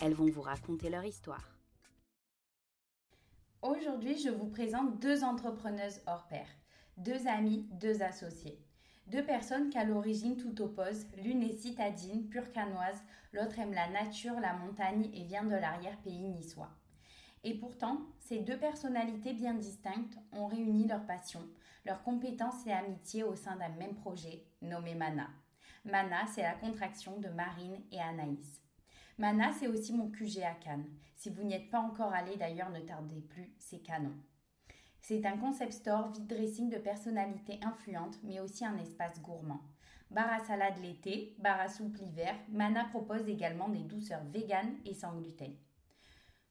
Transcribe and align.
elles 0.00 0.14
vont 0.14 0.30
vous 0.30 0.42
raconter 0.42 0.90
leur 0.90 1.04
histoire. 1.04 1.56
Aujourd'hui, 3.62 4.18
je 4.18 4.30
vous 4.30 4.48
présente 4.48 5.00
deux 5.00 5.22
entrepreneuses 5.22 6.00
hors 6.06 6.26
pair, 6.28 6.46
deux 6.96 7.26
amies, 7.26 7.68
deux 7.72 8.02
associées. 8.02 8.58
Deux 9.06 9.24
personnes 9.24 9.70
qu'à 9.70 9.84
l'origine 9.84 10.36
tout 10.36 10.62
oppose, 10.62 11.06
l'une 11.22 11.42
est 11.42 11.56
citadine, 11.56 12.28
pure 12.28 12.52
canoise, 12.52 13.02
l'autre 13.32 13.58
aime 13.58 13.74
la 13.74 13.88
nature, 13.90 14.38
la 14.40 14.54
montagne 14.54 15.10
et 15.12 15.24
vient 15.24 15.44
de 15.44 15.56
l'arrière-pays 15.56 16.28
niçois. 16.28 16.70
Et 17.42 17.54
pourtant, 17.54 18.06
ces 18.18 18.38
deux 18.38 18.58
personnalités 18.58 19.32
bien 19.32 19.54
distinctes 19.54 20.16
ont 20.32 20.46
réuni 20.46 20.86
leurs 20.86 21.06
passions, 21.06 21.46
leurs 21.84 22.02
compétences 22.02 22.66
et 22.66 22.72
amitiés 22.72 23.24
au 23.24 23.34
sein 23.34 23.56
d'un 23.56 23.70
même 23.70 23.94
projet, 23.94 24.44
nommé 24.62 24.94
Mana. 24.94 25.28
Mana, 25.84 26.26
c'est 26.26 26.42
la 26.42 26.54
contraction 26.54 27.18
de 27.18 27.28
Marine 27.28 27.80
et 27.90 28.00
Anaïs. 28.00 28.62
Mana, 29.20 29.52
c'est 29.52 29.68
aussi 29.68 29.92
mon 29.92 30.08
QG 30.08 30.38
à 30.44 30.54
Cannes. 30.54 30.86
Si 31.14 31.28
vous 31.28 31.42
n'y 31.42 31.52
êtes 31.52 31.68
pas 31.68 31.80
encore 31.80 32.10
allé, 32.14 32.38
d'ailleurs, 32.38 32.70
ne 32.70 32.80
tardez 32.80 33.20
plus, 33.20 33.52
c'est 33.58 33.80
canon. 33.80 34.14
C'est 34.98 35.26
un 35.26 35.36
concept 35.36 35.74
store 35.74 36.10
vide 36.10 36.26
dressing 36.26 36.70
de 36.70 36.78
personnalités 36.78 37.60
influentes, 37.62 38.18
mais 38.22 38.40
aussi 38.40 38.64
un 38.64 38.78
espace 38.78 39.20
gourmand. 39.20 39.60
Bar 40.10 40.32
à 40.32 40.38
salade 40.38 40.78
l'été, 40.80 41.36
bar 41.38 41.60
à 41.60 41.68
soupe 41.68 41.98
l'hiver, 41.98 42.34
Mana 42.48 42.86
propose 42.86 43.28
également 43.28 43.68
des 43.68 43.82
douceurs 43.82 44.24
véganes 44.24 44.78
et 44.86 44.94
sans 44.94 45.14
gluten. 45.14 45.54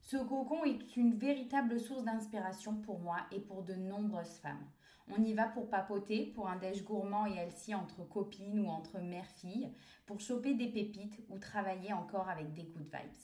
Ce 0.02 0.18
cocon 0.18 0.64
est 0.64 0.96
une 0.96 1.18
véritable 1.18 1.80
source 1.80 2.04
d'inspiration 2.04 2.76
pour 2.82 3.00
moi 3.00 3.18
et 3.32 3.40
pour 3.40 3.64
de 3.64 3.74
nombreuses 3.74 4.38
femmes. 4.44 4.68
On 5.12 5.24
y 5.24 5.34
va 5.34 5.48
pour 5.48 5.70
papoter, 5.70 6.28
pour 6.36 6.48
un 6.48 6.58
déj 6.58 6.84
gourmand 6.84 7.26
et 7.26 7.36
healthy 7.36 7.74
entre 7.74 8.04
copines 8.04 8.60
ou 8.60 8.68
entre 8.68 9.00
mères-filles, 9.00 9.74
pour 10.06 10.20
choper 10.20 10.54
des 10.54 10.68
pépites 10.68 11.20
ou 11.30 11.40
travailler 11.40 11.94
encore 11.94 12.30
avec 12.30 12.54
des 12.54 12.64
good 12.64 12.84
vibes. 12.84 13.24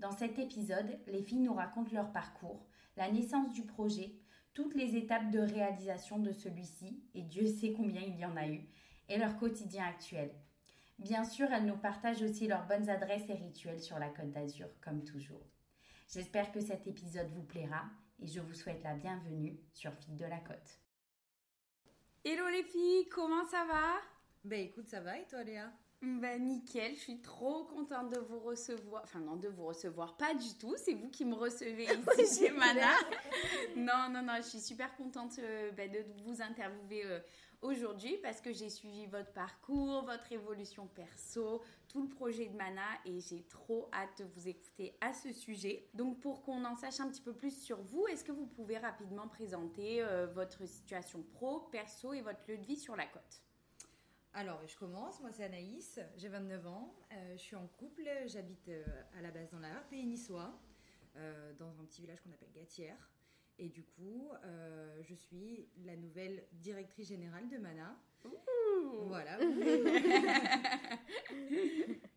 Dans 0.00 0.10
cet 0.10 0.38
épisode, 0.38 0.98
les 1.06 1.22
filles 1.22 1.40
nous 1.40 1.54
racontent 1.54 1.94
leur 1.94 2.10
parcours, 2.12 2.66
la 2.96 3.10
naissance 3.10 3.52
du 3.52 3.62
projet, 3.62 4.16
toutes 4.52 4.74
les 4.74 4.96
étapes 4.96 5.30
de 5.30 5.38
réalisation 5.38 6.18
de 6.18 6.32
celui-ci, 6.32 7.04
et 7.14 7.22
Dieu 7.22 7.46
sait 7.46 7.72
combien 7.72 8.02
il 8.02 8.18
y 8.18 8.24
en 8.24 8.36
a 8.36 8.48
eu, 8.48 8.68
et 9.08 9.16
leur 9.16 9.36
quotidien 9.36 9.84
actuel. 9.84 10.34
Bien 10.98 11.24
sûr, 11.24 11.52
elles 11.52 11.66
nous 11.66 11.76
partagent 11.76 12.22
aussi 12.22 12.48
leurs 12.48 12.66
bonnes 12.66 12.88
adresses 12.88 13.28
et 13.28 13.34
rituels 13.34 13.80
sur 13.80 13.98
la 13.98 14.08
Côte 14.08 14.32
d'Azur, 14.32 14.68
comme 14.80 15.04
toujours. 15.04 15.46
J'espère 16.08 16.52
que 16.52 16.60
cet 16.60 16.86
épisode 16.86 17.30
vous 17.34 17.44
plaira 17.44 17.84
et 18.18 18.26
je 18.26 18.40
vous 18.40 18.54
souhaite 18.54 18.82
la 18.82 18.94
bienvenue 18.94 19.60
sur 19.72 19.92
Filles 19.92 20.16
de 20.16 20.24
la 20.24 20.38
Côte. 20.38 20.85
Hello 22.28 22.48
les 22.48 22.64
filles, 22.64 23.08
comment 23.08 23.46
ça 23.46 23.64
va? 23.66 24.00
Ben 24.42 24.58
écoute, 24.58 24.88
ça 24.88 24.98
va 24.98 25.16
et 25.16 25.24
toi 25.26 25.44
Léa? 25.44 25.70
Ben 26.02 26.44
nickel, 26.44 26.96
je 26.96 26.98
suis 26.98 27.20
trop 27.20 27.62
contente 27.66 28.10
de 28.10 28.18
vous 28.18 28.40
recevoir. 28.40 29.02
Enfin 29.04 29.20
non, 29.20 29.36
de 29.36 29.46
vous 29.46 29.64
recevoir, 29.64 30.16
pas 30.16 30.34
du 30.34 30.58
tout, 30.58 30.74
c'est 30.76 30.94
vous 30.94 31.08
qui 31.08 31.24
me 31.24 31.36
recevez 31.36 31.84
ici 32.18 32.46
chez 32.46 32.50
Mana. 32.50 32.96
non, 33.76 34.08
non, 34.10 34.22
non, 34.22 34.38
je 34.38 34.48
suis 34.48 34.58
super 34.58 34.96
contente 34.96 35.38
euh, 35.38 35.70
ben, 35.70 35.88
de 35.88 36.00
vous 36.24 36.42
interviewer 36.42 37.04
euh, 37.04 37.20
aujourd'hui 37.66 38.16
parce 38.22 38.40
que 38.40 38.52
j'ai 38.52 38.70
suivi 38.70 39.06
votre 39.06 39.32
parcours, 39.32 40.04
votre 40.04 40.30
évolution 40.32 40.86
perso, 40.86 41.62
tout 41.88 42.02
le 42.02 42.08
projet 42.08 42.46
de 42.46 42.56
Mana 42.56 42.86
et 43.04 43.20
j'ai 43.20 43.42
trop 43.44 43.88
hâte 43.92 44.18
de 44.18 44.24
vous 44.24 44.48
écouter 44.48 44.96
à 45.00 45.12
ce 45.12 45.32
sujet. 45.32 45.88
Donc 45.94 46.20
pour 46.20 46.42
qu'on 46.42 46.64
en 46.64 46.76
sache 46.76 47.00
un 47.00 47.08
petit 47.08 47.20
peu 47.20 47.34
plus 47.34 47.56
sur 47.62 47.82
vous, 47.82 48.06
est-ce 48.06 48.24
que 48.24 48.32
vous 48.32 48.46
pouvez 48.46 48.78
rapidement 48.78 49.28
présenter 49.28 50.02
euh, 50.02 50.26
votre 50.26 50.66
situation 50.66 51.22
pro, 51.34 51.60
perso 51.60 52.12
et 52.12 52.20
votre 52.20 52.40
lieu 52.48 52.58
de 52.58 52.64
vie 52.66 52.76
sur 52.76 52.96
la 52.96 53.06
côte? 53.06 53.42
Alors, 54.32 54.60
je 54.66 54.76
commence. 54.76 55.18
Moi, 55.20 55.30
c'est 55.32 55.44
Anaïs. 55.44 55.98
J'ai 56.16 56.28
29 56.28 56.66
ans. 56.66 56.94
Euh, 57.12 57.32
je 57.32 57.40
suis 57.40 57.56
en 57.56 57.66
couple. 57.78 58.06
J'habite 58.26 58.68
euh, 58.68 58.84
à 59.18 59.22
la 59.22 59.30
base 59.30 59.48
dans 59.50 59.58
la 59.58 59.74
pays 59.88 60.06
niçois, 60.06 60.52
dans 61.58 61.80
un 61.80 61.84
petit 61.86 62.02
village 62.02 62.20
qu'on 62.20 62.30
appelle 62.30 62.52
Gatière. 62.52 63.15
Et 63.58 63.68
du 63.68 63.82
coup, 63.82 64.30
euh, 64.44 65.02
je 65.02 65.14
suis 65.14 65.66
la 65.84 65.96
nouvelle 65.96 66.44
directrice 66.52 67.08
générale 67.08 67.48
de 67.48 67.56
Mana. 67.56 67.98
Voilà. 69.06 69.38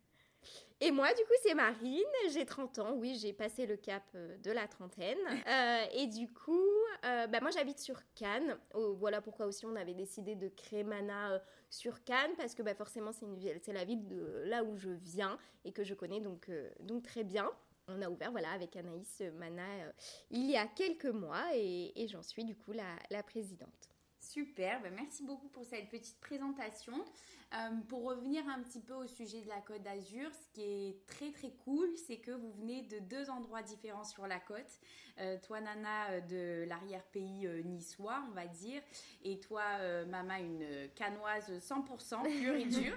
Et 0.82 0.92
moi, 0.92 1.12
du 1.12 1.22
coup, 1.24 1.34
c'est 1.42 1.54
Marine, 1.54 2.00
j'ai 2.32 2.46
30 2.46 2.78
ans, 2.78 2.94
oui, 2.94 3.18
j'ai 3.20 3.34
passé 3.34 3.66
le 3.66 3.76
cap 3.76 4.02
euh, 4.14 4.38
de 4.38 4.50
la 4.50 4.66
trentaine. 4.66 5.18
Euh, 5.46 5.84
et 5.94 6.06
du 6.06 6.32
coup, 6.32 6.64
bah, 7.02 7.40
moi, 7.40 7.50
j'habite 7.50 7.80
sur 7.80 8.00
Cannes. 8.14 8.56
Oh, 8.74 8.94
voilà 8.94 9.20
pourquoi 9.20 9.44
aussi 9.46 9.66
on 9.66 9.76
avait 9.76 9.94
décidé 9.94 10.36
de 10.36 10.48
créer 10.48 10.84
Mana 10.84 11.42
sur 11.68 12.02
Cannes, 12.04 12.32
parce 12.36 12.54
que 12.54 12.62
bah, 12.62 12.74
forcément, 12.74 13.10
c'est 13.12 13.72
la 13.72 13.84
ville 13.84 14.06
de 14.06 14.44
là 14.46 14.64
où 14.64 14.76
je 14.76 14.90
viens 14.90 15.38
et 15.64 15.72
que 15.72 15.84
je 15.84 15.94
connais 15.94 16.20
donc, 16.20 16.50
donc 16.80 17.02
très 17.02 17.24
bien 17.24 17.50
on 17.90 18.02
a 18.02 18.08
ouvert 18.08 18.30
voilà, 18.30 18.50
avec 18.50 18.76
Anaïs 18.76 19.22
Mana 19.38 19.62
euh, 19.62 19.92
il 20.30 20.50
y 20.50 20.56
a 20.56 20.66
quelques 20.66 21.06
mois 21.06 21.44
et, 21.54 22.06
j'en 22.08 22.22
suis 22.22 22.44
du 22.44 22.56
coup 22.56 22.72
la, 22.72 23.22
présidente. 23.22 23.90
Super, 24.18 24.80
ben, 24.82 24.92
merci 24.94 25.24
beaucoup 25.24 25.48
pour 25.48 25.64
cette 25.64 25.88
petite 25.88 26.18
présentation. 26.20 27.04
Euh, 27.52 27.70
pour 27.88 28.04
revenir 28.04 28.46
un 28.48 28.62
petit 28.62 28.78
peu 28.78 28.94
au 28.94 29.06
sujet 29.08 29.40
de 29.42 29.48
la 29.48 29.60
Côte 29.60 29.82
d'Azur, 29.82 30.30
ce 30.32 30.54
qui 30.54 30.62
est 30.62 31.06
très 31.06 31.32
très 31.32 31.50
cool, 31.64 31.88
c'est 32.06 32.18
que 32.18 32.30
vous 32.30 32.52
venez 32.52 32.82
de 32.82 33.00
deux 33.00 33.28
endroits 33.28 33.62
différents 33.62 34.04
sur 34.04 34.26
la 34.26 34.38
côte. 34.38 34.78
Euh, 35.18 35.36
toi 35.42 35.60
Nana 35.60 36.20
de 36.20 36.64
l'arrière-pays 36.68 37.48
niçois, 37.64 38.22
on 38.28 38.34
va 38.34 38.46
dire, 38.46 38.82
et 39.24 39.40
toi 39.40 39.64
Mama 40.06 40.38
une 40.40 40.88
canoise 40.94 41.50
100% 41.50 42.22
pure 42.22 42.54
et 42.54 42.66
dure. 42.66 42.94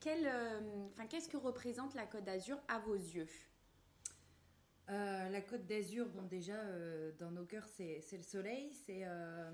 Qu'est-ce 0.00 1.28
que 1.28 1.36
représente 1.36 1.94
la 1.94 2.06
Côte 2.06 2.24
d'Azur 2.24 2.58
à 2.68 2.78
vos 2.78 2.94
yeux? 2.94 3.26
Euh, 4.90 5.28
la 5.28 5.42
Côte 5.42 5.66
d'Azur, 5.66 6.08
bon 6.08 6.22
déjà 6.22 6.54
euh, 6.54 7.12
dans 7.18 7.30
nos 7.30 7.44
cœurs 7.44 7.68
c'est 7.68 8.02
le 8.12 8.22
soleil, 8.22 8.72
c'est 8.72 9.02
euh, 9.04 9.50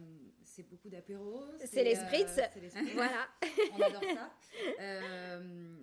beaucoup 0.70 0.88
d'apéros. 0.88 1.44
C'est 1.64 1.82
les 1.82 1.96
spritz, 1.96 2.38
voilà. 2.94 3.28
On 3.72 3.80
adore 3.80 4.02
ça. 4.02 4.32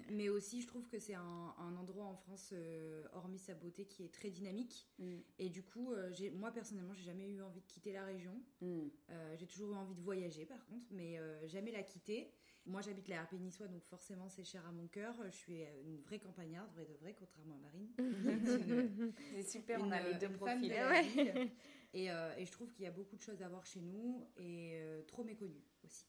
mais 0.10 0.30
aussi 0.30 0.62
je 0.62 0.68
trouve 0.68 0.88
que 0.88 1.00
c'est 1.00 1.16
un, 1.16 1.76
endroit 1.78 2.06
en 2.06 2.16
France, 2.16 2.54
hormis 3.14 3.40
sa 3.40 3.54
beauté, 3.54 3.86
qui 3.86 4.06
est 4.06 4.14
très 4.14 4.30
dynamique. 4.30 4.88
Mm. 5.00 5.18
Et 5.40 5.50
du 5.50 5.64
coup, 5.64 5.94
moi 6.34 6.52
personnellement 6.52 6.94
j'ai 6.94 7.04
jamais 7.04 7.28
eu 7.28 7.42
envie 7.42 7.62
de 7.62 7.68
quitter 7.68 7.92
la 7.92 8.06
région. 8.06 8.42
Mm. 8.62 8.88
j'ai 9.36 9.48
toujours 9.48 9.74
eu 9.74 9.76
envie 9.76 9.96
de 9.96 10.02
voyager 10.02 10.46
par 10.46 10.66
contre, 10.68 10.86
mais 10.92 11.20
jamais 11.48 11.72
la 11.72 11.84
quitter. 11.84 12.32
Moi, 12.66 12.82
j'habite 12.82 13.08
la 13.08 13.24
RP 13.24 13.34
niçois, 13.34 13.68
donc 13.68 13.84
forcément, 13.86 14.30
c'est 14.30 14.44
cher 14.44 14.66
à 14.68 14.72
mon 14.72 14.88
cœur. 14.88 15.16
Je 15.26 15.36
suis 15.36 15.64
euh, 15.64 15.82
une 15.84 16.00
vraie 16.02 16.20
campagnarde, 16.20 16.70
vraie 16.74 16.86
de 16.86 16.94
vraie, 16.94 17.16
contrairement 17.18 17.56
à 17.56 17.60
Marine. 17.60 19.14
c'est 19.32 19.44
super, 19.44 19.80
on 19.82 19.92
a 19.92 20.00
les 20.02 20.14
deux 20.16 20.30
profils. 20.30 20.72
et, 21.94 22.12
euh, 22.12 22.36
et, 22.38 22.46
je 22.46 22.52
trouve 22.52 22.72
qu'il 22.72 22.86
y 22.86 22.88
a 22.88 22.92
beaucoup 22.92 23.16
de 23.16 23.22
choses 23.22 23.42
à 23.42 23.50
voir 23.50 23.66
chez 23.66 23.82
nous 23.82 24.28
et 24.38 24.74
euh, 24.76 25.02
trop 25.08 25.24
méconnues 25.24 25.66
aussi, 25.84 26.06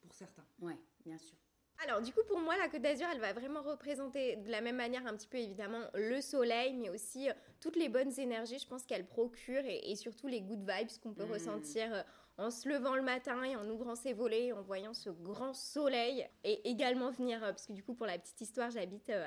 pour 0.00 0.14
certains. 0.14 0.46
Ouais, 0.60 0.78
bien 1.04 1.18
sûr. 1.18 1.36
Alors 1.84 2.00
du 2.00 2.12
coup 2.12 2.20
pour 2.28 2.38
moi 2.38 2.56
la 2.58 2.68
Côte 2.68 2.82
d'Azur 2.82 3.08
elle 3.12 3.18
va 3.18 3.32
vraiment 3.32 3.60
représenter 3.60 4.36
de 4.36 4.50
la 4.50 4.60
même 4.60 4.76
manière 4.76 5.04
un 5.04 5.16
petit 5.16 5.26
peu 5.26 5.38
évidemment 5.38 5.80
le 5.94 6.20
soleil 6.20 6.74
mais 6.74 6.90
aussi 6.90 7.28
toutes 7.60 7.74
les 7.74 7.88
bonnes 7.88 8.12
énergies 8.20 8.58
je 8.60 8.68
pense 8.68 8.84
qu'elle 8.84 9.04
procure 9.04 9.62
et, 9.64 9.96
surtout 9.96 10.28
les 10.28 10.42
good 10.42 10.60
vibes 10.60 10.88
qu'on 11.02 11.12
peut 11.12 11.24
mmh. 11.24 11.32
ressentir 11.32 12.04
en 12.38 12.50
se 12.50 12.68
levant 12.68 12.94
le 12.94 13.02
matin 13.02 13.42
et 13.44 13.56
en 13.56 13.68
ouvrant 13.68 13.94
ses 13.94 14.14
volets, 14.14 14.52
en 14.52 14.62
voyant 14.62 14.94
ce 14.94 15.10
grand 15.10 15.52
soleil, 15.52 16.26
et 16.44 16.68
également 16.68 17.10
venir, 17.10 17.42
euh, 17.42 17.50
parce 17.50 17.66
que 17.66 17.72
du 17.72 17.82
coup 17.82 17.94
pour 17.94 18.06
la 18.06 18.18
petite 18.18 18.40
histoire, 18.40 18.70
j'habite 18.70 19.10
euh, 19.10 19.24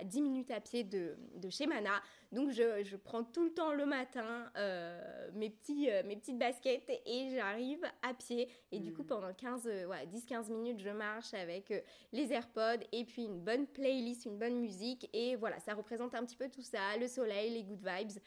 à, 0.00 0.04
10 0.04 0.22
minutes 0.22 0.50
à 0.50 0.60
pied 0.60 0.82
de, 0.82 1.16
chez 1.50 1.66
Mana, 1.66 2.02
donc 2.32 2.50
je, 2.50 2.96
prends 2.96 3.24
tout 3.24 3.44
le 3.44 3.52
temps 3.52 3.72
le 3.72 3.84
matin 3.84 4.50
euh, 4.56 5.30
mes, 5.34 5.50
petits, 5.50 5.88
mes 6.06 6.16
petites 6.16 6.38
baskets 6.38 6.90
et 7.04 7.30
j'arrive 7.30 7.84
à 8.02 8.14
pied, 8.14 8.48
et 8.72 8.80
du 8.80 8.92
coup 8.92 9.02
hmm. 9.02 9.06
pendant 9.06 9.34
15, 9.34 9.68
10-15 10.12 10.50
minutes 10.50 10.80
je 10.80 10.90
marche 10.90 11.34
avec 11.34 11.72
les 12.12 12.32
AirPods 12.32 12.84
et 12.92 13.04
puis 13.04 13.24
une 13.24 13.40
bonne 13.40 13.66
playlist, 13.66 14.24
une 14.24 14.38
bonne 14.38 14.58
musique, 14.58 15.08
et 15.12 15.36
voilà, 15.36 15.60
ça 15.60 15.74
représente 15.74 16.14
un 16.14 16.24
petit 16.24 16.36
peu 16.36 16.48
tout 16.48 16.62
ça, 16.62 16.96
le 16.98 17.06
soleil, 17.06 17.52
les 17.52 17.64
good 17.64 17.84
vibes. 17.84 18.18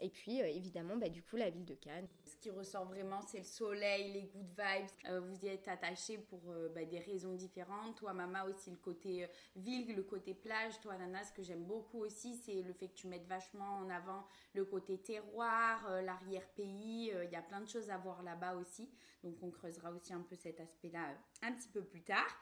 et 0.00 0.10
puis, 0.10 0.40
évidemment, 0.40 0.96
bah, 0.96 1.08
du 1.08 1.22
coup, 1.22 1.36
la 1.36 1.48
ville 1.48 1.64
de 1.64 1.74
Cannes. 1.74 2.08
Qui 2.42 2.50
ressort 2.50 2.86
vraiment, 2.86 3.22
c'est 3.22 3.38
le 3.38 3.44
soleil, 3.44 4.12
les 4.12 4.22
good 4.22 4.48
vibes. 4.58 5.22
vous 5.22 5.44
y 5.44 5.48
êtes 5.48 5.68
attaché 5.68 6.18
pour 6.18 6.40
bah, 6.74 6.84
des 6.84 6.98
raisons 6.98 7.34
différentes. 7.34 7.96
Toi, 7.96 8.12
Mama, 8.12 8.44
aussi 8.46 8.70
le 8.70 8.78
côté 8.78 9.28
ville, 9.54 9.94
le 9.94 10.02
côté 10.02 10.34
plage. 10.34 10.80
Toi, 10.80 10.96
Nana, 10.96 11.22
ce 11.22 11.32
que 11.32 11.44
j'aime 11.44 11.64
beaucoup 11.64 12.00
aussi, 12.00 12.34
c'est 12.34 12.62
le 12.62 12.72
fait 12.72 12.88
que 12.88 12.94
tu 12.94 13.06
mettes 13.06 13.28
vachement 13.28 13.78
en 13.78 13.88
avant 13.90 14.26
le 14.54 14.64
côté 14.64 14.98
terroir, 14.98 15.88
l'arrière-pays. 16.02 17.12
Il 17.24 17.30
y 17.30 17.36
a 17.36 17.42
plein 17.42 17.60
de 17.60 17.68
choses 17.68 17.90
à 17.90 17.98
voir 17.98 18.24
là-bas 18.24 18.56
aussi. 18.56 18.90
Donc, 19.22 19.36
on 19.40 19.50
creusera 19.52 19.92
aussi 19.92 20.12
un 20.12 20.22
peu 20.22 20.34
cet 20.34 20.58
aspect-là 20.58 21.14
un 21.42 21.52
petit 21.52 21.68
peu 21.68 21.84
plus 21.84 22.02
tard. 22.02 22.40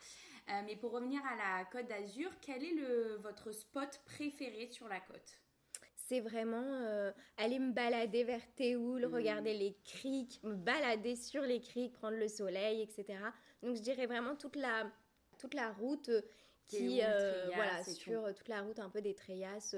Euh, 0.48 0.62
mais 0.64 0.76
pour 0.76 0.92
revenir 0.92 1.20
à 1.26 1.36
la 1.36 1.64
Côte 1.66 1.86
d'Azur, 1.86 2.30
quel 2.40 2.64
est 2.64 2.74
le, 2.74 3.16
votre 3.16 3.52
spot 3.52 4.00
préféré 4.04 4.68
sur 4.68 4.88
la 4.88 5.00
côte? 5.00 5.38
C'est 6.10 6.20
vraiment 6.20 6.64
euh, 6.64 7.12
aller 7.36 7.60
me 7.60 7.72
balader 7.72 8.24
vers 8.24 8.42
Théoul, 8.56 9.06
mmh. 9.06 9.14
regarder 9.14 9.54
les 9.54 9.76
criques, 9.84 10.40
me 10.42 10.56
balader 10.56 11.14
sur 11.14 11.42
les 11.42 11.60
criques, 11.60 11.92
prendre 11.92 12.16
le 12.16 12.26
soleil, 12.26 12.82
etc. 12.82 13.20
Donc 13.62 13.76
je 13.76 13.80
dirais 13.80 14.06
vraiment 14.06 14.34
toute 14.34 14.56
la, 14.56 14.90
toute 15.38 15.54
la 15.54 15.70
route 15.70 16.08
euh, 16.08 16.20
qui, 16.66 17.00
voilà, 17.54 17.84
sur 17.84 18.34
toute 18.34 18.48
la 18.48 18.62
route 18.62 18.80
un 18.80 18.90
peu 18.90 19.00
des 19.00 19.14
Treyas. 19.14 19.76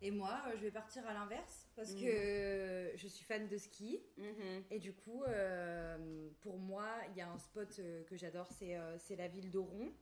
Et 0.00 0.10
moi, 0.10 0.42
je 0.56 0.62
vais 0.62 0.70
partir 0.70 1.06
à 1.06 1.12
l'inverse 1.12 1.68
parce 1.76 1.92
mmh. 1.92 2.00
que 2.00 2.92
je 2.94 3.06
suis 3.06 3.24
fan 3.24 3.46
de 3.46 3.58
ski. 3.58 4.02
Mmh. 4.16 4.24
Et 4.70 4.78
du 4.78 4.94
coup, 4.94 5.22
pour 6.40 6.58
moi, 6.58 6.88
il 7.10 7.18
y 7.18 7.20
a 7.20 7.28
un 7.28 7.38
spot 7.38 7.78
que 8.06 8.16
j'adore, 8.16 8.48
c'est 8.52 9.16
la 9.16 9.28
ville 9.28 9.50
d'Oron 9.50 9.92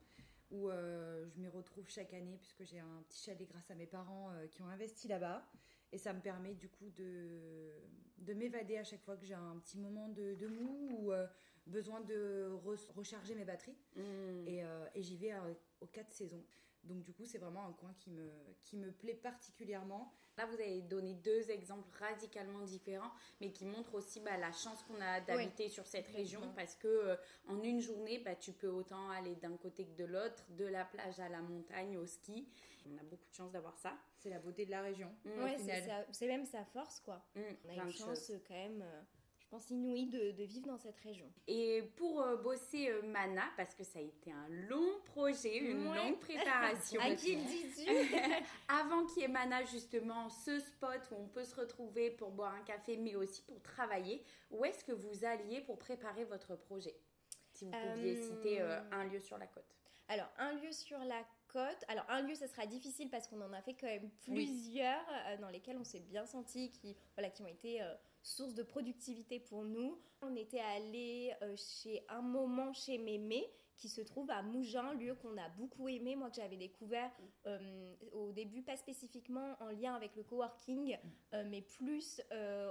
où 0.53 0.69
euh, 0.69 1.25
je 1.29 1.41
m'y 1.41 1.49
retrouve 1.49 1.89
chaque 1.89 2.13
année 2.13 2.37
puisque 2.37 2.65
j'ai 2.65 2.79
un 2.79 3.03
petit 3.09 3.25
chalet 3.25 3.49
grâce 3.49 3.71
à 3.71 3.75
mes 3.75 3.87
parents 3.87 4.31
euh, 4.31 4.47
qui 4.47 4.63
ont 4.63 4.69
investi 4.69 5.09
là-bas. 5.09 5.45
Et 5.93 5.99
ça 5.99 6.13
me 6.13 6.21
permet 6.21 6.55
du 6.55 6.69
coup 6.69 6.91
de, 6.91 7.71
de 8.19 8.35
m'évader 8.35 8.79
à 8.79 8.85
chaque 8.85 9.03
fois 9.03 9.17
que 9.17 9.27
j'ai 9.27 9.35
un 9.35 9.59
petit 9.59 9.79
moment 9.79 10.09
de, 10.09 10.35
de 10.35 10.47
mou 10.49 10.89
ou 10.91 11.13
euh, 11.13 11.27
besoin 11.67 12.01
de 12.01 12.51
recharger 12.97 13.35
mes 13.35 13.45
batteries. 13.45 13.77
Mmh. 13.97 14.49
Et, 14.49 14.65
et 14.95 15.03
j'y 15.03 15.17
vais 15.17 15.33
aux 15.81 15.87
quatre 15.87 16.11
saisons. 16.11 16.45
Donc 16.85 17.03
du 17.03 17.13
coup, 17.13 17.25
c'est 17.25 17.39
vraiment 17.39 17.67
un 17.67 17.73
coin 17.73 17.95
qui 17.99 18.11
me, 18.11 18.31
qui 18.63 18.77
me 18.77 18.91
plaît 18.91 19.15
particulièrement. 19.15 20.13
Là, 20.39 20.47
vous 20.47 20.55
avez 20.55 20.81
donné 20.83 21.15
deux 21.15 21.51
exemples 21.51 21.89
radicalement 21.99 22.63
différents, 22.63 23.11
mais 23.41 23.53
qui 23.53 23.67
montrent 23.67 23.95
aussi 23.95 24.21
bah, 24.21 24.37
la 24.39 24.53
chance 24.53 24.83
qu'on 24.85 25.01
a 25.01 25.21
d'habiter 25.21 25.69
sur 25.69 25.87
cette 25.87 26.09
région, 26.09 26.41
parce 26.57 26.75
que 26.75 26.89
euh, 26.89 27.17
en 27.49 27.63
une 27.63 27.81
journée, 27.81 28.19
bah, 28.19 28.35
tu 28.35 28.53
peux 28.53 28.69
autant 28.69 29.11
aller 29.11 29.35
d'un 29.37 29.57
côté 29.57 29.85
que 29.85 29.97
de 29.97 30.05
l'autre, 30.05 30.45
de 30.51 30.65
la 30.65 30.85
plage 30.85 31.21
à 31.21 31.29
la 31.29 31.43
montagne, 31.43 31.99
au 31.99 32.07
ski. 32.07 32.49
On 32.87 32.99
a 32.99 33.03
beaucoup 33.03 33.29
de 33.31 33.35
chance 33.35 33.53
d'avoir 33.53 33.77
ça. 33.79 33.97
C'est 34.19 34.31
la 34.31 34.39
beauté 34.39 34.67
de 34.67 34.71
la 34.71 34.83
région. 34.83 35.15
Mmh, 35.25 36.11
c'est 36.11 36.27
même 36.27 36.47
sa 36.47 36.65
force, 36.65 37.01
quoi. 37.01 37.25
Mmh, 37.35 37.41
on 37.65 37.69
a 37.81 37.85
une 37.85 37.93
chance 37.93 38.33
quand 38.47 38.55
même. 38.55 38.83
Euh, 38.83 39.03
pense, 39.53 39.69
inouï 39.69 40.07
de, 40.07 40.31
de, 40.31 40.45
vivre 40.45 40.67
dans 40.67 40.79
cette 40.79 40.99
région. 41.01 41.31
Et 41.47 41.83
pour 41.97 42.23
euh, 42.23 42.37
bosser 42.37 42.89
euh, 42.89 43.03
Mana, 43.03 43.45
parce 43.59 43.75
que 43.75 43.85
ça 43.85 43.99
a 43.99 44.03
été 44.03 44.33
un 44.33 44.49
long 44.49 44.99
projet, 45.05 45.59
une 45.59 45.85
longue 45.85 46.19
préparation. 46.19 47.01
à 47.03 47.15
qui 47.15 47.37
Avant 48.69 49.05
qu'il 49.05 49.23
y 49.23 49.25
ait 49.27 49.29
Mana, 49.29 49.63
justement, 49.65 50.31
ce 50.31 50.59
spot 50.59 51.01
où 51.11 51.17
on 51.17 51.29
peut 51.29 51.45
se 51.45 51.55
retrouver 51.55 52.11
pour 52.11 52.31
boire 52.31 52.55
un 52.55 52.63
café, 52.63 52.97
mais 52.97 53.15
aussi 53.15 53.43
pour 53.43 53.61
travailler, 53.61 54.25
où 54.51 54.65
est-ce 54.65 54.85
que 54.85 54.93
vous 54.93 55.25
alliez 55.25 55.61
pour 55.61 55.79
préparer 55.79 56.25
votre 56.25 56.57
projet? 56.57 56.97
Si 57.53 57.67
vous 57.67 57.73
pouviez 57.73 58.17
euh, 58.17 58.23
citer 58.23 58.61
un 58.63 59.05
lieu 59.05 59.21
sur 59.21 59.37
la 59.37 59.47
côte. 59.47 59.77
Alors, 60.09 60.29
un 60.39 60.55
lieu 60.55 60.73
sur 60.73 60.99
la 60.99 61.23
côte. 61.49 61.85
Alors, 61.89 62.07
un 62.09 62.23
lieu, 62.23 62.35
ça 62.35 62.49
sera 62.49 62.65
difficile 62.65 63.11
parce 63.11 63.29
qu'on 63.29 63.41
en 63.43 63.53
a 63.53 63.61
fait 63.61 63.75
quand 63.75 63.87
même 63.87 64.11
plusieurs 64.23 65.05
dans 65.41 65.51
lesquels 65.51 65.77
on 65.77 65.85
s'est 65.85 66.01
bien 66.01 66.25
senti, 66.25 66.73
qui, 66.73 66.97
voilà, 67.15 67.29
qui 67.29 67.43
ont 67.43 67.47
été 67.47 67.83
source 68.23 68.55
de 68.55 68.63
productivité 68.63 69.41
pour 69.41 69.65
nous. 69.65 69.99
On 70.23 70.35
était 70.37 70.61
allé 70.61 71.33
euh, 71.43 71.55
chez 71.57 72.05
un 72.09 72.23
moment 72.23 72.73
chez 72.73 72.99
Mémé 72.99 73.45
qui 73.77 73.89
se 73.89 74.01
trouve 74.01 74.31
à 74.31 74.43
Mougins, 74.43 74.95
lieu 74.95 75.15
qu'on 75.17 75.37
a 75.37 75.49
beaucoup 75.49 75.89
aimé, 75.89 76.15
moi 76.15 76.31
que 76.31 76.37
j'avais 76.37 76.57
découvert 76.57 77.11
euh, 77.47 77.95
au 78.13 78.31
début, 78.31 78.63
pas 78.63 78.77
spécifiquement 78.77 79.57
en 79.61 79.71
lien 79.71 79.95
avec 79.95 80.15
le 80.15 80.23
coworking, 80.23 80.97
euh, 81.35 81.45
mais 81.51 81.63
plus 81.63 82.21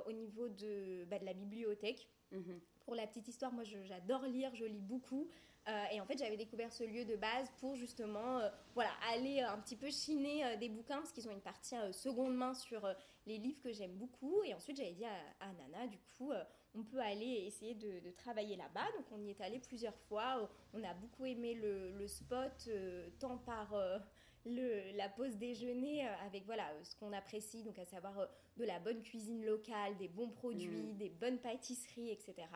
au 0.05 0.11
niveau 0.13 0.47
de, 0.47 1.03
bah, 1.09 1.19
de 1.19 1.25
la 1.25 1.33
bibliothèque. 1.33 2.07
Mhm. 2.31 2.61
Pour 2.85 2.95
la 2.95 3.07
petite 3.07 3.27
histoire, 3.27 3.51
moi 3.51 3.63
j'adore 3.63 4.25
lire, 4.25 4.55
je 4.55 4.63
lis 4.63 4.81
beaucoup. 4.81 5.27
Et 5.91 6.01
en 6.01 6.05
fait, 6.05 6.17
j'avais 6.17 6.37
découvert 6.37 6.71
ce 6.73 6.83
lieu 6.83 7.05
de 7.05 7.15
base 7.15 7.51
pour 7.59 7.75
justement 7.75 8.41
voilà, 8.73 8.89
aller 9.13 9.41
un 9.41 9.57
petit 9.59 9.75
peu 9.75 9.89
chiner 9.89 10.57
des 10.57 10.69
bouquins, 10.69 10.97
parce 10.97 11.11
qu'ils 11.11 11.27
ont 11.27 11.31
une 11.31 11.41
partie 11.41 11.75
seconde 11.91 12.35
main 12.35 12.53
sur 12.53 12.81
les 13.25 13.37
livres 13.37 13.61
que 13.61 13.71
j'aime 13.71 13.93
beaucoup. 13.93 14.41
Et 14.43 14.53
ensuite, 14.53 14.77
j'avais 14.77 14.93
dit 14.93 15.05
à, 15.05 15.53
Nana, 15.53 15.87
du 15.87 15.97
coup, 16.17 16.31
euh, 16.31 16.43
on 16.73 16.83
peut 16.83 16.99
aller 16.99 17.43
essayer 17.45 17.75
de, 17.75 18.11
travailler 18.17 18.55
là-bas. 18.55 18.85
Donc, 18.97 19.05
on 19.11 19.23
y 19.23 19.29
est 19.29 19.41
allé 19.41 19.59
plusieurs 19.59 19.97
fois. 20.07 20.49
On 20.73 20.83
a 20.83 20.93
beaucoup 20.93 21.25
aimé 21.25 21.53
le, 21.53 22.07
spot, 22.07 22.67
euh, 22.67 23.09
tant 23.19 23.37
par 23.37 23.73
euh, 23.73 23.97
le, 24.45 24.95
la 24.95 25.09
pause 25.09 25.37
déjeuner, 25.37 26.07
avec 26.25 26.45
voilà 26.45 26.71
ce 26.83 26.95
qu'on 26.95 27.13
apprécie, 27.13 27.63
donc 27.63 27.77
à 27.77 27.85
savoir 27.85 28.27
de 28.57 28.65
la 28.65 28.79
bonne 28.79 29.01
cuisine 29.01 29.45
locale, 29.45 29.97
des 29.97 30.07
bons 30.07 30.29
produits, 30.29 30.93
mmh. 30.93 30.97
des 30.97 31.09
bonnes 31.09 31.39
pâtisseries, 31.39 32.11
etc. 32.11 32.47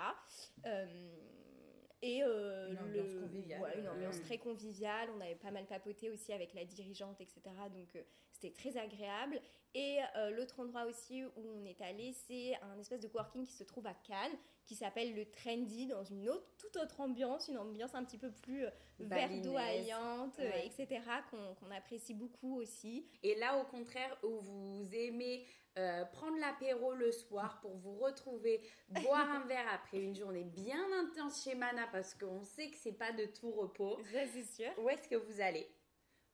Et 2.08 2.22
une 2.22 2.78
ambiance 2.78 3.14
conviviale. 3.20 3.80
une 3.80 3.88
ambiance 3.88 4.22
très 4.22 4.38
conviviale. 4.38 5.10
On 5.18 5.22
avait 5.22 5.36
pas 5.36 5.52
mal 5.52 5.66
papoté 5.66 6.12
aussi 6.12 6.34
avec 6.34 6.54
la 6.54 6.64
dirigeante, 6.64 7.20
etc. 7.20 7.42
Donc 7.74 7.98
c'était 8.32 8.52
très 8.52 8.78
agréable. 8.78 9.42
Et 9.76 10.00
euh, 10.16 10.30
l'autre 10.32 10.62
endroit 10.62 10.86
aussi 10.86 11.26
où 11.26 11.32
on 11.36 11.66
est 11.66 11.82
allé, 11.82 12.14
c'est 12.14 12.56
un 12.62 12.80
espèce 12.80 13.02
de 13.02 13.10
coworking 13.10 13.46
qui 13.46 13.52
se 13.52 13.66
trouve 13.66 13.86
à 13.88 13.94
Cannes, 13.94 14.38
qui 14.66 14.74
s'appelle 14.74 15.14
le 15.14 15.26
Trendy, 15.26 15.86
dans 15.86 16.06
une 16.06 16.30
autre, 16.30 16.48
toute 16.58 16.78
autre 16.78 17.02
ambiance, 17.02 17.50
une 17.50 17.58
ambiance 17.58 17.94
un 17.94 18.06
petit 18.06 18.18
peu 18.18 18.32
plus 18.32 18.64
euh, 18.64 18.70
verdoyante, 19.00 20.40
etc., 20.64 21.02
qu'on 21.30 21.72
apprécie 21.72 22.14
beaucoup 22.14 22.56
aussi. 22.62 23.06
Et 23.22 23.36
là, 23.36 23.60
au 23.60 23.66
contraire, 23.66 24.18
où 24.24 24.40
vous 24.40 24.88
aimez 24.94 25.46
euh, 25.78 26.06
prendre 26.06 26.38
l'apéro 26.38 26.94
le 26.94 27.12
soir 27.12 27.60
pour 27.60 27.76
vous 27.76 27.96
retrouver, 27.96 28.62
boire 28.88 29.30
un 29.30 29.46
verre 29.48 29.68
après 29.74 30.00
une 30.00 30.16
journée 30.16 30.46
bien 30.46 30.80
intense 31.04 31.44
chez 31.44 31.54
Mana, 31.54 31.86
parce 31.92 32.14
qu'on 32.14 32.46
sait 32.46 32.70
que 32.70 32.78
c'est 32.78 32.98
pas 32.98 33.12
de 33.12 33.26
tout 33.26 33.52
repos. 33.52 33.98
Ça, 34.14 34.26
c'est 34.34 34.46
sûr. 34.46 34.72
Où 34.78 34.88
est-ce 34.88 35.10
que 35.10 35.16
vous 35.16 35.42
allez? 35.42 35.68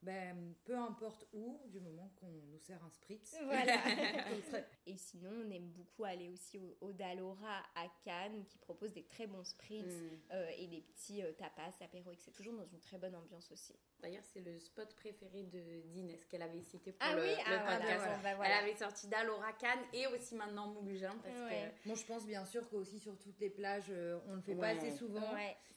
Ben, 0.01 0.55
peu 0.63 0.75
importe 0.75 1.27
où, 1.33 1.59
du 1.67 1.79
moment 1.79 2.11
qu'on 2.15 2.31
nous 2.51 2.59
sert 2.59 2.83
un 2.83 2.89
spritz. 2.89 3.37
Voilà. 3.45 3.77
et 4.87 4.97
sinon, 4.97 5.29
on 5.45 5.51
aime 5.51 5.69
beaucoup 5.69 6.03
aller 6.03 6.29
aussi 6.29 6.59
au, 6.81 6.91
Dalora 6.93 7.63
à 7.75 7.87
Cannes, 8.03 8.43
qui 8.45 8.57
propose 8.57 8.93
des 8.93 9.03
très 9.03 9.27
bons 9.27 9.43
spritz 9.43 9.85
mm. 9.85 10.19
euh, 10.31 10.49
et 10.57 10.67
des 10.67 10.81
petits 10.81 11.21
euh, 11.21 11.31
tapas, 11.33 11.73
apéro, 11.81 12.11
et 12.11 12.17
c'est 12.17 12.31
toujours 12.31 12.55
dans 12.55 12.65
une 12.65 12.79
très 12.79 12.97
bonne 12.97 13.15
ambiance 13.15 13.51
aussi. 13.51 13.75
D'ailleurs, 14.01 14.23
c'est 14.33 14.41
le 14.41 14.59
spot 14.59 14.93
préféré 14.95 15.43
de 15.43 15.81
d'Inès 15.89 16.25
qu'elle 16.25 16.41
avait 16.41 16.61
cité 16.61 16.91
pour 16.91 17.01
ah 17.01 17.15
le, 17.15 17.21
oui 17.21 17.29
ah, 17.45 17.77
podcast. 17.77 18.05
Bah 18.23 18.29
Elle 18.45 18.51
avait 18.51 18.75
sorti 18.75 19.07
Dalora 19.07 19.53
Cannes 19.53 19.83
et 19.93 20.07
aussi 20.07 20.35
maintenant 20.35 20.67
Mougin. 20.67 21.15
Parce 21.23 21.35
que... 21.35 21.87
Bon, 21.87 21.95
je 21.95 22.05
pense 22.05 22.25
bien 22.25 22.45
sûr 22.45 22.67
qu'aussi 22.69 22.99
sur 22.99 23.17
toutes 23.19 23.39
les 23.39 23.49
plages, 23.49 23.89
euh, 23.89 24.19
on 24.27 24.35
le 24.35 24.41
fait 24.41 24.55
pas 24.55 24.69
assez 24.69 24.91
souvent. 24.91 25.33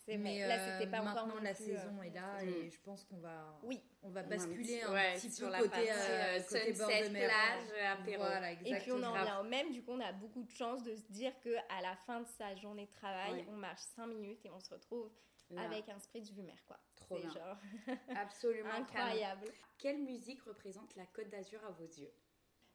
mais 0.09 0.47
là, 0.47 0.79
c'était 0.79 0.91
pas 0.91 1.03
maintenant 1.03 1.27
encore 1.27 1.43
la 1.43 1.55
saison 1.55 2.03
est 2.03 2.15
là 2.15 2.43
et 2.43 2.71
je 2.71 2.81
pense 2.81 3.05
qu'on 3.05 3.19
va. 3.19 3.59
Oui 3.63 3.81
on 4.05 4.11
va 4.11 4.23
basculer 4.23 4.83
un 4.83 4.93
petit, 5.15 5.29
peu 5.41 5.47
côté, 5.47 5.91
euh, 5.91 6.39
côté 6.43 6.73
bord 6.75 6.89
de 6.89 7.09
mer. 7.09 7.31
plage, 7.31 7.99
apéro. 7.99 8.23
Voilà, 8.23 8.53
et 8.53 8.79
puis 8.81 8.93
on 8.93 9.03
en 9.03 9.13
revient 9.13 9.39
au 9.41 9.45
même, 9.45 9.73
du 9.73 9.83
coup 9.83 9.93
on 9.93 10.01
a 10.01 10.13
beaucoup 10.13 10.43
de 10.43 10.51
chance 10.51 10.83
de 10.85 10.95
se 10.95 11.11
dire 11.11 11.33
que 11.41 11.57
à 11.71 11.81
la 11.83 11.97
fin 12.07 12.21
de 12.21 12.29
sa 12.39 12.55
journée 12.55 12.87
de 12.87 12.93
travail, 12.93 13.45
on 13.49 13.57
marche 13.57 13.81
5 13.97 14.07
minutes 14.07 14.45
et 14.45 14.51
on 14.51 14.61
se 14.61 14.71
retrouve 14.71 15.11
avec 15.57 15.89
un 15.89 15.99
spritz 15.99 16.31
Vumer 16.33 16.53
quoi. 16.67 16.79
Trop 17.05 17.19
bien. 17.19 17.31
Genre... 17.31 17.59
Absolument 18.17 18.73
incroyable. 18.73 19.47
Quelle 19.79 20.03
musique 20.03 20.43
représente 20.43 20.95
la 20.97 21.07
Côte 21.07 21.29
d'Azur 21.29 21.65
à 21.65 21.71
vos 21.71 21.85
yeux? 21.85 22.13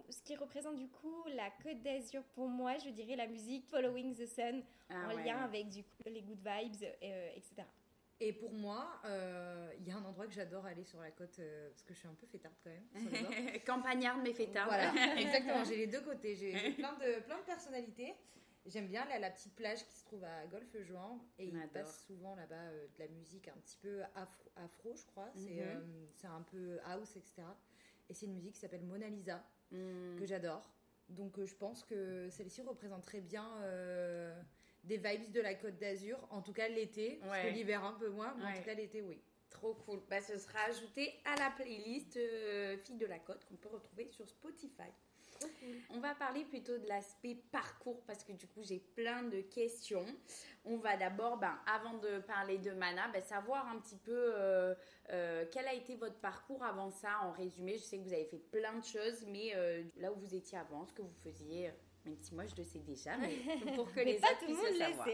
Ce 0.10 0.22
qui 0.22 0.36
représente 0.36 0.78
du 0.78 0.88
coup 0.88 1.24
la 1.28 1.52
Côte 1.64 1.82
d'Azur 1.82 2.24
pour 2.34 2.48
moi, 2.48 2.78
je 2.78 2.90
dirais 2.90 3.16
la 3.16 3.28
musique 3.28 3.66
Following 3.68 4.16
the 4.16 4.26
Sun 4.26 4.64
ah 4.90 5.08
en 5.08 5.18
lien 5.18 5.38
avec 5.38 5.70
du 5.70 5.84
coup 5.84 6.04
les 6.06 6.22
good 6.22 6.40
vibes, 6.40 6.84
euh, 7.04 7.30
etc. 7.36 7.64
Et 8.22 8.34
pour 8.34 8.52
moi, 8.52 9.00
euh, 9.06 9.72
il 9.80 9.88
y 9.88 9.92
a 9.92 9.96
un 9.96 10.04
endroit 10.04 10.28
que 10.28 10.34
j'adore 10.34 10.66
aller 10.66 10.84
sur 10.84 11.00
la 11.00 11.12
côte, 11.12 11.40
euh, 11.40 11.70
parce 11.70 11.84
que 11.84 11.94
je 11.94 12.00
suis 12.00 12.08
un 12.08 12.16
peu 12.16 12.28
fêtarde 12.28 12.56
quand 12.62 12.70
même. 12.70 12.84
Campagnarde 13.66 14.20
mais 14.22 14.34
fêtarde. 14.34 14.68
Voilà, 14.68 14.94
exactement. 15.18 15.64
J'ai 15.64 15.78
les 15.78 15.88
deux 15.88 16.02
côtés. 16.02 16.36
J'ai 16.36 16.52
plein 16.74 16.94
de, 16.94 17.22
plein 17.22 17.38
de 17.38 17.44
personnalités. 17.46 18.14
J'aime 18.66 18.88
bien 18.88 19.06
la 19.20 19.30
petite 19.32 19.56
plage 19.56 19.86
qui 19.86 19.96
se 19.96 20.04
trouve 20.04 20.24
à 20.24 20.46
Golfe-Juan. 20.48 21.20
Et 21.38 21.48
il 21.48 21.68
passe 21.70 22.04
souvent 22.06 22.36
là-bas 22.36 22.56
euh, 22.56 22.88
de 22.88 23.00
la 23.00 23.08
musique 23.08 23.48
un 23.48 23.58
petit 23.62 23.78
peu 23.78 24.02
afro, 24.16 24.52
afro 24.56 24.96
je 24.96 25.06
crois. 25.06 25.32
Mhm. 25.36 26.08
C'est 26.16 26.28
un 26.28 26.42
peu 26.42 26.80
house, 26.86 27.16
etc. 27.16 27.44
Et 28.10 28.14
c'est 28.14 28.26
une 28.26 28.34
musique 28.34 28.54
qui 28.54 28.60
s'appelle 28.60 28.84
Mona 28.84 29.08
Lisa, 29.08 29.44
mhm. 29.72 30.18
que 30.20 30.26
j'adore. 30.26 30.72
Donc 31.10 31.44
je 31.44 31.56
pense 31.56 31.84
que 31.84 32.30
celle-ci 32.30 32.62
représente 32.62 33.04
très 33.04 33.22
bien 33.22 33.48
des 34.84 34.98
vibes 34.98 35.32
de 35.32 35.42
la 35.42 35.56
Côte 35.56 35.78
d'Azur, 35.78 36.28
en 36.30 36.42
tout 36.42 36.54
cas 36.54 36.68
l'été, 36.68 37.20
parce 37.22 37.44
que 37.44 37.48
l'hiver 37.48 37.84
un 37.84 37.94
peu 37.94 38.10
moins, 38.10 38.36
mais 38.38 38.46
en 38.46 38.54
tout 38.54 38.64
cas 38.64 38.74
l'été, 38.74 39.02
oui. 39.02 39.22
Trop 39.50 39.74
cool. 39.74 40.00
Bah, 40.10 40.22
ce 40.22 40.38
sera 40.38 40.60
ajouté 40.70 41.14
à 41.26 41.36
la 41.36 41.50
playlist 41.50 42.18
euh, 42.18 42.78
Fille 42.78 42.98
de 42.98 43.08
la 43.08 43.18
Côte 43.20 43.44
qu'on 43.46 43.56
peut 43.56 43.70
retrouver 43.70 44.08
sur 44.08 44.28
Spotify. 44.28 44.92
On 45.90 46.00
va 46.00 46.14
parler 46.16 46.46
plutôt 46.46 46.78
de 46.78 46.88
l'aspect 46.88 47.36
parcours 47.52 48.02
parce 48.06 48.24
que 48.24 48.32
du 48.32 48.48
coup 48.48 48.62
j'ai 48.62 48.80
plein 48.80 49.24
de 49.24 49.42
questions. 49.42 50.06
On 50.66 50.78
va 50.78 50.98
d'abord, 50.98 51.38
ben, 51.38 51.58
avant 51.66 51.98
de 51.98 52.20
parler 52.20 52.58
de 52.58 52.72
Mana, 52.72 53.08
ben, 53.10 53.24
savoir 53.24 53.68
un 53.68 53.80
petit 53.80 53.98
peu 53.98 54.34
euh, 54.36 54.76
euh, 55.12 55.46
quel 55.52 55.68
a 55.68 55.74
été 55.74 55.96
votre 55.96 56.20
parcours 56.20 56.64
avant 56.64 56.92
ça 56.92 57.20
en 57.24 57.32
résumé? 57.32 57.78
Je 57.78 57.84
sais 57.84 57.98
que 57.98 58.04
vous 58.04 58.14
avez 58.14 58.26
fait 58.26 58.42
plein 58.52 58.78
de 58.78 58.84
choses, 58.84 59.26
mais 59.28 59.54
là 59.98 60.12
où 60.12 60.16
vous 60.16 60.36
étiez 60.36 60.58
avant, 60.58 60.86
ce 60.86 60.94
que 60.94 61.02
vous 61.02 61.16
faisiez 61.24 61.72
même 62.06 62.18
si 62.22 62.34
moi 62.34 62.46
je 62.46 62.56
le 62.56 62.64
sais 62.64 62.80
déjà, 62.80 63.18
mais 63.18 63.36
pour 63.76 63.92
que 63.92 64.00
les 64.00 64.18
autres 64.18 64.40
puissent 64.46 64.72
le 64.72 64.78
savoir. 64.78 65.08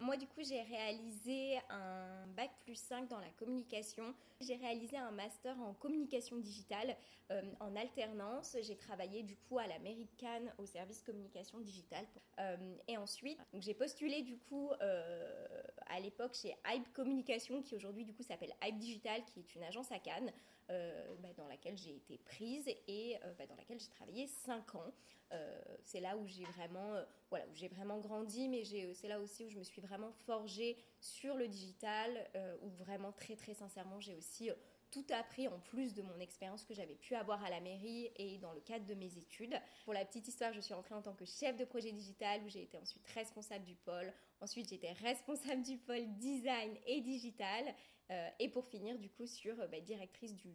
moi 0.00 0.16
du 0.16 0.26
coup 0.26 0.42
j'ai 0.42 0.62
réalisé 0.62 1.58
un 1.70 2.26
bac 2.36 2.50
plus 2.60 2.76
5 2.76 3.08
dans 3.08 3.18
la 3.18 3.30
communication. 3.38 4.14
J'ai 4.40 4.56
réalisé 4.56 4.98
un 4.98 5.10
master 5.12 5.58
en 5.60 5.72
communication 5.74 6.36
digitale 6.36 6.96
euh, 7.30 7.42
en 7.60 7.74
alternance. 7.74 8.56
J'ai 8.62 8.76
travaillé 8.76 9.22
du 9.22 9.36
coup 9.36 9.58
à 9.58 9.66
la 9.66 9.78
mairie 9.78 10.04
de 10.04 10.20
Cannes 10.20 10.52
au 10.58 10.66
service 10.66 11.02
communication 11.02 11.58
digitale. 11.60 12.06
Euh, 12.38 12.56
et 12.86 12.96
ensuite, 12.98 13.38
j'ai 13.54 13.74
postulé 13.74 14.22
du 14.22 14.36
coup 14.36 14.70
euh, 14.82 15.48
à 15.86 16.00
l'époque 16.00 16.34
chez 16.34 16.54
Hype 16.66 16.92
Communication 16.92 17.62
qui 17.62 17.76
aujourd'hui 17.76 18.04
du 18.04 18.12
coup 18.12 18.22
s'appelle 18.22 18.52
Hype 18.62 18.78
Digital 18.78 19.24
qui 19.24 19.35
est 19.40 19.54
une 19.54 19.62
agence 19.62 19.90
à 19.92 19.98
Cannes. 19.98 20.32
Bah, 20.68 21.28
dans 21.36 21.46
laquelle 21.46 21.78
j'ai 21.78 21.94
été 21.94 22.18
prise 22.18 22.66
et 22.88 23.16
bah, 23.38 23.46
dans 23.46 23.54
laquelle 23.54 23.78
j'ai 23.78 23.90
travaillé 23.90 24.26
5 24.26 24.74
ans. 24.74 24.92
Euh, 25.32 25.60
c'est 25.84 26.00
là 26.00 26.16
où 26.16 26.26
j'ai 26.26 26.44
vraiment, 26.44 26.94
euh, 26.94 27.04
voilà, 27.30 27.46
où 27.48 27.54
j'ai 27.54 27.68
vraiment 27.68 27.98
grandi, 27.98 28.48
mais 28.48 28.62
c'est 28.94 29.08
là 29.08 29.20
aussi 29.20 29.44
où 29.44 29.50
je 29.50 29.58
me 29.58 29.64
suis 29.64 29.80
vraiment 29.80 30.12
forgée 30.24 30.76
sur 31.00 31.36
le 31.36 31.48
digital, 31.48 32.28
euh, 32.36 32.56
où 32.62 32.70
vraiment 32.70 33.12
très 33.12 33.34
très 33.34 33.54
sincèrement 33.54 34.00
j'ai 34.00 34.14
aussi 34.14 34.50
tout 34.92 35.04
appris 35.10 35.48
en 35.48 35.58
plus 35.58 35.94
de 35.94 36.02
mon 36.02 36.18
expérience 36.20 36.64
que 36.64 36.72
j'avais 36.72 36.94
pu 36.94 37.16
avoir 37.16 37.44
à 37.44 37.50
la 37.50 37.60
mairie 37.60 38.10
et 38.16 38.38
dans 38.38 38.52
le 38.52 38.60
cadre 38.60 38.86
de 38.86 38.94
mes 38.94 39.18
études. 39.18 39.60
Pour 39.84 39.92
la 39.92 40.04
petite 40.04 40.28
histoire, 40.28 40.52
je 40.52 40.60
suis 40.60 40.74
entrée 40.74 40.94
en 40.94 41.02
tant 41.02 41.14
que 41.14 41.24
chef 41.24 41.56
de 41.56 41.64
projet 41.64 41.90
digital 41.90 42.40
où 42.44 42.48
j'ai 42.48 42.62
été 42.62 42.78
ensuite 42.78 43.04
responsable 43.08 43.64
du 43.64 43.74
pôle. 43.74 44.12
Ensuite, 44.40 44.68
j'étais 44.68 44.92
responsable 44.92 45.62
du 45.62 45.76
pôle 45.76 46.06
design 46.18 46.76
et 46.86 47.00
digital. 47.00 47.74
Et 48.38 48.48
pour 48.48 48.66
finir, 48.66 48.98
du 48.98 49.10
coup, 49.10 49.26
sur 49.26 49.56
bah, 49.68 49.80
directrice 49.80 50.36
de 50.36 50.50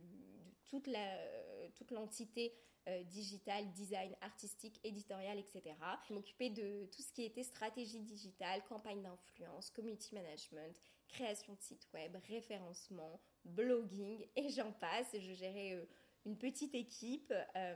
toute 1.76 1.92
l'entité 1.92 2.54
euh, 2.88 3.04
digital, 3.04 3.72
design 3.74 4.16
artistique, 4.22 4.80
éditorial, 4.84 5.38
etc. 5.38 5.76
Je 6.08 6.16
m'occupais 6.16 6.50
de 6.50 6.88
tout 6.88 7.04
ce 7.04 7.14
qui 7.14 7.24
était 7.24 7.44
stratégie 7.44 8.00
digitale, 8.00 8.64
campagne 8.68 9.04
d'influence, 9.04 9.70
community 9.70 10.16
management, 10.16 10.76
création 11.08 11.54
de 11.54 11.62
sites 11.62 11.88
web, 11.94 12.18
référencement, 12.28 13.22
blogging 13.46 14.26
et 14.36 14.50
j'en 14.50 14.72
passe. 14.72 15.10
Je 15.14 15.32
gérais 15.34 15.74
euh, 15.74 15.86
une 16.26 16.40
petite 16.40 16.74
équipe 16.74 17.32
euh, 17.56 17.76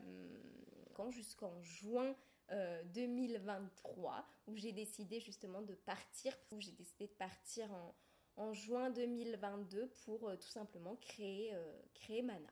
jusqu'en 1.11 1.61
juin 1.61 2.15
2023 2.93 4.27
où 4.47 4.55
j'ai 4.55 4.71
décidé 4.71 5.19
justement 5.19 5.61
de 5.61 5.73
partir, 5.73 6.35
j'ai 6.59 6.71
décidé 6.71 7.07
de 7.07 7.13
partir 7.13 7.71
en, 7.71 7.93
en, 8.37 8.53
juin 8.53 8.89
2022 8.89 9.91
pour 10.05 10.31
tout 10.37 10.47
simplement 10.47 10.95
créer, 10.97 11.53
créer 11.93 12.21
Mana. 12.21 12.51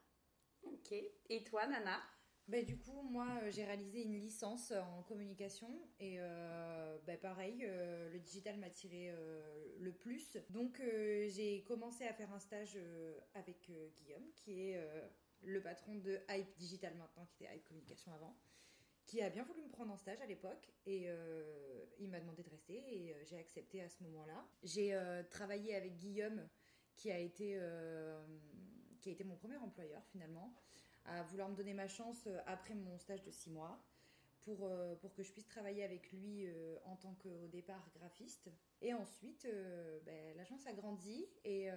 Ok. 0.63 0.93
Et 1.29 1.43
toi, 1.43 1.67
Nana? 1.67 2.01
Bah, 2.49 2.61
du 2.61 2.77
coup, 2.77 3.01
moi, 3.03 3.27
euh, 3.41 3.51
j'ai 3.51 3.63
réalisé 3.63 4.03
une 4.03 4.19
licence 4.19 4.71
en 4.71 5.01
communication 5.03 5.69
et 5.99 6.15
euh, 6.19 6.97
bah, 7.07 7.15
pareil, 7.15 7.63
euh, 7.63 8.09
le 8.11 8.19
digital 8.19 8.57
m'a 8.57 8.69
tiré 8.69 9.13
le 9.79 9.93
plus. 9.93 10.37
Donc, 10.49 10.81
j'ai 10.81 11.63
commencé 11.63 12.05
à 12.05 12.13
faire 12.13 12.31
un 12.33 12.39
stage 12.39 12.77
avec 13.33 13.71
Guillaume, 13.97 14.29
qui 14.35 14.69
est 14.69 14.81
le 15.41 15.61
patron 15.61 15.95
de 15.95 16.19
Hype 16.29 16.55
Digital 16.57 16.95
maintenant, 16.95 17.25
qui 17.25 17.43
était 17.43 17.55
Hype 17.55 17.65
Communication 17.65 18.13
avant, 18.13 18.35
qui 19.13 19.22
a 19.22 19.29
bien 19.29 19.43
voulu 19.43 19.62
me 19.62 19.70
prendre 19.70 19.93
en 19.93 19.98
stage 19.98 20.20
à 20.22 20.25
l'époque 20.25 20.74
et 20.88 21.08
il 22.00 22.10
m'a 22.10 22.20
demandé 22.20 22.41
de 22.41 22.50
rester 22.50 22.74
et 22.74 23.15
j'ai 23.25 23.38
accepté 23.38 23.79
à 23.79 23.88
ce 23.88 24.01
moment-là. 24.05 24.43
J'ai 24.63 25.00
travaillé 25.29 25.75
avec 25.75 25.98
Guillaume, 25.98 26.41
qui 26.96 27.12
a 27.12 27.20
été 27.20 27.60
qui 29.01 29.10
a 29.10 29.12
été 29.12 29.24
mon 29.24 29.36
premier 29.36 29.58
employeur 29.58 30.01
finalement 30.05 30.51
à 31.05 31.22
vouloir 31.24 31.50
me 31.50 31.55
donner 31.55 31.74
ma 31.74 31.88
chance 31.88 32.24
euh, 32.27 32.39
après 32.48 32.74
mon 32.74 32.98
stage 32.98 33.22
de 33.24 33.32
six 33.32 33.50
mois 33.50 33.77
pour, 34.43 34.65
euh, 34.65 34.95
pour 34.95 35.13
que 35.13 35.23
je 35.23 35.31
puisse 35.31 35.47
travailler 35.47 35.83
avec 35.83 36.12
lui 36.12 36.45
euh, 36.45 36.77
en 36.85 36.95
tant 36.95 37.13
qu'au 37.15 37.47
départ 37.47 37.89
graphiste. 37.95 38.50
Et 38.81 38.93
ensuite, 38.93 39.47
ben, 40.05 40.35
l'agence 40.35 40.65
a 40.67 40.73
grandi 40.73 41.25
et 41.45 41.69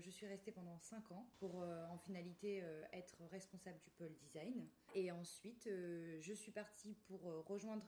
je 0.00 0.10
suis 0.10 0.26
restée 0.26 0.52
pendant 0.52 0.78
cinq 0.78 1.10
ans 1.10 1.26
pour 1.38 1.56
en 1.56 1.98
finalité 1.98 2.62
être 2.92 3.16
responsable 3.32 3.80
du 3.80 3.90
pôle 3.90 4.14
design. 4.14 4.68
Et 4.94 5.10
ensuite, 5.10 5.68
je 5.68 6.32
suis 6.32 6.52
partie 6.52 6.94
pour 7.08 7.22
rejoindre 7.46 7.84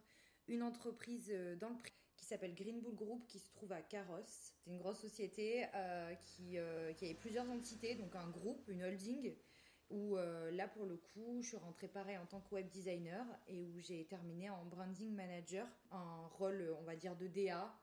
une 0.49 0.63
entreprise 0.63 1.33
dans 1.61 1.69
le 1.69 1.77
qui 2.17 2.25
s'appelle 2.25 2.55
Green 2.55 2.81
Bull 2.81 2.97
Group 2.97 3.27
qui 3.29 3.39
se 3.39 3.49
trouve 3.53 3.71
à 3.71 3.81
Carros. 3.81 4.25
C'est 4.27 4.55
une 4.67 4.79
grosse 4.79 4.99
société 4.99 5.67
qui, 6.25 6.57
qui 6.97 7.05
avait 7.05 7.15
plusieurs 7.15 7.49
entités, 7.49 7.95
donc 7.95 8.17
un 8.17 8.29
groupe, 8.31 8.67
une 8.69 8.83
holding 8.83 9.37
où 9.91 10.17
euh, 10.17 10.51
là 10.51 10.69
pour 10.69 10.87
le 10.87 10.97
coup 10.97 11.43
je 11.43 11.49
suis 11.49 11.57
rentrée 11.57 11.89
pareil 11.89 12.17
en 12.19 12.27
tant 12.27 12.41
que 12.41 12.55
web 12.55 12.69
designer 12.69 13.25
et 13.47 13.63
où 13.63 13.79
j'ai 13.81 14.05
terminé 14.07 14.51
en 14.51 14.65
branding 14.65 15.15
manager, 15.15 15.67
un 15.91 16.27
rôle 16.39 16.75
on 16.79 16.83
va 16.83 16.97
dire 16.97 17.17
de 17.17 17.27
DA, 17.27 17.75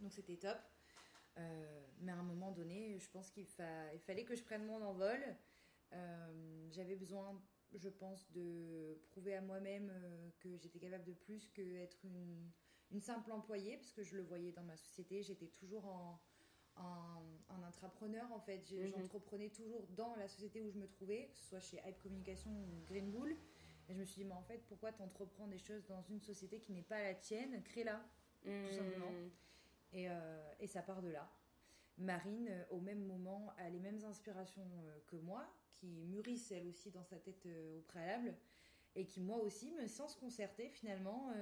donc 0.00 0.12
c'était 0.12 0.36
top. 0.36 0.58
Euh, 1.36 1.86
mais 2.00 2.10
à 2.10 2.16
un 2.16 2.22
moment 2.22 2.50
donné, 2.50 2.98
je 2.98 3.08
pense 3.10 3.30
qu'il 3.30 3.46
fallait 3.46 4.24
que 4.24 4.34
je 4.34 4.42
prenne 4.42 4.64
mon 4.64 4.82
envol. 4.82 5.20
Euh, 5.92 6.68
j'avais 6.70 6.96
besoin, 6.96 7.40
je 7.74 7.88
pense, 7.88 8.28
de 8.32 9.00
prouver 9.10 9.36
à 9.36 9.40
moi-même 9.40 9.92
que 10.40 10.56
j'étais 10.56 10.80
capable 10.80 11.04
de 11.04 11.12
plus 11.12 11.48
qu'être 11.50 12.04
une, 12.04 12.50
une 12.90 13.00
simple 13.00 13.30
employée, 13.30 13.76
parce 13.76 13.92
que 13.92 14.02
je 14.02 14.16
le 14.16 14.22
voyais 14.22 14.50
dans 14.50 14.64
ma 14.64 14.76
société, 14.76 15.22
j'étais 15.22 15.46
toujours 15.46 15.86
en, 15.86 16.20
un, 16.80 17.62
intrapreneur 17.62 18.30
en 18.32 18.40
fait. 18.40 18.70
Mhm. 18.72 18.92
J'entreprenais 18.96 19.50
toujours 19.50 19.86
dans 19.96 20.14
la 20.16 20.26
société 20.28 20.62
où 20.62 20.70
je 20.70 20.78
me 20.78 20.86
trouvais, 20.86 21.28
que 21.30 21.36
ce 21.36 21.44
soit 21.44 21.60
chez 21.60 21.82
Hype 21.86 21.98
Communication 22.02 22.50
ou 22.50 22.84
Green 22.86 23.10
Bull. 23.10 23.36
Et 23.88 23.94
je 23.94 23.98
me 23.98 24.04
suis 24.04 24.22
dit, 24.22 24.24
mais 24.24 24.34
en 24.34 24.42
fait, 24.42 24.62
pourquoi 24.68 24.92
t'entreprends 24.92 25.46
des 25.46 25.58
choses 25.58 25.86
dans 25.86 26.02
une 26.02 26.20
société 26.20 26.60
qui 26.60 26.72
n'est 26.72 26.82
pas 26.82 27.02
la 27.02 27.14
tienne? 27.14 27.62
Crée-la, 27.62 28.00
tout 28.42 28.48
mhm. 28.50 28.72
simplement. 28.72 29.12
Et, 29.92 30.10
euh, 30.10 30.52
et, 30.60 30.66
ça 30.66 30.82
part 30.82 31.00
de 31.00 31.08
là. 31.08 31.30
Marine, 31.96 32.48
euh, 32.50 32.64
au 32.70 32.80
même 32.80 33.04
moment, 33.04 33.52
a 33.56 33.68
les 33.70 33.80
mêmes 33.80 34.04
inspirations 34.04 34.66
euh, 34.84 34.98
que 35.06 35.16
moi, 35.16 35.46
qui 35.72 35.86
mûrissent 35.86 36.52
elle 36.52 36.66
aussi 36.66 36.90
dans 36.90 37.04
sa 37.04 37.16
tête 37.16 37.46
au 37.46 37.80
préalable, 37.82 38.34
et 38.94 39.06
qui 39.06 39.20
moi 39.20 39.38
aussi, 39.38 39.72
me 39.72 39.86
sans 39.86 40.08
se 40.08 40.16
concerter 40.18 40.68
finalement, 40.68 41.32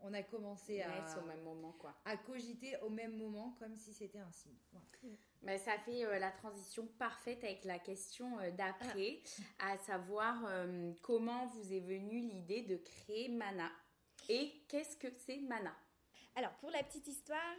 on 0.00 0.12
a 0.12 0.22
commencé 0.22 0.82
à, 0.82 1.18
au 1.18 1.26
même 1.26 1.42
moment, 1.42 1.72
quoi. 1.78 1.94
à 2.04 2.16
cogiter 2.16 2.76
au 2.82 2.88
même 2.88 3.16
moment, 3.16 3.54
comme 3.58 3.76
si 3.76 3.92
c'était 3.92 4.20
un 4.20 4.30
signe. 4.30 4.56
Mais 5.42 5.58
ça 5.58 5.78
fait 5.78 6.04
euh, 6.04 6.18
la 6.18 6.30
transition 6.30 6.86
parfaite 6.98 7.42
avec 7.44 7.64
la 7.64 7.78
question 7.78 8.38
euh, 8.40 8.50
d'après, 8.50 9.20
ah. 9.60 9.72
à 9.72 9.78
savoir 9.78 10.44
euh, 10.46 10.92
comment 11.02 11.46
vous 11.46 11.72
est 11.72 11.80
venue 11.80 12.20
l'idée 12.20 12.62
de 12.62 12.76
créer 12.76 13.28
Mana 13.28 13.70
et 14.28 14.52
qu'est-ce 14.68 14.96
que 14.96 15.08
c'est 15.10 15.38
Mana? 15.38 15.74
Alors 16.34 16.52
pour 16.60 16.70
la 16.70 16.82
petite 16.82 17.06
histoire, 17.08 17.56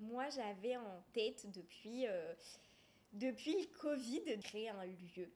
moi 0.00 0.28
j'avais 0.28 0.76
en 0.76 1.02
tête 1.12 1.50
depuis 1.50 2.06
depuis 3.12 3.56
le 3.60 3.78
Covid 3.80 4.20
de 4.20 4.40
créer 4.40 4.68
un 4.68 4.84
lieu 4.84 5.28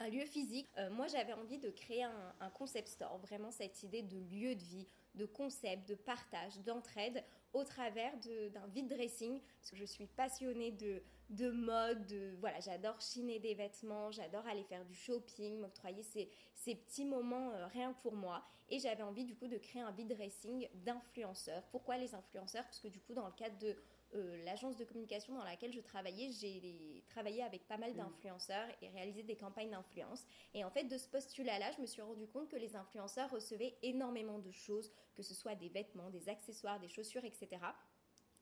un 0.00 0.08
lieu 0.08 0.24
physique. 0.24 0.68
moi, 0.90 1.06
j'avais 1.06 1.34
envie 1.34 1.58
de 1.58 1.70
créer 1.70 2.02
un, 2.02 2.34
un, 2.40 2.50
concept 2.50 2.88
store, 2.88 3.18
vraiment 3.18 3.52
cette 3.52 3.84
idée 3.84 4.02
de 4.02 4.16
lieu 4.16 4.56
de 4.56 4.62
vie, 4.62 4.88
de 5.14 5.26
concepts, 5.26 5.88
de 5.88 5.94
partage, 5.94 6.58
d'entraide 6.60 7.22
au 7.52 7.64
travers 7.64 8.12
d'un 8.18 8.66
vide 8.68 8.88
dressing. 8.88 9.40
Parce 9.60 9.70
que 9.70 9.76
je 9.76 9.84
suis 9.84 10.06
passionnée 10.06 10.72
de, 10.72 11.02
de 11.30 11.50
mode, 11.50 12.06
de, 12.06 12.36
voilà, 12.40 12.60
j'adore 12.60 13.00
chiner 13.00 13.38
des 13.38 13.54
vêtements, 13.54 14.10
j'adore 14.10 14.46
aller 14.46 14.64
faire 14.64 14.84
du 14.84 14.94
shopping, 14.94 15.60
m'octroyer 15.60 16.02
ces, 16.02 16.30
ces, 16.54 16.74
petits 16.74 17.04
moments 17.04 17.50
euh, 17.52 17.66
rien 17.66 17.92
pour 17.94 18.14
moi. 18.14 18.42
Et 18.68 18.78
j'avais 18.78 19.02
envie 19.02 19.24
du 19.24 19.34
coup 19.36 19.48
de 19.48 19.58
créer 19.58 19.82
un 19.82 19.92
vide 19.92 20.14
dressing 20.14 20.68
d'influenceurs. 20.74 21.62
Pourquoi 21.70 21.98
les 21.98 22.14
influenceurs? 22.14 22.64
Parce 22.64 22.80
que 22.80 22.88
du 22.88 23.00
coup 23.00 23.12
dans 23.12 23.26
le 23.26 23.32
cadre 23.32 23.58
de 23.58 23.76
euh, 24.14 24.44
l'agence 24.44 24.76
de 24.76 24.84
communication 24.84 25.34
dans 25.34 25.44
laquelle 25.44 25.72
je 25.72 25.80
travaillais, 25.80 26.30
j'ai 26.30 27.04
travaillé 27.08 27.42
avec 27.42 27.66
pas 27.66 27.78
mal 27.78 27.92
mm. 27.92 27.96
d'influenceurs 27.96 28.68
et 28.82 28.88
réalisé 28.88 29.22
des 29.22 29.36
campagnes 29.36 29.70
d'influence. 29.70 30.24
Et 30.54 30.64
en 30.64 30.70
fait, 30.70 30.84
de 30.84 30.98
ce 30.98 31.08
postulat-là, 31.08 31.72
je 31.76 31.80
me 31.80 31.86
suis 31.86 32.02
rendu 32.02 32.26
compte 32.26 32.48
que 32.48 32.56
les 32.56 32.76
influenceurs 32.76 33.30
recevaient 33.30 33.76
énormément 33.82 34.38
de 34.38 34.50
choses, 34.50 34.90
que 35.14 35.22
ce 35.22 35.34
soit 35.34 35.54
des 35.54 35.68
vêtements, 35.68 36.10
des 36.10 36.28
accessoires, 36.28 36.80
des 36.80 36.88
chaussures, 36.88 37.24
etc 37.24 37.58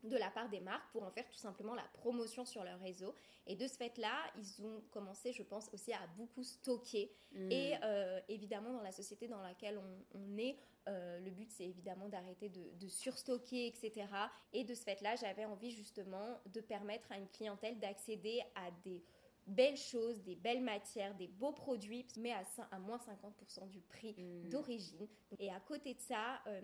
de 0.02 0.16
la 0.16 0.30
part 0.30 0.48
des 0.48 0.60
marques 0.60 0.90
pour 0.92 1.02
en 1.02 1.10
faire 1.10 1.28
tout 1.28 1.38
simplement 1.38 1.74
la 1.74 1.84
promotion 1.94 2.44
sur 2.44 2.64
leur 2.64 2.78
réseau. 2.80 3.14
Et 3.46 3.56
de 3.56 3.66
ce 3.66 3.74
fait-là, 3.74 4.14
ils 4.36 4.64
ont 4.64 4.82
commencé, 4.90 5.32
je 5.32 5.42
pense, 5.42 5.68
aussi 5.72 5.92
à 5.92 6.06
beaucoup 6.16 6.42
stocker. 6.42 7.12
Mm. 7.32 7.50
Et 7.50 7.74
euh, 7.82 8.20
évidemment, 8.28 8.72
dans 8.72 8.82
la 8.82 8.92
société 8.92 9.28
dans 9.28 9.42
laquelle 9.42 9.78
on, 10.14 10.38
est, 10.38 10.56
le 10.86 11.30
but, 11.30 11.50
c'est 11.52 11.66
évidemment 11.66 12.08
d'arrêter 12.08 12.48
de, 12.48 12.72
de, 12.80 12.88
surstocker, 12.88 13.68
etc. 13.68 14.06
Et 14.52 14.64
de 14.64 14.74
ce 14.74 14.82
fait-là, 14.82 15.14
j'avais 15.16 15.44
envie 15.44 15.70
justement 15.70 16.40
de 16.52 16.60
permettre 16.60 17.12
à 17.12 17.18
une 17.18 17.28
clientèle 17.28 17.78
d'accéder 17.78 18.42
à 18.56 18.70
des 18.82 19.04
belles 19.46 19.76
choses, 19.76 20.22
des 20.22 20.36
belles 20.36 20.62
matières, 20.62 21.14
des 21.14 21.28
beaux 21.28 21.52
produits, 21.52 22.06
mais 22.16 22.32
à, 22.32 22.42
à 22.70 22.78
moins 22.78 22.98
50% 22.98 23.68
du 23.68 23.80
prix 23.80 24.14
mm. 24.16 24.48
d'origine. 24.48 25.08
Et 25.38 25.50
à 25.50 25.60
côté 25.60 25.94
de 25.94 26.00
ça, 26.00 26.40
euh, 26.46 26.60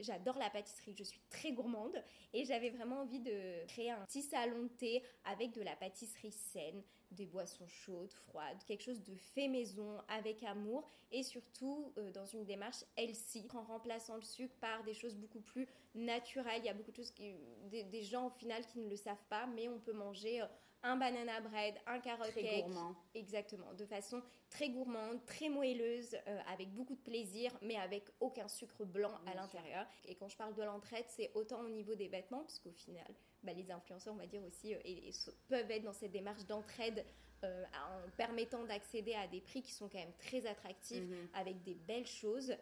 j'adore 0.00 0.38
la 0.38 0.50
pâtisserie, 0.50 0.94
je 0.96 1.04
suis 1.04 1.20
très 1.30 1.52
gourmande 1.52 2.02
et 2.32 2.44
j'avais 2.44 2.70
vraiment 2.70 3.00
envie 3.00 3.20
de 3.20 3.66
créer 3.66 3.90
un 3.90 4.04
petit 4.06 4.22
salon 4.22 4.64
de 4.64 4.68
thé 4.68 5.02
avec 5.24 5.52
de 5.52 5.62
la 5.62 5.76
pâtisserie 5.76 6.32
saine, 6.32 6.82
des 7.10 7.26
boissons 7.26 7.66
chaudes, 7.66 8.12
froides, 8.12 8.62
quelque 8.66 8.82
chose 8.82 9.02
de 9.02 9.14
fait 9.14 9.48
maison 9.48 9.98
avec 10.08 10.42
amour 10.42 10.84
et 11.10 11.22
surtout 11.22 11.92
euh, 11.96 12.10
dans 12.12 12.26
une 12.26 12.44
démarche 12.44 12.84
healthy 12.96 13.46
en 13.54 13.62
remplaçant 13.62 14.16
le 14.16 14.22
sucre 14.22 14.54
par 14.60 14.84
des 14.84 14.94
choses 14.94 15.16
beaucoup 15.16 15.40
plus 15.40 15.66
naturelles. 15.94 16.60
Il 16.60 16.66
y 16.66 16.68
a 16.68 16.74
beaucoup 16.74 16.90
de 16.90 16.96
choses 16.96 17.10
qui, 17.10 17.34
des, 17.70 18.02
gens 18.02 18.26
au 18.26 18.30
final 18.30 18.64
qui 18.66 18.78
ne 18.78 18.88
le 18.88 18.96
savent 18.96 19.24
pas, 19.28 19.46
mais 19.46 19.68
on 19.68 19.78
peut 19.78 19.92
manger 19.92 20.42
euh, 20.42 20.46
un 20.82 20.96
banana 20.96 21.40
bread, 21.40 21.74
un 21.86 21.98
carrot 22.00 22.24
très 22.24 22.42
cake. 22.42 22.64
Gourmand. 22.64 22.94
Exactement, 23.14 23.72
de 23.74 23.84
façon 23.84 24.22
très 24.50 24.70
gourmande, 24.70 25.24
très 25.26 25.48
moelleuse, 25.48 26.16
euh, 26.26 26.38
avec 26.52 26.72
beaucoup 26.72 26.94
de 26.94 27.00
plaisir, 27.00 27.52
mais 27.62 27.76
avec 27.76 28.04
aucun 28.20 28.48
sucre 28.48 28.84
blanc 28.84 29.12
à 29.26 29.34
l'intérieur. 29.34 29.86
Et 30.06 30.14
quand 30.14 30.28
je 30.28 30.36
parle 30.36 30.54
de 30.54 30.62
l'entraide, 30.62 31.04
c'est 31.08 31.30
autant 31.34 31.60
au 31.60 31.68
niveau 31.68 31.94
des 31.94 32.08
vêtements, 32.08 32.40
parce 32.40 32.58
qu'au 32.58 32.72
final, 32.72 33.06
bah, 33.42 33.52
les 33.52 33.70
influenceurs, 33.70 34.14
on 34.14 34.18
va 34.18 34.26
dire 34.26 34.42
aussi, 34.44 34.74
euh, 34.74 34.78
et, 34.84 35.10
peuvent 35.48 35.70
être 35.70 35.84
dans 35.84 35.92
cette 35.92 36.12
démarche 36.12 36.44
d'entraide. 36.46 37.04
Euh, 37.44 37.62
en 37.66 38.10
permettant 38.16 38.64
d'accéder 38.64 39.14
à 39.14 39.28
des 39.28 39.40
prix 39.40 39.62
qui 39.62 39.70
sont 39.70 39.88
quand 39.88 39.98
même 39.98 40.12
très 40.18 40.44
attractifs 40.44 41.04
mhm. 41.04 41.28
avec 41.34 41.62
des 41.62 41.76
belles 41.76 42.08
choses. 42.08 42.52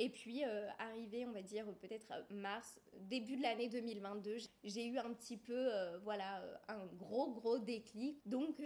Et 0.00 0.10
puis, 0.10 0.44
euh, 0.44 0.68
arrivé, 0.78 1.26
on 1.26 1.32
va 1.32 1.42
dire, 1.42 1.66
peut-être 1.80 2.06
mars, 2.30 2.78
début 3.00 3.36
de 3.36 3.42
l'année 3.42 3.68
2022, 3.68 4.36
j'ai 4.62 4.86
eu 4.86 4.96
un 4.98 5.12
petit 5.12 5.36
peu, 5.36 5.52
euh, 5.52 5.98
voilà, 6.04 6.40
euh, 6.40 6.56
un 6.68 6.86
gros, 6.86 7.32
gros 7.32 7.58
déclic. 7.58 8.20
Donc, 8.24 8.62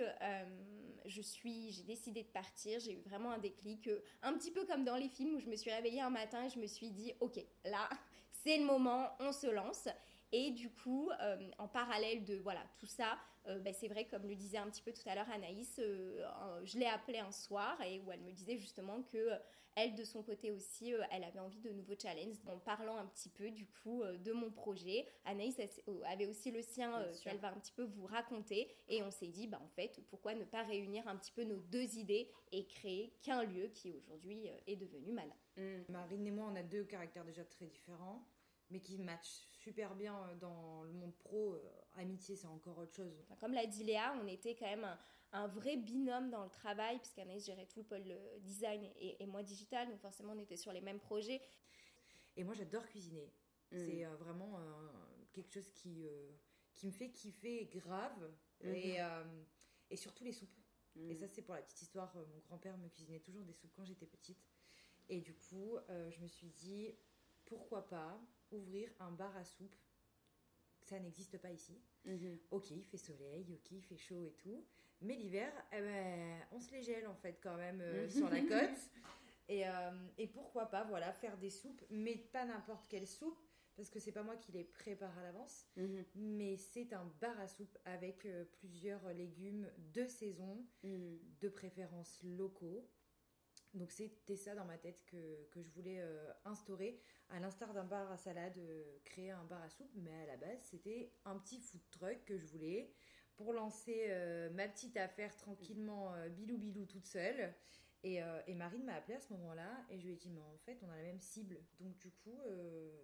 je 1.07 1.23
suis, 1.23 1.73
j'ai 1.73 1.85
décidé 1.85 2.23
de 2.23 2.29
partir. 2.29 2.81
J'ai 2.81 2.93
eu 2.93 3.01
vraiment 3.01 3.31
un 3.31 3.39
déclic, 3.39 3.89
un 4.23 4.35
petit 4.35 4.51
peu 4.51 4.67
comme 4.67 4.85
dans 4.85 4.97
les 4.97 5.09
films 5.09 5.37
où 5.37 5.41
je 5.41 5.49
me 5.49 5.57
suis 5.57 5.71
réveillée 5.71 6.03
un 6.03 6.11
matin 6.11 6.45
et 6.45 6.51
je 6.51 6.59
me 6.59 6.67
suis 6.67 6.91
dit, 6.91 7.15
ok, 7.21 7.43
là, 7.65 7.89
c'est 8.45 8.59
le 8.59 8.65
moment, 8.65 9.09
on 9.19 9.33
se 9.33 9.47
lance. 9.47 9.89
Et 10.33 10.51
du 10.51 10.71
coup, 10.71 11.11
en 11.59 11.69
parallèle 11.69 12.25
de 12.25 12.37
voilà 12.37 12.63
tout 12.79 12.87
ça, 12.87 13.19
ben, 13.45 13.75
c'est 13.75 13.89
vrai, 13.89 14.07
comme 14.07 14.27
le 14.27 14.35
disait 14.35 14.57
un 14.57 14.71
petit 14.71 14.81
peu 14.81 14.91
tout 14.93 15.07
à 15.07 15.15
l'heure 15.15 15.29
Anaïs, 15.31 15.79
je 15.79 16.79
l'ai 16.79 16.87
appelée 16.87 17.19
un 17.19 17.33
soir 17.33 17.79
et 17.83 18.01
où 18.01 18.11
elle 18.11 18.23
me 18.23 18.33
disait 18.33 18.57
justement 18.57 19.03
que 19.03 19.29
elle, 19.75 19.95
de 19.95 20.05
son 20.05 20.23
côté 20.23 20.51
aussi, 20.51 20.93
euh, 20.93 21.03
elle 21.11 21.25
avait 21.25 21.39
envie 21.39 21.61
de 21.61 21.71
nouveaux 21.71 21.99
challenges. 22.01 22.37
En 22.47 22.59
parlant 22.59 22.97
un 22.97 23.07
petit 23.07 23.31
peu, 23.31 23.51
du 23.51 23.67
coup, 23.67 24.03
euh, 24.03 24.19
de 24.19 24.33
mon 24.33 24.51
projet, 24.51 25.07
Anaïs 25.25 25.59
euh, 25.89 26.03
avait 26.07 26.27
aussi 26.27 26.51
le 26.51 26.63
sien 26.63 27.05
qu'elle 27.23 27.39
va 27.39 27.49
un 27.49 27.59
petit 27.59 27.73
peu 27.73 27.85
vous 27.85 28.07
raconter. 28.07 28.69
Et 28.89 29.03
on 29.03 29.11
s'est 29.11 29.29
dit, 29.29 29.47
bah, 29.47 29.61
en 29.63 29.69
fait, 29.69 30.01
pourquoi 30.11 30.35
ne 30.35 30.45
pas 30.45 30.63
réunir 30.63 31.09
un 31.09 31.17
petit 31.17 31.33
peu 31.33 31.45
nos 31.45 31.61
deux 31.61 31.97
idées 31.97 32.31
et 32.53 32.67
créer 32.67 33.15
qu'un 33.23 33.45
lieu 33.45 33.69
qui 33.69 33.91
aujourd'hui 33.91 34.47
est 34.67 34.77
devenu 34.77 35.13
Mana. 35.13 35.35
Mm. 35.57 35.85
Marine 35.89 36.27
et 36.27 36.31
moi, 36.31 36.49
on 36.53 36.57
a 36.57 36.63
deux 36.63 36.85
caractères 36.85 37.25
déjà 37.25 37.45
très 37.45 37.67
différents 37.67 38.27
mais 38.71 38.81
qui 38.81 38.97
matchent 38.97 39.49
super 39.51 39.95
bien 39.95 40.17
dans 40.41 40.83
le 40.85 40.93
monde 40.93 41.15
pro. 41.15 41.59
amitié, 41.97 42.37
c'est 42.37 42.47
encore 42.47 42.79
autre 42.79 42.95
chose. 42.95 43.13
comme 43.39 43.53
l'a 43.53 43.67
dit 43.67 43.85
Léa, 43.85 44.15
on 44.23 44.27
était 44.27 44.55
quand 44.55 44.65
même 44.65 44.97
un 45.33 45.47
vrai 45.49 45.77
binôme 45.77 46.31
dans 46.31 46.45
le 46.45 46.51
travail, 46.51 46.99
puisqu'Anaïs 46.99 47.45
gérait 47.47 47.67
tout 47.67 47.81
le 47.81 47.87
pôle 47.87 48.03
euh, 48.07 48.39
design 48.41 48.87
et, 48.97 49.25
moi 49.27 49.43
digital, 49.43 49.89
donc 49.89 50.01
forcément 50.01 50.35
on 50.35 50.39
était 50.39 50.57
sur 50.57 50.73
les 50.73 50.81
mêmes 50.81 51.01
projets. 51.01 51.41
Et 52.37 52.45
moi 52.45 52.55
j'adore 52.55 52.87
cuisiner. 52.87 53.33
Mm. 53.71 53.79
C'est 53.79 54.05
euh, 54.05 54.15
vraiment 54.17 54.59
euh, 54.59 54.89
quelque 55.33 55.51
chose 55.51 55.71
qui, 55.73 56.07
qui 56.75 56.87
me 56.87 56.93
fait 56.93 57.11
kiffer 57.11 57.65
grave, 57.67 58.31
et, 58.61 58.99
mm-hmm. 58.99 59.27
et, 59.91 59.97
surtout 59.97 60.25
les 60.25 60.33
soupes. 60.33 60.51
Mm. 60.97 61.11
Et 61.11 61.17
ça 61.17 61.27
c'est 61.29 61.43
pour 61.43 61.55
la 61.55 61.63
petite 61.63 61.81
histoire, 61.81 62.15
mon 62.15 62.39
grand-père 62.41 62.77
me 62.77 62.89
cuisinait 62.89 63.21
toujours 63.21 63.45
des 63.45 63.55
soupes 63.55 63.73
quand 63.75 63.85
j'étais 63.85 64.07
petite. 64.07 64.47
Et 65.09 65.21
du 65.21 65.35
coup, 65.35 65.79
je 65.89 66.21
me 66.21 66.29
suis 66.29 66.49
dit, 66.51 66.95
pourquoi 67.45 67.89
pas 67.89 68.21
ouvrir 68.51 68.89
un 69.01 69.11
bar 69.11 69.37
à 69.37 69.45
soupe 69.45 69.75
ça 70.85 70.99
n'existe 70.99 71.39
pas 71.39 71.51
ici. 71.51 71.81
Mm-hmm. 72.07 72.39
Ok, 72.51 72.71
il 72.71 72.85
fait 72.85 72.99
soleil, 72.99 73.47
ok, 73.55 73.71
il 73.71 73.83
fait 73.83 73.97
chaud 73.97 74.25
et 74.25 74.33
tout. 74.33 74.67
Mais 75.03 75.17
l'hiver, 75.17 75.53
eh 75.73 75.81
ben, 75.81 76.39
on 76.53 76.61
se 76.61 76.71
les 76.71 76.83
gèle 76.83 77.07
en 77.09 77.15
fait 77.15 77.39
quand 77.43 77.57
même 77.57 77.81
euh, 77.81 78.09
sur 78.09 78.31
la 78.31 78.41
côte. 78.41 78.79
Et, 79.49 79.67
euh, 79.67 79.91
et, 80.17 80.29
pourquoi 80.29 80.67
pas, 80.67 80.85
voilà, 80.85 81.13
faire 81.13 81.37
des 81.37 81.51
soupes, 81.51 81.83
mais 81.91 82.17
pas 82.17 82.45
n'importe 82.45 82.87
quelle 82.89 83.09
soupe, 83.09 83.39
parce 83.77 83.91
que 83.91 83.99
c'est 83.99 84.13
pas 84.13 84.23
moi 84.23 84.37
qui 84.37 84.53
les 84.53 84.65
prépare 84.65 85.17
à 85.19 85.23
l'avance, 85.23 85.67
mhm. 85.77 86.05
mais 86.15 86.57
c'est 86.57 86.93
un 86.93 87.05
bar 87.21 87.39
à 87.41 87.49
soupe 87.49 87.77
avec 87.85 88.25
euh, 88.25 88.45
plusieurs 88.61 89.13
légumes 89.13 89.69
de 89.93 90.07
saison, 90.07 90.65
mhm. 90.85 91.19
de 91.41 91.49
préférence 91.49 92.21
locaux. 92.23 92.89
Donc 93.75 93.91
c'était 93.91 94.37
ça 94.37 94.55
dans 94.55 94.67
ma 94.67 94.77
tête 94.77 95.03
que, 95.07 95.49
que 95.51 95.63
je 95.63 95.71
voulais 95.71 95.99
instaurer, 96.45 97.01
à 97.31 97.41
l'instar 97.41 97.73
d'un 97.73 97.85
bar 97.85 98.13
à 98.13 98.19
salade, 98.19 98.61
créer 99.03 99.31
un 99.31 99.45
bar 99.45 99.63
à 99.63 99.71
soupe, 99.71 99.91
mais 99.95 100.13
à 100.13 100.27
la 100.27 100.37
base 100.37 100.61
c'était 100.61 101.11
un 101.25 101.39
petit 101.39 101.59
food 101.59 101.81
truck 101.91 102.23
que 102.27 102.37
je 102.37 102.47
voulais 102.49 102.93
pour 103.37 103.53
lancer 103.53 104.07
euh, 104.09 104.51
ma 104.51 104.69
petite 104.69 104.97
affaire 104.97 105.35
tranquillement, 105.37 106.13
euh, 106.15 106.29
bilou 106.29 106.59
bilou 106.59 106.87
toute 106.87 107.07
seule. 107.07 107.55
Et, 108.05 108.23
euh, 108.23 108.41
et 108.49 108.55
Marine 108.55 108.85
m'a 108.85 108.95
appelé 108.95 109.15
à 109.15 109.21
ce 109.21 109.33
moment-là 109.35 109.71
et 109.89 109.99
je 109.99 110.07
lui 110.07 110.15
ai 110.15 110.17
dit, 110.17 110.29
mais 110.29 110.41
en 110.41 110.59
fait, 110.65 110.79
on 110.83 110.91
a 110.91 110.97
la 110.97 111.03
même 111.03 111.21
cible. 111.21 111.61
Donc 111.79 111.97
du 111.99 112.11
coup, 112.11 112.41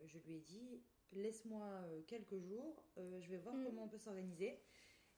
je 0.06 0.18
lui 0.18 0.36
ai 0.36 0.40
dit, 0.40 0.82
laisse-moi 1.12 1.64
quelques 2.08 2.38
jours, 2.40 2.84
je 2.96 3.30
vais 3.30 3.36
voir 3.36 3.54
mm. 3.54 3.64
comment 3.64 3.84
on 3.84 3.88
peut 3.88 3.98
s'organiser. 3.98 4.60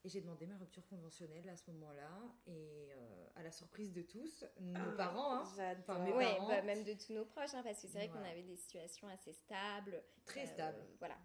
Et 0.03 0.09
j'ai 0.09 0.21
demandé 0.21 0.47
ma 0.47 0.57
rupture 0.57 0.85
conventionnelle 0.87 1.47
à 1.49 1.55
ce 1.55 1.69
moment-là, 1.71 2.09
et 2.47 2.89
à 3.35 3.43
la 3.43 3.51
surprise 3.51 3.91
de 3.91 4.01
tous, 4.01 4.43
nos 4.59 4.79
ah, 4.79 4.97
parents, 4.97 5.35
hein, 5.35 5.43
enfin 5.79 5.99
mes 5.99 6.11
parents. 6.11 6.47
Bah, 6.47 6.61
même 6.63 6.83
de 6.83 6.93
tous 6.93 7.13
nos 7.13 7.25
proches, 7.25 7.53
hein, 7.53 7.61
parce 7.63 7.81
que 7.81 7.87
c'est 7.87 7.97
vrai 7.99 8.07
qu'on 8.07 8.23
avait 8.23 8.41
des 8.41 8.55
situations 8.55 9.07
assez 9.09 9.31
stables. 9.33 10.01
Très 10.25 10.47
stables. 10.47 10.83
Voilà, 10.97 11.17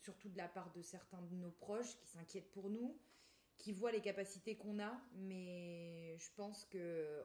surtout 0.00 0.28
de 0.28 0.36
la 0.36 0.48
part 0.48 0.72
de 0.72 0.82
certains 0.82 1.22
de 1.22 1.34
nos 1.34 1.50
proches 1.50 1.96
qui 1.98 2.06
s'inquiètent 2.06 2.50
pour 2.50 2.70
nous, 2.70 2.98
qui 3.58 3.72
voient 3.72 3.92
les 3.92 4.00
capacités 4.00 4.56
qu'on 4.56 4.80
a, 4.80 5.00
mais 5.14 6.16
je 6.18 6.28
pense 6.34 6.64
que 6.64 7.22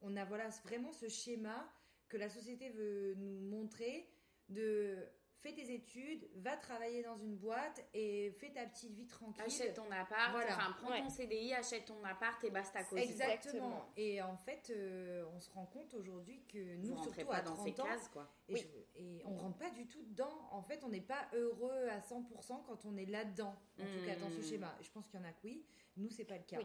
on, 0.00 0.16
a 0.16 0.24
voilà 0.24 0.48
vraiment 0.64 0.92
ce 0.92 1.08
schéma 1.08 1.70
que 2.08 2.16
la 2.16 2.30
société 2.30 2.70
veut 2.70 3.14
nous 3.16 3.40
montrer 3.40 4.08
de 4.48 4.96
fais 5.42 5.52
tes 5.52 5.72
études, 5.72 6.28
va 6.36 6.56
travailler 6.56 7.02
dans 7.02 7.16
une 7.16 7.36
boîte 7.36 7.84
et 7.94 8.30
fais 8.38 8.50
ta 8.50 8.66
petite 8.66 8.92
vie 8.92 9.06
tranquille. 9.06 9.42
Achète 9.44 9.74
ton 9.74 9.90
appart, 9.90 10.34
enfin 10.34 10.76
prends 10.80 10.96
ton 10.96 11.08
CDI, 11.08 11.54
achète 11.54 11.86
ton 11.86 12.02
appart 12.04 12.42
et 12.44 12.50
basta 12.50 12.84
cause. 12.84 12.98
Exactement. 12.98 13.90
Et 13.96 14.20
en 14.22 14.36
fait, 14.36 14.70
euh, 14.70 15.24
on 15.34 15.40
se 15.40 15.50
rend 15.50 15.66
compte 15.66 15.94
aujourd'hui 15.94 16.42
que 16.48 16.76
nous, 16.76 17.02
surtout 17.02 17.24
pas 17.26 17.36
à 17.36 17.42
30 17.42 17.56
dans 17.56 17.64
ces 17.64 17.80
ans, 17.80 17.84
cases, 17.84 18.08
quoi. 18.08 18.28
Et, 18.48 18.66
et 18.96 19.22
on 19.24 19.36
rentre 19.36 19.58
pas 19.58 19.70
du 19.70 19.86
tout 19.86 20.02
dedans. 20.02 20.48
En 20.50 20.62
fait, 20.62 20.82
on 20.84 20.88
n'est 20.88 21.00
pas 21.00 21.28
heureux 21.34 21.88
à 21.88 22.00
100% 22.00 22.64
quand 22.66 22.84
on 22.84 22.96
est 22.96 23.06
là-dedans. 23.06 23.56
En 23.78 23.84
tout 23.84 24.06
cas, 24.06 24.16
dans 24.16 24.30
ce 24.30 24.40
hmm. 24.40 24.42
schéma. 24.42 24.76
Je 24.80 24.90
pense 24.90 25.08
qu'il 25.08 25.20
y 25.20 25.22
en 25.22 25.26
a 25.26 25.32
que 25.32 25.44
oui. 25.44 25.64
Nous, 25.96 26.10
c'est 26.10 26.24
pas 26.24 26.36
le 26.36 26.44
cas. 26.44 26.58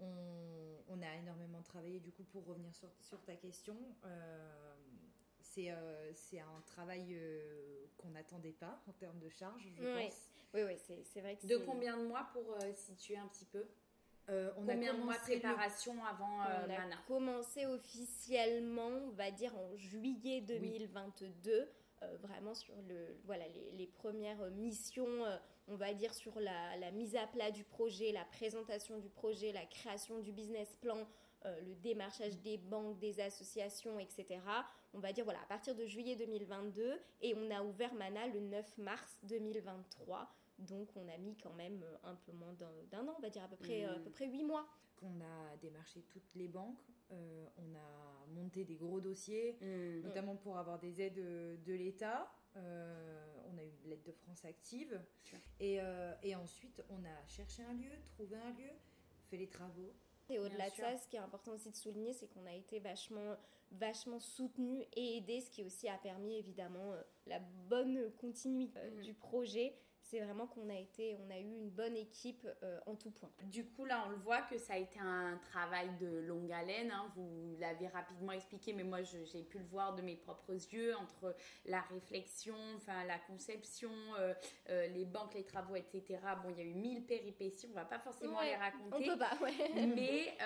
On, 0.00 0.82
on, 0.88 1.02
a 1.02 1.14
énormément 1.16 1.62
travaillé 1.62 2.00
du 2.00 2.10
coup 2.10 2.24
pour 2.24 2.44
revenir 2.46 2.74
sur, 2.74 2.88
sur 3.00 3.22
ta 3.22 3.36
question. 3.36 3.76
Euh, 4.04 4.73
euh, 5.58 6.10
c'est 6.14 6.40
un 6.40 6.60
travail 6.66 7.14
euh, 7.14 7.86
qu'on 7.98 8.10
n'attendait 8.10 8.52
pas 8.52 8.80
en 8.88 8.92
termes 8.92 9.18
de 9.18 9.28
charge, 9.28 9.62
je 9.76 9.82
oui. 9.82 10.04
pense. 10.04 10.30
Oui, 10.54 10.62
oui, 10.62 11.02
c'est 11.04 11.20
vrai 11.20 11.36
que 11.36 11.46
De 11.46 11.56
combien 11.58 11.96
de 11.96 12.06
mois 12.06 12.28
pour 12.32 12.54
euh, 12.54 12.72
situer 12.74 13.16
un 13.16 13.26
petit 13.28 13.46
peu? 13.46 13.64
On 14.28 14.64
Combien 14.66 14.94
de 14.94 15.00
mois 15.00 15.18
de 15.18 15.20
préparation 15.22 16.02
avant 16.02 16.38
on 16.38 16.70
a 16.70 16.96
commencé 17.06 17.66
officiellement, 17.66 18.88
on 18.88 19.10
va 19.10 19.30
dire 19.30 19.54
en 19.54 19.76
juillet 19.76 20.40
2022, 20.40 21.68
vraiment 22.20 22.54
sur 22.54 22.74
le, 22.88 23.18
voilà, 23.24 23.46
les, 23.48 23.72
les 23.72 23.86
premières 23.86 24.50
missions, 24.52 25.26
on 25.68 25.76
va 25.76 25.94
dire 25.94 26.14
sur 26.14 26.38
la, 26.40 26.76
la, 26.76 26.90
mise 26.90 27.16
à 27.16 27.26
plat 27.26 27.50
du 27.50 27.64
projet, 27.64 28.12
la 28.12 28.24
présentation 28.24 28.98
du 28.98 29.08
projet, 29.08 29.52
la 29.52 29.64
création 29.66 30.18
du 30.18 30.32
business 30.32 30.76
plan, 30.80 31.06
euh, 31.46 31.60
le 31.60 31.74
démarchage 31.74 32.38
des 32.40 32.56
banques, 32.56 32.98
des 32.98 33.20
associations, 33.20 33.98
etc. 33.98 34.40
On 34.94 34.98
va 34.98 35.12
dire, 35.12 35.24
voilà, 35.24 35.40
à 35.42 35.46
partir 35.46 35.74
de 35.74 35.84
juillet 35.84 36.16
2022, 36.16 36.98
et 37.20 37.34
on 37.34 37.50
a 37.50 37.62
ouvert 37.62 37.92
Mana 37.94 38.26
le 38.28 38.40
9 38.40 38.78
mars 38.78 39.20
2023. 39.24 40.26
Donc 40.58 40.88
on 40.96 41.06
a 41.08 41.18
mis 41.18 41.36
quand 41.36 41.52
même 41.52 41.82
euh, 41.82 41.96
un 42.10 42.14
peu 42.14 42.32
moins 42.32 42.54
d'un 42.54 43.06
an, 43.06 43.14
on 43.18 43.20
va 43.20 43.28
dire 43.28 43.42
à 43.42 43.48
peu 43.48 43.56
près, 43.56 43.84
à 43.84 43.98
peu 43.98 44.10
près 44.10 44.26
8 44.26 44.44
mois. 44.44 44.66
On 45.02 45.20
a 45.20 45.56
démarché 45.60 46.00
toutes 46.08 46.34
les 46.34 46.48
banques, 46.48 46.80
euh, 47.12 47.46
on 47.58 47.74
a 47.74 48.26
monté 48.34 48.64
des 48.64 48.76
gros 48.76 49.00
dossiers, 49.00 49.58
mmh. 49.60 50.06
notamment 50.06 50.36
pour 50.36 50.56
avoir 50.56 50.78
des 50.78 51.02
aides 51.02 51.14
de, 51.62 51.72
l'État. 51.74 52.32
On 52.56 53.58
a 53.58 53.62
eu 53.64 53.72
l'aide 53.86 54.02
de 54.04 54.12
France 54.12 54.44
Active. 54.44 55.00
Et, 55.60 55.80
et, 56.22 56.34
ensuite, 56.34 56.82
on 56.88 57.04
a 57.04 57.26
cherché 57.26 57.62
un 57.62 57.74
lieu, 57.74 57.90
trouvé 58.16 58.36
un 58.36 58.50
lieu, 58.50 58.70
fait 59.30 59.36
les 59.36 59.48
travaux, 59.48 59.92
Et 60.28 60.38
au-delà 60.38 60.70
de 60.70 60.74
ça, 60.74 60.96
ce 60.96 61.08
qui 61.08 61.16
est 61.16 61.20
important 61.20 61.52
aussi 61.52 61.70
de 61.70 61.76
souligner, 61.76 62.12
c'est 62.12 62.28
qu'on 62.28 62.46
a 62.46 62.52
été 62.54 62.78
vachement, 62.78 63.36
vachement 63.72 64.20
soutenu 64.20 64.84
et 64.94 65.16
aidé, 65.16 65.40
ce 65.40 65.50
qui 65.50 65.64
aussi 65.64 65.88
a 65.88 65.98
permis 65.98 66.36
évidemment 66.36 66.92
euh, 66.92 67.02
la 67.26 67.40
bonne 67.40 68.10
continuité 68.18 68.78
mm. 68.78 69.02
du 69.02 69.14
projet 69.14 69.74
c'est 70.04 70.20
vraiment 70.20 70.46
qu'on 70.46 70.68
a 70.68 70.78
été, 70.78 71.16
on 71.26 71.30
a 71.30 71.38
eu 71.38 71.50
une 71.50 71.70
bonne 71.70 71.96
équipe 71.96 72.46
euh, 72.62 72.78
en 72.86 72.94
tout 72.94 73.10
point. 73.10 73.30
Du 73.44 73.64
coup, 73.64 73.84
là, 73.86 74.04
on 74.06 74.10
le 74.10 74.16
voit 74.16 74.42
que 74.42 74.58
ça 74.58 74.74
a 74.74 74.76
été 74.76 75.00
un 75.00 75.38
travail 75.50 75.88
de 75.98 76.18
longue 76.20 76.52
haleine. 76.52 76.90
Hein. 76.90 77.10
Vous 77.16 77.56
l'avez 77.58 77.88
rapidement 77.88 78.32
expliqué, 78.32 78.74
mais 78.74 78.84
moi, 78.84 79.02
j'ai 79.02 79.42
pu 79.42 79.58
le 79.58 79.64
voir 79.64 79.94
de 79.94 80.02
mes 80.02 80.16
propres 80.16 80.52
yeux 80.52 80.94
entre 80.96 81.34
la 81.64 81.80
réflexion, 81.80 82.56
enfin 82.76 83.04
la 83.04 83.18
conception, 83.18 83.92
euh, 84.18 84.34
euh, 84.68 84.86
les 84.88 85.06
banques, 85.06 85.34
les 85.34 85.44
travaux, 85.44 85.76
etc. 85.76 86.18
Bon, 86.42 86.50
il 86.50 86.58
y 86.58 86.60
a 86.60 86.64
eu 86.64 86.74
mille 86.74 87.06
péripéties. 87.06 87.66
On 87.70 87.74
va 87.74 87.86
pas 87.86 87.98
forcément 87.98 88.42
les 88.42 88.56
raconter. 88.56 89.10
On 89.10 89.12
peut 89.12 89.18
pas. 89.18 89.38
Ouais. 89.40 89.86
Mais 89.96 90.36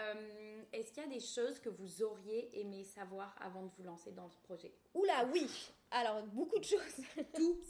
est-ce 0.73 0.92
qu'il 0.92 1.03
y 1.03 1.07
a 1.07 1.09
des 1.09 1.21
choses 1.21 1.59
que 1.59 1.68
vous 1.68 2.03
auriez 2.03 2.61
aimé 2.61 2.85
savoir 2.85 3.35
avant 3.40 3.64
de 3.64 3.71
vous 3.77 3.83
lancer 3.83 4.12
dans 4.12 4.29
ce 4.29 4.38
projet? 4.38 4.73
Oula, 4.94 5.29
oui. 5.33 5.73
Alors, 5.90 6.22
beaucoup 6.27 6.59
de 6.59 6.64
choses. 6.64 7.05
Tout. 7.35 7.61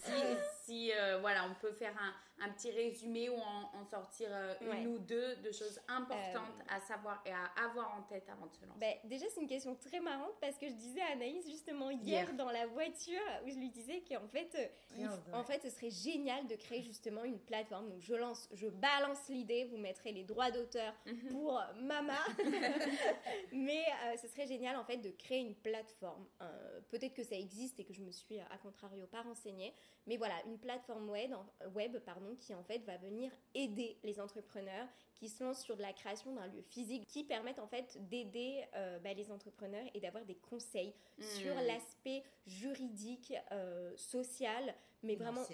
Si, 0.64 0.92
euh, 0.92 1.18
voilà, 1.20 1.46
on 1.50 1.54
peut 1.54 1.72
faire 1.72 1.94
un, 1.98 2.12
un 2.40 2.50
petit 2.50 2.70
résumé 2.70 3.28
ou 3.28 3.36
en, 3.36 3.84
sortir 3.84 4.28
euh, 4.30 4.54
une 4.60 4.86
ou 4.88 4.98
deux 4.98 5.36
de 5.36 5.50
choses 5.50 5.80
importantes 5.88 6.42
euh, 6.60 6.76
à 6.76 6.80
savoir 6.80 7.22
et 7.24 7.30
à 7.30 7.64
avoir 7.64 7.96
en 7.96 8.02
tête 8.02 8.28
avant 8.28 8.46
de 8.46 8.52
se 8.52 8.66
lancer 8.66 8.78
ben, 8.78 8.94
Déjà, 9.04 9.26
c'est 9.30 9.40
une 9.40 9.48
question 9.48 9.74
très 9.76 10.00
marrante 10.00 10.34
parce 10.40 10.58
que 10.58 10.68
je 10.68 10.74
disais 10.74 11.00
à 11.00 11.12
Anaïs 11.12 11.48
justement 11.48 11.90
hier, 11.90 12.32
dans 12.34 12.50
la 12.50 12.66
voiture 12.66 13.20
où 13.44 13.50
je 13.50 13.56
lui 13.56 13.70
disais 13.70 14.02
qu'en 14.08 14.28
fait, 14.28 14.72
euh, 14.98 15.08
en 15.32 15.42
fait, 15.42 15.62
ce 15.62 15.70
serait 15.70 15.90
génial 15.90 16.46
de 16.46 16.56
créer 16.56 16.82
justement 16.82 17.24
une 17.24 17.38
plateforme. 17.38 17.88
Donc, 17.88 18.00
je 18.02 18.14
lance, 18.14 18.48
je 18.52 18.68
balance 18.68 19.28
l'idée, 19.28 19.64
vous 19.64 19.78
mettrez 19.78 20.12
les 20.12 20.24
droits 20.24 20.50
d'auteur 20.50 20.94
mhm. 21.06 21.28
pour 21.30 21.62
Mama. 21.80 22.18
Mais 23.52 23.84
ce 24.20 24.28
serait 24.28 24.46
génial 24.46 24.76
en 24.76 24.84
fait 24.84 24.98
de 24.98 25.10
créer 25.10 25.40
une 25.40 25.54
plateforme. 25.54 26.26
Peut-être 26.90 27.14
que 27.14 27.24
ça 27.24 27.36
existe 27.36 27.80
et 27.80 27.84
que 27.84 27.92
je 27.92 28.02
me 28.02 28.10
suis 28.10 28.38
à 28.38 28.58
contrario 28.62 29.06
pas 29.06 29.22
renseignée. 29.22 29.74
Mais 30.06 30.16
voilà, 30.16 30.34
une 30.46 30.58
plateforme 30.58 31.10
web, 31.10 31.32
web 31.74 31.98
pardon, 31.98 32.27
qui 32.36 32.54
en 32.54 32.62
fait 32.62 32.78
va 32.84 32.96
venir 32.96 33.30
aider 33.54 33.98
les 34.02 34.20
entrepreneurs 34.20 34.88
qui 35.14 35.28
se 35.28 35.42
lancent 35.42 35.62
sur 35.62 35.76
de 35.76 35.82
la 35.82 35.92
création 35.92 36.32
d'un 36.34 36.46
lieu 36.46 36.62
physique 36.62 37.06
qui 37.06 37.24
permettent 37.24 37.58
en 37.58 37.66
fait 37.66 37.98
d'aider 38.08 38.64
euh, 38.74 38.98
bah, 39.00 39.12
les 39.14 39.30
entrepreneurs 39.30 39.84
et 39.94 40.00
d'avoir 40.00 40.24
des 40.24 40.36
conseils 40.36 40.94
sur 41.20 41.54
hmm. 41.54 41.66
l'aspect 41.66 42.22
juridique, 42.46 43.34
euh, 43.52 43.92
social, 43.96 44.74
mais 45.02 45.16
vraiment 45.16 45.44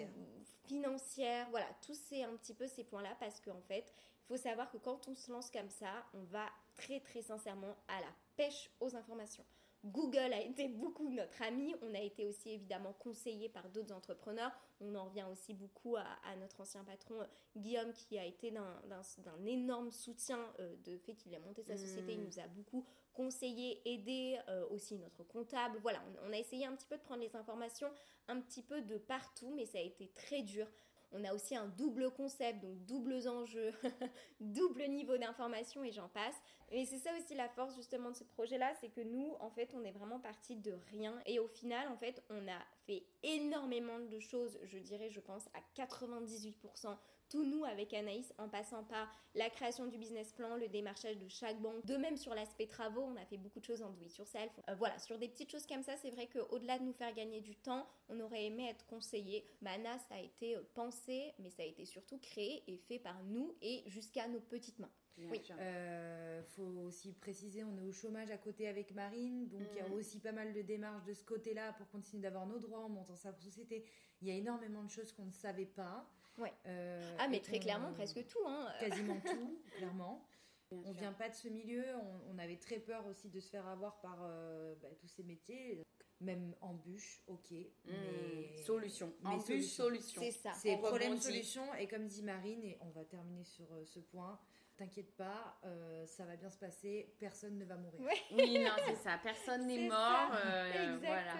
financière. 0.65 1.47
Voilà, 1.49 1.67
tous 1.85 1.95
ces 1.95 2.23
un 2.23 2.35
petit 2.35 2.53
peu 2.53 2.67
ces 2.67 2.83
points-là 2.83 3.15
parce 3.19 3.39
qu'en 3.41 3.61
fait, 3.61 3.93
il 4.23 4.27
faut 4.27 4.37
savoir 4.37 4.71
que 4.71 4.77
quand 4.77 5.07
on 5.07 5.15
se 5.15 5.31
lance 5.31 5.49
comme 5.51 5.69
ça, 5.69 6.05
on 6.13 6.23
va 6.23 6.47
très 6.75 6.99
très 6.99 7.21
sincèrement 7.21 7.75
à 7.87 7.99
la 8.01 8.13
pêche 8.35 8.69
aux 8.79 8.95
informations. 8.95 9.45
Google 9.85 10.33
a 10.33 10.41
été 10.41 10.67
beaucoup 10.67 11.09
notre 11.09 11.43
ami. 11.43 11.75
On 11.83 11.93
a 11.93 11.99
été 11.99 12.25
aussi 12.25 12.49
évidemment 12.49 12.93
conseillé 12.93 13.49
par 13.49 13.69
d'autres 13.69 13.93
entrepreneurs. 13.93 14.51
On 14.81 14.95
en 14.95 15.05
revient 15.05 15.25
aussi 15.31 15.53
beaucoup 15.53 15.95
à, 15.95 16.35
notre 16.39 16.61
ancien 16.61 16.83
patron 16.83 17.21
euh, 17.21 17.25
Guillaume 17.55 17.93
qui 17.93 18.17
a 18.17 18.25
été 18.25 18.51
d'un 18.51 19.45
énorme 19.45 19.91
soutien 19.91 20.39
euh, 20.59 20.75
de 20.85 20.97
fait 20.97 21.13
qu'il 21.13 21.35
a 21.35 21.39
monté 21.39 21.63
sa 21.63 21.77
société. 21.77 22.13
Il 22.13 22.19
hmm. 22.19 22.25
nous 22.25 22.39
a 22.39 22.47
beaucoup 22.47 22.83
conseillé, 23.13 23.79
aidé, 23.85 24.39
euh, 24.49 24.67
aussi 24.71 24.97
notre 24.97 25.23
comptable. 25.23 25.77
Voilà, 25.83 26.01
on, 26.27 26.33
a 26.33 26.37
essayé 26.37 26.65
un 26.65 26.75
petit 26.75 26.87
peu 26.87 26.97
de 26.97 27.03
prendre 27.03 27.21
les 27.21 27.35
informations 27.35 27.89
un 28.27 28.41
petit 28.41 28.63
peu 28.63 28.81
de 28.81 28.97
partout, 28.97 29.53
mais 29.55 29.67
ça 29.67 29.77
a 29.77 29.81
été 29.81 30.09
très 30.15 30.41
dur. 30.41 30.67
On 31.11 31.23
a 31.23 31.33
aussi 31.33 31.55
un 31.55 31.67
double 31.67 32.11
concept, 32.11 32.61
donc 32.61 32.77
doubles 32.85 33.27
enjeux, 33.27 33.71
double 34.39 34.87
niveau 34.87 35.17
d'information 35.17 35.83
et 35.83 35.91
j'en 35.91 36.09
passe. 36.09 36.35
Et 36.71 36.85
c'est 36.85 36.97
ça 36.97 37.11
aussi 37.17 37.35
la 37.35 37.47
force 37.49 37.75
justement 37.75 38.09
de 38.11 38.15
ce 38.15 38.23
projet-là, 38.23 38.73
c'est 38.81 38.89
que 38.89 39.01
nous, 39.01 39.33
en 39.39 39.49
fait, 39.49 39.73
on 39.75 39.83
est 39.83 39.91
vraiment 39.91 40.19
parti 40.19 40.55
de 40.55 40.73
rien. 40.91 41.19
Et 41.25 41.39
au 41.39 41.47
final, 41.47 41.87
en 41.89 41.97
fait, 41.97 42.23
on 42.29 42.47
a 42.47 42.59
fait 42.85 43.03
énormément 43.23 43.99
de 43.99 44.19
choses, 44.19 44.57
je 44.63 44.77
dirais, 44.79 45.09
je 45.09 45.19
pense, 45.19 45.47
à 45.53 45.81
98% 45.81 46.97
tout 47.29 47.43
nous 47.43 47.65
avec 47.65 47.93
Anaïs 47.93 48.33
en 48.37 48.49
passant 48.49 48.83
par 48.83 49.11
la 49.35 49.49
création 49.49 49.87
du 49.87 49.97
business 49.97 50.31
plan, 50.33 50.55
le 50.55 50.67
démarchage 50.67 51.17
de 51.17 51.27
chaque 51.27 51.59
banque. 51.61 51.85
De 51.85 51.97
même 51.97 52.17
sur 52.17 52.33
l'aspect 52.33 52.67
travaux, 52.67 53.01
on 53.01 53.15
a 53.15 53.25
fait 53.25 53.37
beaucoup 53.37 53.59
de 53.59 53.65
choses 53.65 53.81
en 53.81 53.89
do 53.89 54.01
it 54.01 54.17
yourself. 54.17 54.51
Euh, 54.69 54.75
voilà, 54.75 54.97
sur 54.99 55.17
des 55.17 55.27
petites 55.27 55.51
choses 55.51 55.65
comme 55.65 55.83
ça, 55.83 55.97
c'est 55.97 56.11
vrai 56.11 56.27
qu'au-delà 56.27 56.79
de 56.79 56.83
nous 56.83 56.93
faire 56.93 57.13
gagner 57.13 57.41
du 57.41 57.55
temps, 57.55 57.87
on 58.09 58.19
aurait 58.19 58.45
aimé 58.45 58.67
être 58.69 58.85
conseillé. 58.85 59.45
Mana, 59.61 59.97
ça 59.99 60.15
a 60.15 60.19
été 60.19 60.55
euh, 60.55 60.63
pensé, 60.73 61.33
mais 61.39 61.49
ça 61.49 61.63
a 61.63 61.65
été 61.65 61.85
surtout 61.85 62.17
créé 62.19 62.63
et 62.67 62.77
fait 62.77 62.99
par 62.99 63.21
nous 63.23 63.55
et 63.61 63.83
jusqu'à 63.87 64.27
nos 64.27 64.39
petites 64.39 64.79
mains. 64.79 64.91
oui. 65.17 65.41
Euh, 65.59 66.43
faut 66.43 66.63
aussi 66.85 67.13
préciser, 67.13 67.63
on 67.63 67.77
est 67.77 67.81
au 67.81 67.91
chômage 67.91 68.31
à 68.31 68.37
côté 68.37 68.67
avec 68.67 68.93
Marine, 68.93 69.47
donc 69.47 69.61
il 69.71 69.77
y 69.77 69.81
a 69.81 69.89
mm. 69.89 69.93
aussi 69.93 70.19
pas 70.19 70.31
mal 70.31 70.53
de 70.53 70.61
démarches 70.61 71.05
de 71.05 71.13
ce 71.13 71.23
côté-là 71.23 71.73
pour 71.73 71.89
continuer 71.89 72.21
d'avoir 72.21 72.45
nos 72.45 72.59
droits 72.59 72.79
en 72.79 72.89
montant 72.89 73.15
sa 73.15 73.33
société. 73.33 73.85
Il 74.21 74.27
y 74.27 74.31
a 74.31 74.35
énormément 74.35 74.83
de 74.83 74.89
choses 74.89 75.11
qu'on 75.11 75.25
ne 75.25 75.31
savait 75.33 75.65
pas. 75.65 76.07
Ouais. 76.37 76.53
Euh, 76.67 77.15
ah, 77.19 77.27
mais 77.27 77.39
très 77.39 77.59
clairement, 77.59 77.93
presque 77.93 78.25
tout. 78.27 78.39
Hein. 78.45 78.67
Quasiment 78.79 79.19
tout, 79.21 79.59
clairement. 79.77 80.27
on 80.71 80.91
vient 80.91 81.13
pas 81.13 81.29
de 81.29 81.35
ce 81.35 81.47
milieu, 81.47 81.85
on, 82.29 82.37
avait 82.37 82.57
très 82.57 82.79
peur 82.79 83.05
aussi 83.07 83.29
de 83.29 83.39
se 83.39 83.49
faire 83.49 83.67
avoir 83.67 83.99
par 84.01 84.19
euh, 84.21 84.75
bah, 84.81 84.89
tous 84.99 85.07
ces 85.07 85.23
métiers. 85.23 85.81
Même 86.21 86.55
embûche, 86.61 87.21
ok, 87.27 87.51
hmm. 87.51 87.91
mais 87.91 88.63
solution. 88.63 89.13
Embûche, 89.25 89.65
solution. 89.65 90.21
C'est 90.21 90.31
ça. 90.31 90.53
C'est 90.53 90.77
problème 90.77 91.19
solution. 91.19 91.73
Et 91.75 91.87
comme 91.87 92.07
dit 92.07 92.23
Marine, 92.23 92.63
et 92.63 92.77
on 92.79 92.89
va 92.91 93.03
terminer 93.03 93.43
sur 93.43 93.71
euh, 93.73 93.83
ce 93.83 93.99
point, 93.99 94.39
t'inquiète 94.77 95.15
pas, 95.15 95.57
euh, 95.65 96.05
ça 96.05 96.25
va 96.25 96.35
bien 96.35 96.49
se 96.49 96.57
passer, 96.57 97.15
personne 97.19 97.57
ne 97.57 97.65
va 97.65 97.75
mourir. 97.75 97.99
Oui, 98.31 98.59
non, 98.59 98.71
c'est 98.85 98.95
ça, 98.95 99.17
personne 99.21 99.67
n'est 99.67 99.87
mort. 99.87 100.31
Euh, 100.33 100.97
voilà. 101.01 101.33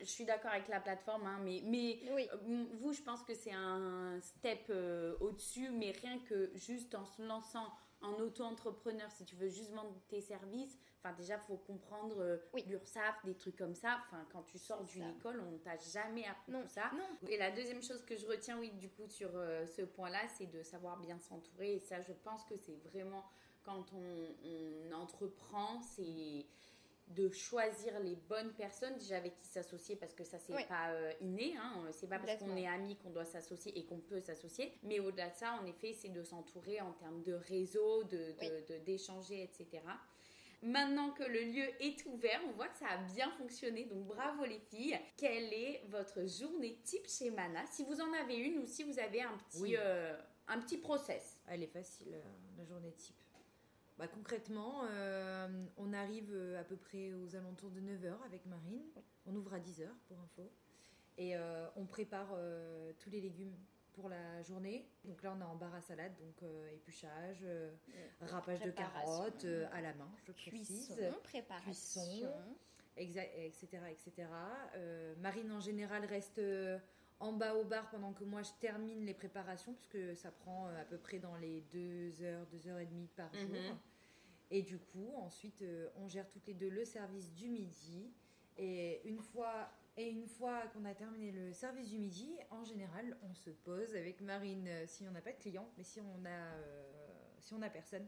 Je 0.00 0.04
suis 0.04 0.24
d'accord 0.24 0.50
avec 0.50 0.68
la 0.68 0.80
plateforme, 0.80 1.26
hein, 1.26 1.40
mais, 1.42 1.62
mais 1.64 2.00
euh, 2.08 2.64
vous, 2.80 2.92
je 2.92 3.02
pense 3.02 3.22
que 3.22 3.34
c'est 3.34 3.52
un 3.52 4.20
step 4.20 4.70
au-dessus, 5.20 5.70
mais 5.70 5.92
rien 5.92 6.18
que 6.20 6.50
juste 6.54 6.94
en 6.94 7.04
se 7.04 7.22
lançant 7.22 7.72
en 8.02 8.12
auto-entrepreneur, 8.20 9.10
si 9.10 9.24
tu 9.24 9.36
veux 9.36 9.48
juste 9.48 9.72
vendre 9.72 9.94
tes 10.08 10.20
services, 10.20 10.78
enfin 11.06 11.14
déjà, 11.16 11.38
faut 11.38 11.56
comprendre 11.56 12.16
euh, 12.20 12.38
l'URSAF, 12.66 13.24
des 13.24 13.34
trucs 13.34 13.56
comme 13.56 13.74
ça. 13.74 13.98
Enfin, 14.06 14.26
quand 14.32 14.42
tu 14.42 14.58
sors 14.58 14.82
d'une 14.84 15.08
école, 15.10 15.40
on 15.40 15.58
t'a 15.58 15.76
jamais 15.76 16.24
appris 16.26 16.52
tout 16.52 16.68
ça. 16.68 16.90
Et 17.28 17.36
la 17.36 17.50
deuxième 17.50 17.82
chose 17.82 18.04
que 18.04 18.16
je 18.16 18.26
retiens, 18.26 18.58
oui, 18.58 18.70
du 18.72 18.88
coup, 18.88 19.08
sur 19.08 19.30
euh, 19.34 19.66
ce 19.66 19.82
point-là, 19.82 20.20
c'est 20.36 20.46
de 20.46 20.62
savoir 20.62 20.98
bien 20.98 21.18
s'entourer. 21.18 21.74
Et 21.74 21.80
ça, 21.80 22.00
je 22.00 22.12
pense 22.12 22.44
que 22.44 22.56
c'est 22.56 22.76
vraiment 22.90 23.24
quand 23.64 23.92
on, 23.92 24.92
entreprend, 24.92 25.80
c'est 25.82 26.46
de 27.08 27.28
choisir 27.30 27.98
les 28.00 28.16
bonnes 28.16 28.52
personnes 28.54 28.96
déjà 28.98 29.16
avec 29.16 29.36
qui 29.36 29.46
s'associer 29.46 29.94
parce 29.94 30.12
que 30.12 30.24
ça 30.24 30.38
c'est 30.40 30.66
pas 30.66 30.90
euh, 30.90 31.12
inné 31.20 31.54
hein. 31.56 31.84
c'est 31.92 32.08
pas 32.08 32.18
parce 32.18 32.36
qu'on 32.38 32.56
est 32.56 32.66
amis 32.66 32.96
qu'on 32.96 33.10
doit 33.10 33.24
s'associer 33.24 33.78
et 33.78 33.84
qu'on 33.84 34.00
peut 34.00 34.18
s'associer 34.18 34.72
mais 34.82 34.98
au-delà 34.98 35.28
de 35.28 35.36
ça 35.36 35.52
en 35.52 35.66
effet 35.66 35.92
c'est 35.92 36.08
de 36.08 36.24
s'entourer 36.24 36.80
en 36.80 36.90
termes 36.94 37.22
de 37.22 37.34
réseau 37.34 38.02
de 38.02 38.34
d'échanger 38.84 39.44
etc 39.44 39.82
Maintenant 40.62 41.10
que 41.10 41.22
le 41.22 41.40
lieu 41.40 41.66
est 41.80 42.04
ouvert, 42.06 42.40
on 42.48 42.52
voit 42.52 42.68
que 42.68 42.78
ça 42.78 42.88
a 42.88 42.96
bien 42.96 43.30
fonctionné, 43.32 43.84
donc 43.84 44.06
bravo 44.06 44.44
les 44.44 44.58
filles. 44.58 44.98
Quelle 45.16 45.52
est 45.52 45.82
votre 45.88 46.26
journée 46.26 46.78
type 46.82 47.06
chez 47.06 47.30
Mana? 47.30 47.66
Si 47.66 47.84
vous 47.84 48.00
en 48.00 48.12
avez 48.14 48.36
une 48.36 48.58
ou 48.58 48.66
si 48.66 48.82
vous 48.82 48.98
avez 48.98 49.22
un 49.22 49.36
petit, 49.36 49.76
euh, 49.76 50.16
un 50.48 50.58
petit 50.60 50.78
process. 50.78 51.38
Elle 51.46 51.62
est 51.62 51.68
facile, 51.68 52.14
euh, 52.14 52.22
la 52.56 52.64
journée 52.64 52.92
type. 52.92 53.16
Bah, 53.98 54.08
concrètement, 54.08 54.82
euh, 54.84 55.48
on 55.76 55.92
arrive 55.92 56.34
à 56.58 56.64
peu 56.64 56.76
près 56.76 57.12
aux 57.12 57.34
alentours 57.36 57.70
de 57.70 57.80
9h 57.80 58.22
avec 58.24 58.44
Marine. 58.46 58.82
On 59.26 59.34
ouvre 59.34 59.54
à 59.54 59.58
10h 59.58 59.88
pour 60.08 60.18
info. 60.20 60.50
Et 61.18 61.34
on 61.76 61.86
prépare 61.86 62.28
tous 62.98 63.08
les 63.08 63.22
légumes 63.22 63.56
pour 63.96 64.08
la 64.10 64.42
journée. 64.42 64.86
Donc 65.04 65.22
là, 65.22 65.34
on 65.36 65.40
est 65.40 65.44
en 65.44 65.56
bar 65.56 65.74
à 65.74 65.80
salade, 65.80 66.12
donc 66.18 66.42
euh, 66.42 66.68
épluchage, 66.68 67.38
euh, 67.42 67.72
râpage 68.20 68.60
de 68.60 68.70
carottes 68.70 69.44
euh, 69.44 69.66
à 69.72 69.80
la 69.80 69.94
main, 69.94 70.10
je 70.26 70.32
précise. 70.32 70.86
Cuisson, 70.86 71.12
préparation. 71.24 72.02
Cuisson, 72.02 72.56
etc. 72.96 73.68
etc. 73.90 74.28
Marine, 75.18 75.50
en 75.50 75.60
général, 75.60 76.04
reste 76.04 76.40
en 77.18 77.32
bas 77.32 77.54
au 77.54 77.64
bar 77.64 77.90
pendant 77.90 78.12
que 78.12 78.24
moi, 78.24 78.42
je 78.42 78.52
termine 78.60 79.04
les 79.04 79.14
préparations, 79.14 79.72
puisque 79.72 80.16
ça 80.16 80.30
prend 80.30 80.66
à 80.66 80.84
peu 80.84 80.98
près 80.98 81.18
dans 81.18 81.36
les 81.36 81.62
2 81.72 82.22
heures, 82.22 82.46
2 82.46 82.68
heures 82.68 82.78
et 82.78 82.86
demie 82.86 83.08
par 83.16 83.32
mhm. 83.34 83.40
jour. 83.40 83.76
Et 84.50 84.62
du 84.62 84.78
coup, 84.78 85.12
ensuite, 85.16 85.64
on 85.96 86.06
gère 86.06 86.28
toutes 86.28 86.46
les 86.46 86.54
deux 86.54 86.68
le 86.68 86.84
service 86.84 87.32
du 87.32 87.48
midi. 87.48 88.12
Et 88.58 89.06
une 89.06 89.20
fois 89.20 89.70
et 89.98 90.10
une 90.10 90.26
fois 90.26 90.62
qu'on 90.72 90.84
a 90.84 90.94
terminé 90.94 91.32
le 91.32 91.54
service 91.54 91.88
du 91.88 91.98
midi, 91.98 92.36
en 92.50 92.64
général, 92.64 93.16
on 93.22 93.32
se 93.32 93.48
pose 93.48 93.94
avec 93.96 94.20
Marine 94.20 94.68
euh, 94.68 94.84
si 94.86 95.08
on 95.08 95.10
n'a 95.10 95.22
pas 95.22 95.32
de 95.32 95.38
clients, 95.38 95.70
mais 95.78 95.84
si 95.84 96.00
on 96.00 96.24
a, 96.26 96.28
euh, 96.28 96.84
si 97.40 97.54
on 97.54 97.62
a 97.62 97.70
personne, 97.70 98.06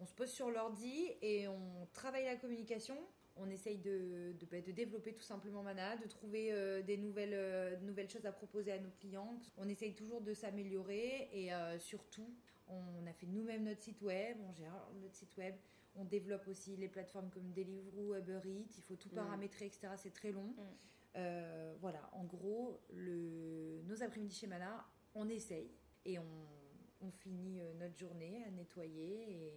on 0.00 0.06
se 0.06 0.14
pose 0.14 0.30
sur 0.30 0.50
l'ordi 0.50 1.12
et 1.22 1.46
on 1.46 1.86
travaille 1.92 2.24
la 2.24 2.36
communication. 2.36 2.96
On 3.36 3.48
essaye 3.50 3.78
de, 3.78 4.32
de, 4.32 4.46
bah, 4.46 4.60
de 4.60 4.72
développer 4.72 5.14
tout 5.14 5.22
simplement 5.22 5.62
Mana, 5.62 5.96
de 5.96 6.08
trouver 6.08 6.50
euh, 6.50 6.82
des 6.82 6.96
nouvelles, 6.96 7.78
nouvelles 7.82 8.10
choses 8.10 8.26
à 8.26 8.32
proposer 8.32 8.72
à 8.72 8.80
nos 8.80 8.90
clients. 8.90 9.38
On 9.58 9.68
essaye 9.68 9.94
toujours 9.94 10.20
de 10.20 10.34
s'améliorer 10.34 11.28
et 11.32 11.50
surtout, 11.78 12.34
on 12.66 13.06
a 13.06 13.12
fait 13.12 13.26
nous-mêmes 13.26 13.62
notre 13.62 13.82
site 13.82 14.02
web, 14.02 14.38
on 14.48 14.52
gère 14.54 14.74
notre 15.00 15.14
site 15.14 15.36
web, 15.36 15.54
On 15.94 16.04
développe 16.04 16.48
aussi 16.48 16.76
les 16.76 16.88
plateformes 16.88 17.30
comme 17.30 17.52
Deliveroo, 17.52 18.16
Uber 18.16 18.40
Eats. 18.44 18.74
Il 18.76 18.82
faut 18.82 18.96
tout 18.96 19.08
mm. 19.10 19.14
paramétrer, 19.14 19.66
etc. 19.66 19.88
C'est 19.96 20.12
très 20.12 20.32
long. 20.32 20.54
Mm. 20.56 20.97
Euh, 21.16 21.74
voilà, 21.80 22.08
en 22.12 22.24
gros, 22.24 22.80
le, 22.90 23.82
nos 23.84 24.02
après-midi 24.02 24.34
chez 24.34 24.46
Mana, 24.46 24.86
on 25.14 25.28
essaye 25.28 25.70
et 26.04 26.18
on, 26.18 27.10
finit 27.10 27.60
euh, 27.60 27.72
notre 27.74 27.96
journée 27.96 28.44
à 28.44 28.50
nettoyer 28.50 29.46
et 29.46 29.52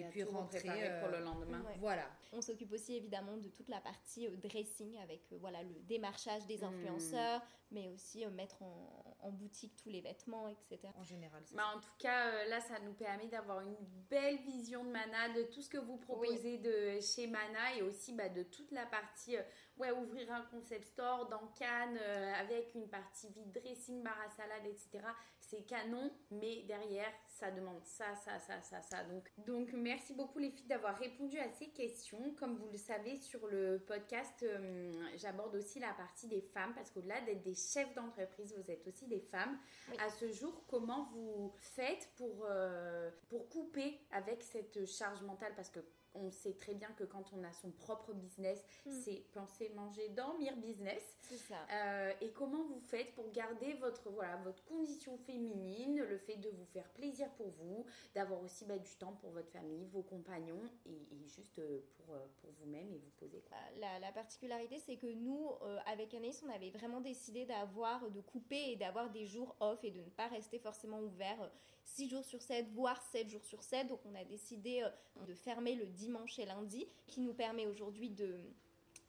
et, 0.00 0.04
puis 0.04 0.22
rentrer 0.22 0.90
pour 1.00 1.08
le 1.08 1.16
euh, 1.16 1.24
lendemain. 1.24 1.64
Voilà. 1.78 2.04
On 2.32 2.40
s'occupe 2.40 2.72
aussi 2.72 2.96
évidemment 2.96 3.36
de 3.36 3.48
toute 3.48 3.68
la 3.68 3.80
partie 3.80 4.26
euh, 4.26 4.36
dressing 4.36 4.98
avec 4.98 5.20
euh, 5.32 5.38
voilà 5.40 5.62
le 5.62 5.74
démarchage 5.86 6.46
des 6.46 6.58
hmm. 6.58 6.64
influenceurs, 6.64 7.42
mais 7.70 7.88
aussi 7.88 8.26
mettre 8.26 8.62
en, 8.62 9.30
boutique 9.30 9.76
tous 9.76 9.90
les 9.90 10.00
vêtements, 10.00 10.48
etc. 10.48 10.90
En 10.98 11.04
général. 11.04 11.42
Bah, 11.52 11.64
en 11.76 11.80
tout 11.80 11.92
cas, 11.98 12.46
là, 12.46 12.60
ça 12.60 12.78
nous 12.80 12.94
permet 12.94 13.26
d'avoir 13.26 13.60
une 13.60 13.76
belle 14.08 14.38
vision 14.38 14.82
de 14.84 14.88
Mana, 14.88 15.28
de 15.36 15.42
tout 15.42 15.60
ce 15.60 15.68
que 15.68 15.76
vous 15.76 15.98
proposez 15.98 16.56
de 16.56 16.98
chez 17.00 17.26
Mana 17.26 17.76
et 17.76 17.82
aussi 17.82 18.14
bah, 18.14 18.30
de 18.30 18.42
toute 18.42 18.72
la 18.72 18.86
partie 18.86 19.36
ouais, 19.76 19.90
ouvrir 19.90 20.32
un 20.32 20.40
concept 20.50 20.86
store 20.86 21.28
dans 21.28 21.46
Cannes 21.58 21.98
avec 22.40 22.74
une 22.74 22.88
partie 22.88 23.28
vide 23.28 23.52
dressing, 23.52 24.02
bar 24.02 24.18
à 24.26 24.30
salade, 24.30 24.64
etc. 24.64 25.04
C'est 25.50 25.62
canon, 25.62 26.10
mais 26.30 26.62
derrière, 26.64 27.10
ça 27.26 27.50
demande 27.50 27.82
ça, 27.82 28.14
ça, 28.16 28.38
ça, 28.38 28.60
ça, 28.60 28.82
ça. 28.82 29.02
Donc, 29.04 29.30
donc 29.46 29.72
merci 29.72 30.12
beaucoup 30.12 30.38
les 30.38 30.50
filles 30.50 30.66
d'avoir 30.66 30.98
répondu 30.98 31.38
à 31.38 31.48
ces 31.48 31.68
questions. 31.68 32.34
Comme 32.34 32.58
vous 32.58 32.68
le 32.70 32.76
savez, 32.76 33.16
sur 33.16 33.46
le 33.46 33.82
podcast, 33.86 34.42
euh, 34.42 34.92
j'aborde 35.16 35.54
aussi 35.56 35.78
la 35.80 35.94
partie 35.94 36.26
des 36.28 36.42
femmes 36.42 36.74
parce 36.74 36.90
qu'au-delà 36.90 37.22
d'être 37.22 37.42
des 37.42 37.54
chefs 37.54 37.94
d'entreprise, 37.94 38.54
vous 38.58 38.70
êtes 38.70 38.86
aussi 38.86 39.06
des 39.06 39.20
femmes. 39.20 39.58
À 39.98 40.10
ce 40.10 40.30
jour, 40.32 40.64
comment 40.68 41.08
vous 41.14 41.50
faites 41.56 42.10
pour, 42.16 42.44
euh, 42.44 43.10
pour 43.30 43.48
couper 43.48 43.98
avec 44.10 44.42
cette 44.42 44.84
charge 44.84 45.22
mentale? 45.22 45.54
Parce 45.56 45.70
que 45.70 45.80
on 46.20 46.30
sait 46.30 46.54
très 46.54 46.74
bien 46.74 46.88
que 46.92 47.04
quand 47.04 47.24
on 47.32 47.42
a 47.44 47.52
son 47.52 47.70
propre 47.70 48.12
business, 48.12 48.64
hmm. 48.86 48.90
c'est 48.90 49.24
penser, 49.32 49.70
manger, 49.74 50.08
dormir 50.10 50.56
business. 50.56 51.02
C'est 51.20 51.36
ça. 51.36 51.56
Euh, 51.72 52.12
et 52.20 52.30
comment 52.30 52.62
vous 52.64 52.80
faites 52.80 53.14
pour 53.14 53.30
garder 53.30 53.74
votre, 53.74 54.10
voilà, 54.10 54.36
votre 54.36 54.64
condition 54.64 55.16
féminine, 55.18 56.00
le 56.02 56.18
fait 56.18 56.36
de 56.36 56.48
vous 56.50 56.64
faire 56.66 56.88
plaisir 56.90 57.28
pour 57.32 57.48
vous, 57.50 57.84
d'avoir 58.14 58.42
aussi 58.42 58.64
bah, 58.64 58.78
du 58.78 58.94
temps 58.96 59.12
pour 59.20 59.30
votre 59.30 59.50
famille, 59.50 59.86
vos 59.86 60.02
compagnons 60.02 60.62
et, 60.86 60.98
juste 61.26 61.58
euh, 61.58 61.80
pour, 61.96 62.14
euh, 62.14 62.26
pour 62.40 62.50
vous-même 62.52 62.92
et 62.92 62.98
vous 62.98 63.10
poser 63.18 63.40
quoi. 63.40 63.58
La, 63.78 63.98
la 63.98 64.12
particularité, 64.12 64.78
c'est 64.78 64.96
que 64.96 65.06
nous, 65.06 65.50
avec 65.86 66.14
Anaïs, 66.14 66.42
on 66.46 66.50
avait 66.50 66.70
vraiment 66.70 67.00
décidé 67.00 67.44
d'avoir, 67.44 68.10
de 68.10 68.20
couper 68.20 68.72
et 68.72 68.76
d'avoir 68.76 69.10
des 69.10 69.26
jours 69.26 69.54
off 69.60 69.82
et 69.84 69.90
de 69.90 70.00
ne 70.00 70.10
pas 70.10 70.28
rester 70.28 70.58
forcément 70.58 71.00
ouvert 71.00 71.50
6 71.84 72.08
jours 72.08 72.24
sur 72.24 72.42
7, 72.42 72.68
voire 72.72 73.00
7 73.12 73.28
jours 73.28 73.44
sur 73.44 73.62
7. 73.62 73.86
Donc 73.88 74.00
on 74.04 74.14
a 74.14 74.24
décidé 74.24 74.84
de 75.26 75.34
fermer 75.34 75.74
le 75.74 75.86
dimanche 75.86 76.07
et 76.38 76.46
lundi, 76.46 76.86
qui 77.06 77.20
nous 77.20 77.34
permet 77.34 77.66
aujourd'hui 77.66 78.10
de, 78.10 78.34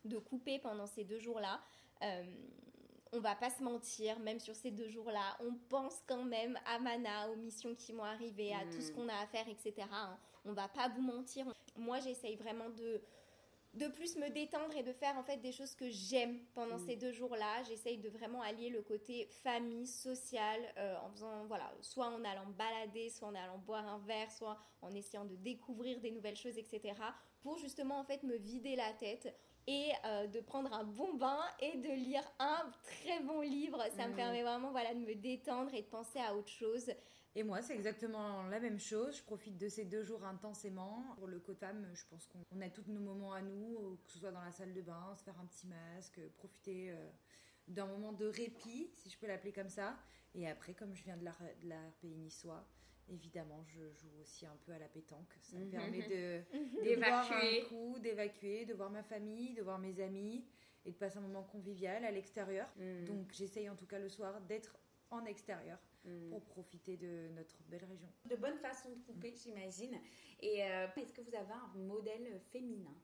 de 0.05 0.17
couper 0.17 0.59
pendant 0.59 0.85
ces 0.85 1.03
deux 1.03 1.19
jours-là. 1.19 1.59
Euh, 2.03 2.23
on 3.11 3.19
va 3.19 3.35
pas 3.35 3.49
se 3.49 3.63
mentir, 3.63 4.19
même 4.19 4.39
sur 4.39 4.55
ces 4.55 4.71
deux 4.71 4.87
jours-là, 4.87 5.37
on 5.39 5.55
pense 5.69 5.95
quand 6.05 6.23
même 6.23 6.59
à 6.65 6.79
Mana, 6.79 7.29
aux 7.29 7.35
missions 7.35 7.73
qui 7.73 7.91
vont 7.91 8.03
arriver, 8.03 8.53
à 8.53 8.63
tout 8.65 8.81
ce 8.81 8.91
mm. 8.91 8.95
qu'on 8.95 9.09
a 9.09 9.15
à 9.15 9.25
faire, 9.25 9.47
etc. 9.49 9.87
Hein. 9.91 10.17
On 10.45 10.53
va 10.53 10.67
pas 10.67 10.89
vous 10.89 11.01
mentir. 11.01 11.45
Moi, 11.75 11.99
j'essaye 11.99 12.35
vraiment 12.35 12.69
de, 12.69 13.01
de 13.75 13.87
plus 13.87 14.15
me 14.15 14.29
détendre 14.29 14.75
et 14.75 14.83
de 14.83 14.91
faire 14.91 15.15
en 15.17 15.23
fait 15.23 15.37
des 15.37 15.51
choses 15.51 15.75
que 15.75 15.89
j'aime 15.89 16.39
pendant 16.53 16.77
mm. 16.77 16.85
ces 16.87 16.95
deux 16.95 17.11
jours-là. 17.11 17.63
J'essaye 17.67 17.97
de 17.97 18.09
vraiment 18.09 18.41
allier 18.41 18.69
le 18.69 18.81
côté 18.81 19.27
famille, 19.43 19.85
social, 19.85 20.59
euh, 20.77 20.95
en 21.03 21.09
faisant, 21.11 21.45
voilà, 21.45 21.71
soit 21.81 22.07
en 22.07 22.23
allant 22.23 22.47
balader, 22.57 23.09
soit 23.09 23.27
en 23.27 23.35
allant 23.35 23.59
boire 23.59 23.87
un 23.87 23.99
verre, 23.99 24.31
soit 24.31 24.57
en 24.81 24.93
essayant 24.93 25.25
de 25.25 25.35
découvrir 25.35 25.99
des 25.99 26.11
nouvelles 26.11 26.35
choses, 26.35 26.57
etc. 26.57 26.93
Pour 27.41 27.57
justement 27.57 27.99
en 27.99 28.03
fait 28.03 28.23
me 28.23 28.35
vider 28.37 28.75
la 28.75 28.91
tête 28.93 29.33
et 29.67 29.91
euh, 30.05 30.25
de 30.25 30.39
prendre 30.39 30.73
un 30.73 30.83
bon 30.83 31.13
bain 31.13 31.39
et 31.59 31.77
de 31.77 31.89
lire 31.89 32.23
un 32.39 32.71
très 32.81 33.19
bon 33.19 33.41
livre. 33.41 33.83
Ça 33.95 34.07
me 34.07 34.13
mm. 34.13 34.15
permet 34.15 34.41
vraiment 34.41 34.71
voilà, 34.71 34.95
de 34.95 34.99
me 34.99 35.13
détendre 35.13 35.73
et 35.75 35.83
de 35.83 35.87
penser 35.87 36.19
à 36.19 36.35
autre 36.35 36.49
chose. 36.49 36.91
Et 37.35 37.43
moi, 37.43 37.61
c'est 37.61 37.75
exactement 37.75 38.43
la 38.47 38.59
même 38.59 38.79
chose. 38.79 39.17
Je 39.17 39.23
profite 39.23 39.57
de 39.57 39.69
ces 39.69 39.85
deux 39.85 40.03
jours 40.03 40.25
intensément. 40.25 41.05
Pour 41.17 41.27
le 41.27 41.39
Cotam, 41.39 41.87
je 41.93 42.03
pense 42.09 42.27
qu'on 42.27 42.61
a 42.61 42.69
tous 42.69 42.83
nos 42.87 42.99
moments 42.99 43.33
à 43.33 43.41
nous, 43.41 43.99
que 44.03 44.11
ce 44.11 44.19
soit 44.19 44.31
dans 44.31 44.43
la 44.43 44.51
salle 44.51 44.73
de 44.73 44.81
bain, 44.81 45.13
se 45.15 45.23
faire 45.23 45.39
un 45.39 45.45
petit 45.45 45.67
masque, 45.67 46.19
profiter 46.37 46.91
euh, 46.91 47.09
d'un 47.67 47.85
moment 47.85 48.13
de 48.13 48.25
répit, 48.25 48.89
si 48.93 49.09
je 49.09 49.17
peux 49.17 49.27
l'appeler 49.27 49.53
comme 49.53 49.69
ça. 49.69 49.95
Et 50.33 50.47
après, 50.47 50.73
comme 50.73 50.95
je 50.95 51.03
viens 51.03 51.17
de 51.17 51.25
l'art 51.25 51.39
pays 52.01 52.15
niçois, 52.15 52.67
évidemment, 53.07 53.63
je 53.67 53.81
joue 53.93 54.11
aussi 54.21 54.45
un 54.45 54.57
peu 54.65 54.71
à 54.71 54.79
la 54.79 54.87
pétanque. 54.87 55.33
Ça 55.41 55.55
me 55.57 55.65
mhm. 55.65 55.71
permet 55.71 56.07
de 56.07 56.41
d'évacuer, 56.83 57.61
un 57.61 57.69
coup, 57.69 57.99
d'évacuer, 57.99 58.65
de 58.65 58.73
voir 58.73 58.89
ma 58.89 59.03
famille, 59.03 59.53
de 59.53 59.61
voir 59.61 59.77
mes 59.77 59.99
amis 60.01 60.45
et 60.85 60.91
de 60.91 60.97
passer 60.97 61.17
un 61.17 61.21
moment 61.21 61.43
convivial 61.43 62.03
à 62.05 62.11
l'extérieur. 62.11 62.67
Mhm. 62.77 63.05
Donc, 63.05 63.31
j'essaye 63.33 63.69
en 63.69 63.75
tout 63.75 63.85
cas 63.87 63.99
le 63.99 64.09
soir 64.09 64.41
d'être 64.41 64.75
en 65.11 65.25
extérieur 65.25 65.77
Mm. 66.05 66.29
pour 66.29 66.45
profiter 66.45 66.95
de 66.95 67.27
notre 67.35 67.57
belle 67.67 67.83
région. 67.83 68.07
De 68.25 68.35
bonnes 68.37 68.57
façons 68.59 68.89
de 68.89 69.01
couper, 69.05 69.33
j'imagine. 69.35 69.99
Et 70.39 70.63
euh, 70.63 70.87
est-ce 70.95 71.11
que 71.11 71.21
vous 71.21 71.35
avez 71.35 71.51
un 71.51 71.77
modèle 71.77 72.39
féminin? 72.51 72.95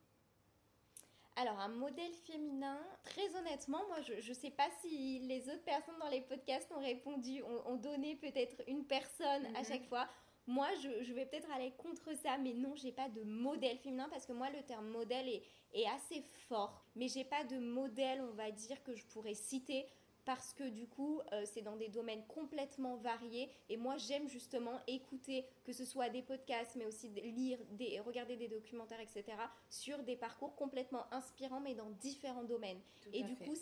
Alors, 1.36 1.60
un 1.60 1.68
modèle 1.68 2.14
féminin, 2.26 2.80
très 3.04 3.36
honnêtement, 3.36 3.86
moi, 3.88 4.00
je 4.00 4.30
ne 4.30 4.34
sais 4.34 4.52
pas 4.52 4.70
si 4.82 5.20
les 5.20 5.50
autres 5.50 5.66
personnes 5.66 6.00
dans 6.00 6.08
les 6.08 6.22
podcasts 6.22 6.72
ont 6.72 6.80
répondu, 6.80 7.44
ont, 7.44 7.76
donné 7.76 8.16
peut-être 8.16 8.64
une 8.68 8.86
personne 8.86 9.46
à 9.48 9.62
mm-hmm. 9.62 9.68
chaque 9.68 9.86
fois. 9.88 10.08
Moi, 10.48 10.70
je, 10.82 11.12
vais 11.12 11.26
peut-être 11.26 11.52
aller 11.52 11.74
contre 11.78 12.16
ça, 12.16 12.38
mais 12.38 12.54
non, 12.54 12.76
j'ai 12.76 12.94
pas 12.94 13.10
de 13.10 13.24
modèle 13.24 13.78
féminin 13.80 14.08
parce 14.10 14.26
que 14.26 14.32
moi, 14.32 14.50
le 14.52 14.62
terme 14.64 14.88
modèle 14.88 15.28
est, 15.28 15.44
est 15.74 15.88
assez 15.88 16.22
fort. 16.48 16.82
Mais 16.96 17.10
j'ai 17.10 17.26
pas 17.26 17.44
de 17.44 17.58
modèle, 17.58 18.22
on 18.22 18.34
va 18.36 18.52
dire, 18.52 18.82
que 18.84 18.96
je 18.96 19.06
pourrais 19.08 19.34
citer 19.34 19.86
parce 20.26 20.54
que 20.54 20.64
du 20.64 20.88
coup, 20.88 21.22
euh, 21.32 21.44
c'est 21.46 21.62
dans 21.62 21.76
des 21.76 21.88
domaines 21.88 22.26
complètement 22.28 22.96
variés. 22.98 23.50
Et 23.70 23.78
moi, 23.78 23.98
j'aime 23.98 24.28
justement 24.28 24.80
écouter, 24.88 25.46
que 25.64 25.72
ce 25.72 25.86
soit 25.86 26.10
des 26.10 26.24
podcasts, 26.24 26.76
mais 26.76 26.86
aussi 26.86 27.10
lire, 27.10 27.60
des, 27.72 28.00
regarder 28.00 28.36
des 28.36 28.48
documentaires, 28.48 29.00
etc., 29.00 29.24
sur 29.70 30.02
des 30.04 30.16
parcours 30.16 30.56
complètement 30.56 31.06
inspirants, 31.14 31.62
mais 31.62 31.76
dans 31.76 31.90
différents 31.92 32.44
domaines. 32.44 32.80
et 33.14 33.24
du 33.24 33.36
coup, 33.36 33.56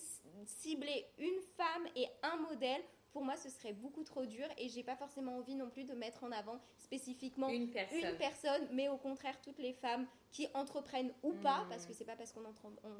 cibler 0.45 1.06
une 1.17 1.41
femme 1.58 1.88
et 1.95 2.08
un 2.23 2.38
modèle, 2.38 2.82
pour 3.13 3.23
moi, 3.23 3.38
ce 3.38 3.49
serait 3.49 3.73
beaucoup 3.73 4.04
trop 4.04 4.26
dur 4.26 4.45
et 4.58 4.67
j'ai 4.67 4.84
pas 4.84 4.95
forcément 4.95 5.38
envie 5.38 5.56
non 5.56 5.69
plus 5.69 5.86
de 5.86 5.93
mettre 5.93 6.23
en 6.23 6.32
avant 6.32 6.60
spécifiquement 6.80 7.47
une 7.47 7.69
personne, 7.69 8.67
mais 8.71 8.89
au 8.89 8.97
contraire 8.97 9.39
toutes 9.41 9.60
les 9.60 9.73
femmes 9.73 10.08
qui 10.32 10.47
entreprennent 10.56 11.13
ou 11.21 11.34
pas, 11.34 11.63
mmh. 11.63 11.69
parce 11.69 11.86
que 11.86 11.93
c'est 11.93 12.06
pas 12.06 12.15
parce 12.15 12.34
qu'on 12.34 12.43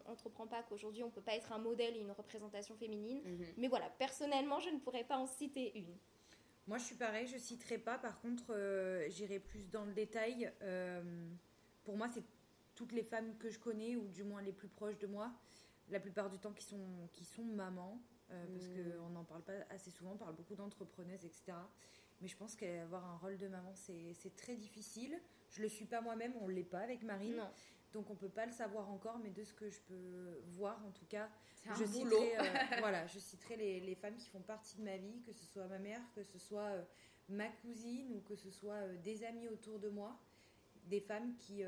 entreprend 0.06 0.46
pas 0.46 0.62
qu'aujourd'hui 0.64 1.04
on 1.04 1.10
peut 1.10 1.22
pas 1.22 1.36
être 1.36 1.52
un 1.52 1.58
modèle 1.58 1.98
et 1.98 2.00
une 2.00 2.12
représentation 2.12 2.76
féminine. 2.76 3.22
Mmh. 3.26 3.44
Mais 3.58 3.68
voilà, 3.68 3.90
personnellement, 3.98 4.60
je 4.60 4.70
ne 4.70 4.78
pourrais 4.78 5.04
pas 5.04 5.18
en 5.18 5.26
citer 5.26 5.78
une. 5.78 5.98
Moi, 6.68 6.78
je 6.78 6.84
suis 6.86 6.96
pareil, 6.96 7.28
je 7.28 7.38
citerai 7.38 7.78
pas. 7.78 7.98
Par 7.98 8.22
contre, 8.22 8.46
euh, 8.52 9.10
j'irai 9.10 9.40
plus 9.40 9.70
dans 9.70 9.84
le 9.84 9.94
détail. 9.94 10.52
Euh, 10.62 11.02
pour 11.84 11.98
moi, 11.98 12.08
c'est 12.14 12.24
toutes 12.76 12.94
les 12.94 13.04
femmes 13.04 13.36
que 13.38 13.50
je 13.50 13.60
connais, 13.60 13.96
ou 13.96 14.08
du 14.08 14.24
moins 14.24 14.42
les 14.42 14.54
plus 14.54 14.70
proches 14.70 14.98
de 15.00 15.08
moi, 15.08 15.32
la 15.90 16.00
plupart 16.00 16.30
du 16.30 16.40
temps 16.40 16.54
qui 16.54 16.64
sont, 16.64 17.10
qui 17.12 17.26
sont 17.26 17.44
mamans, 17.44 18.00
euh, 18.32 18.46
parce 18.54 18.68
mmh. 18.68 19.00
qu'on 19.00 19.10
n'en 19.10 19.24
parle 19.24 19.44
pas 19.44 19.54
assez 19.70 19.92
souvent, 19.92 20.12
on 20.14 20.18
parle 20.18 20.36
beaucoup 20.36 20.56
d'entrepreneuses, 20.56 21.26
etc. 21.26 21.54
Mais 22.22 22.28
je 22.28 22.38
pense 22.38 22.56
qu'avoir 22.56 23.06
un 23.06 23.18
rôle 23.18 23.38
de 23.38 23.48
maman, 23.48 23.74
c'est 23.76 24.36
très 24.38 24.56
difficile. 24.56 25.20
Je 25.50 25.62
le 25.62 25.68
suis 25.68 25.86
pas 25.86 26.02
moi-même, 26.02 26.34
on 26.42 26.48
l'est 26.48 26.64
pas 26.64 26.80
avec 26.80 27.04
Marine. 27.04 27.44
Donc 27.92 28.10
on 28.10 28.16
peut 28.16 28.30
pas 28.30 28.46
le 28.46 28.52
savoir 28.52 28.90
encore, 28.90 29.20
mais 29.20 29.30
de 29.30 29.44
ce 29.44 29.54
que 29.54 29.70
je 29.70 29.80
peux 29.82 30.42
voir 30.48 30.84
en 30.86 30.92
tout 30.92 31.06
cas, 31.06 31.30
je 31.78 31.86
citerai, 31.86 32.38
euh, 32.38 32.44
voilà, 32.80 33.08
je 33.08 33.20
citerai 33.20 33.80
les, 33.80 33.96
femmes 33.96 34.18
qui 34.18 34.28
font 34.30 34.42
partie 34.42 34.78
de 34.78 34.84
ma 34.84 34.98
vie, 34.98 35.22
que 35.26 35.32
ce 35.32 35.46
soit 35.46 35.68
ma 35.68 35.80
mère, 35.80 36.02
que 36.16 36.24
ce 36.24 36.38
soit 36.40 36.72
euh, 36.72 36.84
ma 37.30 37.48
cousine 37.48 38.12
ou 38.14 38.22
que 38.22 38.36
ce 38.36 38.50
soit 38.50 38.74
euh, 38.74 38.98
des 38.98 39.24
amis 39.24 39.48
autour 39.48 39.80
de 39.80 39.90
moi, 39.90 40.20
des 40.86 41.00
femmes 41.00 41.36
qui, 41.38 41.64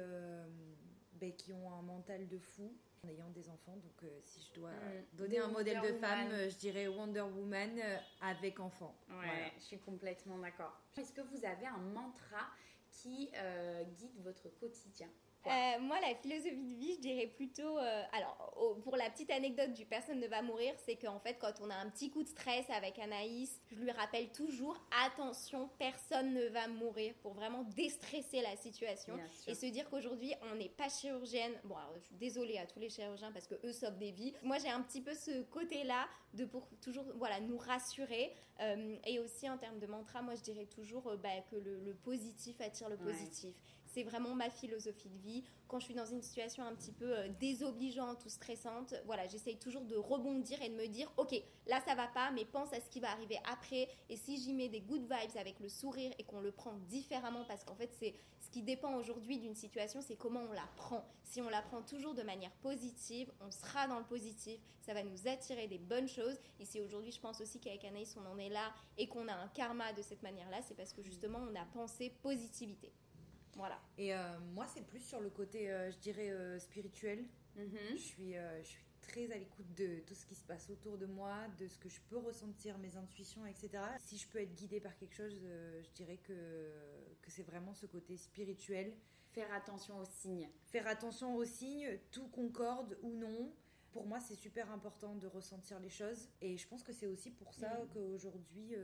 ben, 1.14 1.32
qui 1.34 1.54
ont 1.54 1.72
un 1.72 1.82
mental 1.82 2.28
de 2.28 2.38
fou 2.38 2.76
en 3.06 3.10
ayant 3.10 3.30
des 3.30 3.50
enfants. 3.50 3.78
Donc 3.78 4.10
si 4.24 4.42
je 4.42 4.60
dois 4.60 4.72
mm. 4.72 5.18
donner 5.18 5.40
un 5.40 5.48
modèle 5.48 5.82
de 5.82 5.94
femme, 5.94 6.30
je 6.50 6.56
dirais 6.58 6.88
Wonder 6.88 7.22
Woman 7.22 7.80
avec 8.22 8.60
enfant. 8.60 8.96
Ouais, 9.10 9.52
je 9.58 9.64
suis 9.64 9.80
complètement 9.80 10.38
d'accord. 10.40 10.80
Est-ce 10.98 11.14
que 11.14 11.22
vous 11.22 11.46
avez 11.46 11.68
un 11.68 11.78
mantra 11.78 12.48
qui 12.90 13.30
euh, 13.36 13.84
guide 13.84 14.22
votre 14.24 14.50
quotidien? 14.60 15.10
Euh, 15.48 15.80
moi, 15.80 16.00
la 16.02 16.16
philosophie 16.16 16.74
de 16.74 16.80
vie, 16.80 16.96
je 16.96 17.02
dirais 17.02 17.28
plutôt. 17.28 17.78
Euh, 17.78 18.04
alors, 18.14 18.80
pour 18.84 18.96
la 18.96 19.10
petite 19.10 19.32
anecdote 19.32 19.74
du 19.74 19.86
personne 19.86 20.20
ne 20.20 20.28
va 20.28 20.42
mourir, 20.42 20.74
c'est 20.86 20.96
qu'en 20.96 21.20
fait, 21.20 21.36
quand 21.40 21.54
on 21.62 21.70
a 21.70 21.76
un 21.76 21.90
petit 21.90 22.10
coup 22.10 22.24
de 22.24 22.28
stress 22.28 22.66
avec 22.70 23.00
Anaïs, 23.00 23.60
je 23.72 23.76
lui 23.76 23.92
rappelle 23.92 24.30
toujours 24.32 24.78
attention, 25.06 25.70
personne 25.78 26.34
ne 26.34 26.48
va 26.48 26.68
mourir 26.68 27.14
pour 27.22 27.34
vraiment 27.34 27.64
déstresser 27.76 28.42
la 28.42 28.56
situation 28.58 29.18
et 29.48 29.54
se 29.54 29.66
dire 29.68 29.90
qu'aujourd'hui, 29.90 30.34
on 30.52 30.56
n'est 30.56 30.70
pas 30.70 30.90
chirurgienne. 30.90 31.54
Bon, 31.64 31.76
alors, 31.76 31.94
je 31.98 32.06
suis 32.06 32.16
désolée 32.16 32.58
à 32.58 32.66
tous 32.66 32.80
les 32.80 32.90
chirurgiens 32.90 33.32
parce 33.32 33.48
que 33.48 33.56
eux 33.64 33.74
sauvent 33.74 33.98
des 33.98 34.12
vies. 34.12 34.34
Moi, 34.44 34.58
j'ai 34.60 34.70
un 34.70 34.82
petit 34.82 35.02
peu 35.02 35.14
ce 35.14 35.44
côté-là 35.44 36.08
de 36.34 36.46
pour 36.46 36.68
toujours 36.82 37.06
voilà, 37.16 37.40
nous 37.40 37.58
rassurer. 37.58 38.34
Euh, 38.62 38.96
et 39.06 39.20
aussi, 39.20 39.50
en 39.50 39.58
termes 39.58 39.80
de 39.80 39.88
mantra, 39.88 40.22
moi, 40.22 40.36
je 40.36 40.42
dirais 40.42 40.66
toujours 40.66 41.16
bah, 41.22 41.30
que 41.52 41.56
le, 41.56 41.94
positif 42.04 42.60
attire 42.62 42.90
le 42.90 42.98
positif 42.98 43.56
c'est 43.96 44.04
vraiment 44.04 44.36
ma 44.36 44.50
philosophie 44.50 45.08
de 45.08 45.18
vie. 45.20 45.44
Quand 45.70 45.80
je 45.80 45.86
suis 45.86 45.94
dans 45.94 46.06
une 46.06 46.22
situation 46.22 46.66
un 46.66 46.76
petit 46.76 46.92
peu 46.92 47.18
euh, 47.18 47.30
désobligeante 47.40 48.26
ou 48.26 48.30
stressante, 48.30 48.94
voilà, 49.06 49.26
j'essaye 49.28 49.58
toujours 49.58 49.86
de 49.86 49.96
rebondir 49.96 50.62
et 50.62 50.68
de 50.68 50.76
me 50.76 50.88
dire, 50.88 51.10
ok, 51.16 51.34
là 51.66 51.80
ça 51.88 51.96
va 51.96 52.08
pas, 52.08 52.30
mais 52.32 52.44
pense 52.44 52.74
à 52.74 52.82
ce 52.82 52.90
qui 52.90 53.00
va 53.00 53.10
arriver 53.12 53.38
après. 53.50 53.88
Et 54.10 54.18
si 54.18 54.38
j'y 54.38 54.54
mets 54.54 54.68
des 54.68 54.82
good 54.82 55.04
vibes 55.04 55.38
avec 55.38 55.62
le 55.62 55.70
sourire 55.70 56.12
et 56.20 56.24
qu'on 56.24 56.42
le 56.42 56.52
prend 56.52 56.74
différemment, 56.90 57.46
parce 57.48 57.64
qu'en 57.64 57.76
fait 57.76 57.90
c'est 57.98 58.14
ce 58.42 58.50
qui 58.50 58.64
dépend 58.64 58.96
aujourd'hui 58.96 59.40
d'une 59.40 59.56
situation, 59.56 60.02
c'est 60.02 60.18
comment 60.18 60.42
on 60.42 60.52
la 60.52 60.68
prend. 60.76 61.08
Si 61.24 61.42
on 61.42 61.48
la 61.48 61.62
prend 61.62 61.82
toujours 61.82 62.14
de 62.14 62.22
manière 62.22 62.52
positive, 62.62 63.32
on 63.40 63.50
sera 63.50 63.88
dans 63.88 64.00
le 64.00 64.06
positif, 64.06 64.60
ça 64.82 64.94
va 64.94 65.04
nous 65.04 65.28
attirer 65.28 65.68
des 65.68 65.80
bonnes 65.80 66.10
choses. 66.10 66.38
Et 66.60 66.66
si 66.66 66.82
aujourd'hui 66.82 67.14
je 67.14 67.22
pense 67.22 67.40
aussi 67.40 67.62
qu'avec 67.62 67.86
Anaïs 67.86 68.14
on 68.18 68.30
en 68.30 68.38
est 68.38 68.50
là 68.50 68.74
et 68.98 69.08
qu'on 69.08 69.30
a 69.30 69.34
un 69.34 69.48
karma 69.48 69.94
de 69.94 70.02
cette 70.02 70.22
manière-là, 70.22 70.58
c'est 70.68 70.76
parce 70.76 70.92
que 70.92 71.02
justement 71.02 71.40
on 71.50 71.56
a 71.56 71.64
pensé 71.74 72.10
positivité. 72.22 72.92
Voilà. 73.56 73.80
Et 73.98 74.14
euh, 74.14 74.18
moi, 74.54 74.68
c'est 74.68 74.86
plus 74.86 75.00
sur 75.00 75.22
le 75.22 75.30
côté, 75.30 75.72
euh, 75.72 75.90
je 75.92 75.98
dirais, 75.98 76.30
euh, 76.30 76.60
spirituel. 76.60 77.26
Mm-hmm. 77.58 77.92
je, 77.92 77.96
suis, 77.96 78.34
je 78.34 78.68
suis 78.68 78.84
très 79.02 79.32
à 79.32 79.38
l'écoute 79.38 79.74
de 79.76 80.02
tout 80.06 80.14
ce 80.14 80.26
qui 80.26 80.36
se 80.36 80.44
passe 80.44 80.70
autour 80.70 80.98
de 80.98 81.06
moi, 81.06 81.48
de 81.58 81.68
ce 81.68 81.80
que 81.80 81.88
je 81.88 82.02
peux 82.10 82.18
ressentir, 82.18 82.78
mes 82.80 82.98
intuitions, 82.98 83.46
etc. 83.46 83.70
Si 84.00 84.18
je 84.18 84.28
peux 84.28 84.40
être 84.40 84.54
guidée 84.54 84.82
par 84.82 84.98
quelque 84.98 85.16
chose, 85.16 85.40
je 85.42 85.90
dirais 85.92 86.18
que, 86.18 86.34
que 87.22 87.32
c'est 87.32 87.44
vraiment 87.44 87.74
ce 87.74 87.86
côté 87.86 88.18
spirituel. 88.18 88.94
Faire 89.32 89.54
attention 89.54 90.00
aux 90.00 90.06
signes. 90.06 90.50
Faire 90.66 90.86
attention 90.88 91.34
aux 91.38 91.46
signes, 91.46 91.98
tout 92.12 92.28
concorde 92.28 92.98
ou 93.04 93.14
non. 93.14 93.54
Pour 93.94 94.06
moi, 94.06 94.20
c'est 94.20 94.36
super 94.36 94.70
important 94.70 95.16
de 95.16 95.28
ressentir 95.28 95.80
les 95.80 95.90
choses. 95.90 96.28
Et 96.42 96.58
je 96.58 96.68
pense 96.68 96.84
que 96.84 96.92
c'est 96.92 97.08
aussi 97.08 97.32
pour 97.32 97.54
ça 97.54 97.70
mm. 97.70 97.88
qu'aujourd'hui, 97.94 98.76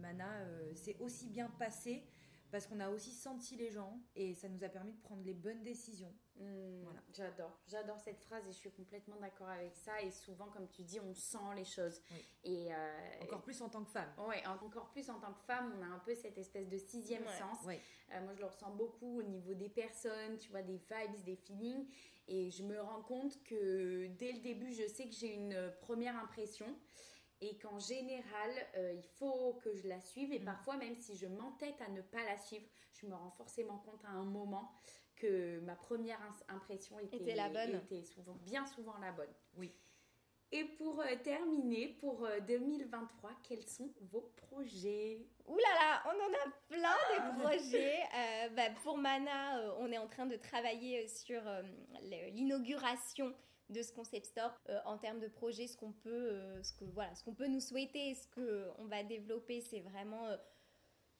Mana 0.00 0.44
s'est 0.74 0.96
aussi 0.98 1.28
bien 1.28 1.48
passé 1.60 2.02
parce 2.50 2.66
qu'on 2.66 2.80
a 2.80 2.88
aussi 2.90 3.12
senti 3.12 3.56
les 3.56 3.70
gens 3.70 4.00
et 4.16 4.34
ça 4.34 4.48
nous 4.48 4.62
a 4.64 4.68
permis 4.68 4.92
de 4.92 5.00
prendre 5.00 5.22
les 5.24 5.34
bonnes 5.34 5.62
décisions. 5.62 6.12
Hmm, 6.36 6.82
voilà. 6.82 7.00
J'adore, 7.12 7.58
j'adore 7.66 8.00
cette 8.00 8.20
phrase 8.20 8.46
et 8.46 8.52
je 8.52 8.56
suis 8.56 8.70
complètement 8.70 9.16
d'accord 9.16 9.48
avec 9.48 9.74
ça. 9.76 10.00
Et 10.02 10.10
souvent, 10.10 10.46
comme 10.46 10.68
tu 10.68 10.82
dis, 10.82 10.98
on 11.00 11.14
sent 11.14 11.38
les 11.54 11.64
choses. 11.64 12.00
Et 12.44 12.72
euh, 12.72 13.22
encore 13.22 13.42
plus 13.42 13.60
en 13.62 13.68
tant 13.68 13.84
que 13.84 13.90
femme. 13.90 14.10
Oui, 14.18 14.36
encore 14.46 14.90
plus 14.90 15.08
en 15.10 15.18
tant 15.18 15.32
que 15.32 15.42
femme, 15.42 15.72
on 15.78 15.82
a 15.82 15.86
un 15.86 15.98
peu 16.00 16.14
cette 16.14 16.38
espèce 16.38 16.68
de 16.68 16.78
sixième 16.78 17.26
sens. 17.26 17.58
Euh, 17.66 18.20
moi, 18.22 18.34
je 18.34 18.40
le 18.40 18.46
ressens 18.46 18.70
beaucoup 18.74 19.18
au 19.18 19.22
niveau 19.22 19.54
des 19.54 19.68
personnes, 19.68 20.38
tu 20.38 20.50
vois, 20.50 20.62
des 20.62 20.78
vibes, 20.78 21.24
des 21.24 21.36
feelings. 21.36 21.86
Et 22.26 22.50
je 22.50 22.62
me 22.62 22.80
rends 22.80 23.02
compte 23.02 23.42
que 23.44 24.06
dès 24.18 24.32
le 24.32 24.40
début, 24.40 24.72
je 24.72 24.86
sais 24.86 25.04
que 25.06 25.14
j'ai 25.14 25.34
une 25.34 25.72
première 25.80 26.16
impression 26.16 26.66
et 27.40 27.56
qu'en 27.58 27.78
général, 27.78 28.50
euh, 28.76 28.94
il 28.94 29.02
faut 29.18 29.54
que 29.64 29.74
je 29.74 29.88
la 29.88 30.00
suive. 30.00 30.32
Et 30.32 30.40
mm. 30.40 30.44
parfois, 30.44 30.76
même 30.76 30.96
si 30.96 31.16
je 31.16 31.26
m'entête 31.26 31.80
à 31.80 31.88
ne 31.88 32.02
pas 32.02 32.22
la 32.24 32.36
suivre, 32.36 32.66
je 32.92 33.06
me 33.06 33.14
rends 33.14 33.30
forcément 33.30 33.78
compte 33.78 34.04
à 34.04 34.10
un 34.10 34.24
moment 34.24 34.72
que 35.16 35.60
ma 35.60 35.74
première 35.74 36.20
impression 36.48 36.98
était, 36.98 37.34
la 37.34 37.48
bonne. 37.48 37.76
était 37.76 38.02
souvent, 38.02 38.34
bien 38.42 38.66
souvent 38.66 38.96
la 38.98 39.12
bonne. 39.12 39.32
Oui. 39.56 39.72
Et 40.52 40.64
pour 40.64 41.00
euh, 41.00 41.14
terminer, 41.22 41.88
pour 42.00 42.26
2023, 42.48 43.30
euh, 43.30 43.32
quels 43.44 43.62
sont 43.62 43.92
vos 44.10 44.32
projets? 44.48 45.24
Ouh 45.46 45.56
là 45.58 45.74
là, 45.74 46.02
on 46.06 46.18
en 46.18 46.34
a 46.34 46.52
plein 46.68 46.78
des 46.78 47.18
ah. 47.18 47.36
projets. 47.38 47.98
Bah, 48.56 48.70
pour 48.82 48.98
Mana, 48.98 49.74
on 49.78 49.92
est 49.92 49.98
en 49.98 50.08
train 50.08 50.26
de 50.26 50.36
travailler 50.36 51.06
sur 51.06 51.40
l'inauguration 52.32 53.32
de 53.70 53.82
ce 53.82 53.92
concept 53.92 54.26
store 54.26 54.52
euh, 54.68 54.78
en 54.84 54.98
termes 54.98 55.20
de 55.20 55.28
projet 55.28 55.66
ce 55.66 55.76
qu'on 55.76 55.92
peut 55.92 56.10
euh, 56.10 56.62
ce 56.62 56.72
que 56.74 56.84
voilà 56.84 57.14
ce 57.14 57.24
qu'on 57.24 57.34
peut 57.34 57.46
nous 57.46 57.60
souhaiter 57.60 58.14
ce 58.14 58.26
que 58.28 58.68
on 58.78 58.86
va 58.86 59.02
développer 59.02 59.60
c'est 59.60 59.80
vraiment 59.80 60.26
euh, 60.26 60.36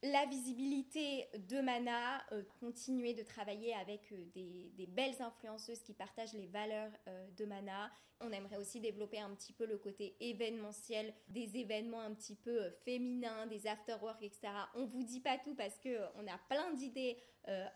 la 0.02 0.24
visibilité 0.24 1.28
de 1.34 1.60
Mana, 1.60 2.24
continuer 2.58 3.12
de 3.12 3.22
travailler 3.22 3.74
avec 3.74 4.14
des, 4.32 4.72
des, 4.74 4.86
belles 4.86 5.20
influenceuses 5.20 5.82
qui 5.82 5.92
partagent 5.92 6.32
les 6.32 6.46
valeurs 6.46 6.90
de 7.36 7.44
Mana. 7.44 7.92
On 8.20 8.32
aimerait 8.32 8.56
aussi 8.56 8.80
développer 8.80 9.20
un 9.20 9.28
petit 9.34 9.52
peu 9.52 9.66
le 9.66 9.76
côté 9.76 10.16
événementiel, 10.20 11.12
des 11.28 11.54
événements 11.58 12.00
un 12.00 12.14
petit 12.14 12.34
peu 12.34 12.70
féminins, 12.82 13.46
des 13.46 13.66
after-work, 13.66 14.22
etc. 14.22 14.48
On 14.74 14.86
vous 14.86 15.02
dit 15.02 15.20
pas 15.20 15.36
tout 15.36 15.54
parce 15.54 15.78
qu'on 15.78 16.26
a 16.26 16.38
plein 16.48 16.72
d'idées 16.72 17.18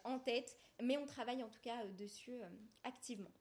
en 0.05 0.19
tête, 0.19 0.57
mais 0.83 0.97
on 0.97 1.05
travaille 1.05 1.43
en 1.43 1.51
tout 1.51 1.61
cas 1.61 1.85
dessus 1.89 2.41
activement. 2.85 3.33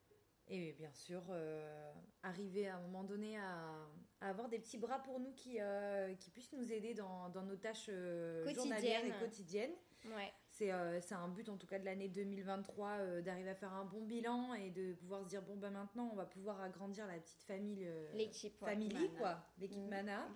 Et 0.48 0.74
bien 0.74 0.92
sûr, 0.92 1.22
euh, 1.30 1.94
arriver 2.22 2.68
à 2.68 2.76
un 2.76 2.82
moment 2.82 3.04
donné 3.04 3.38
à, 3.38 3.88
avoir 4.22 4.50
des 4.50 4.60
petits 4.60 4.78
bras 4.78 5.00
pour 5.00 5.20
nous 5.20 5.34
qui, 5.34 5.58
euh, 5.60 6.14
qui 6.16 6.30
puissent 6.30 6.54
nous 6.54 6.72
aider 6.72 6.94
dans, 6.94 7.30
dans 7.30 7.44
nos 7.44 7.56
tâches 7.56 7.90
euh, 7.90 8.48
journalières 8.54 9.06
et 9.06 9.12
quotidiennes. 9.20 9.74
Ouais. 10.06 10.34
Euh, 10.62 11.00
c'est 11.02 11.16
un 11.16 11.28
but 11.28 11.50
en 11.50 11.58
tout 11.58 11.68
cas 11.68 11.80
de 11.80 11.86
l'année 11.86 12.08
2023 12.10 12.90
euh, 12.90 13.22
d'arriver 13.22 13.50
à 13.50 13.56
faire 13.56 13.74
un 13.74 13.86
bon 13.86 14.02
bilan 14.02 14.54
et 14.54 14.70
de 14.70 14.94
pouvoir 14.94 15.24
se 15.24 15.30
dire 15.30 15.42
bon 15.42 15.56
bah 15.58 15.70
maintenant 15.70 16.10
on 16.12 16.16
va 16.16 16.26
pouvoir 16.26 16.62
agrandir 16.62 17.08
la 17.08 17.16
petite 17.16 17.42
famille 17.44 17.86
euh, 17.86 18.12
l'équipe 18.14 18.56
famille 18.60 19.10
quoi 19.18 19.38
l'équipe 19.58 19.80
mmh, 19.80 19.90
Mana. 19.90 20.28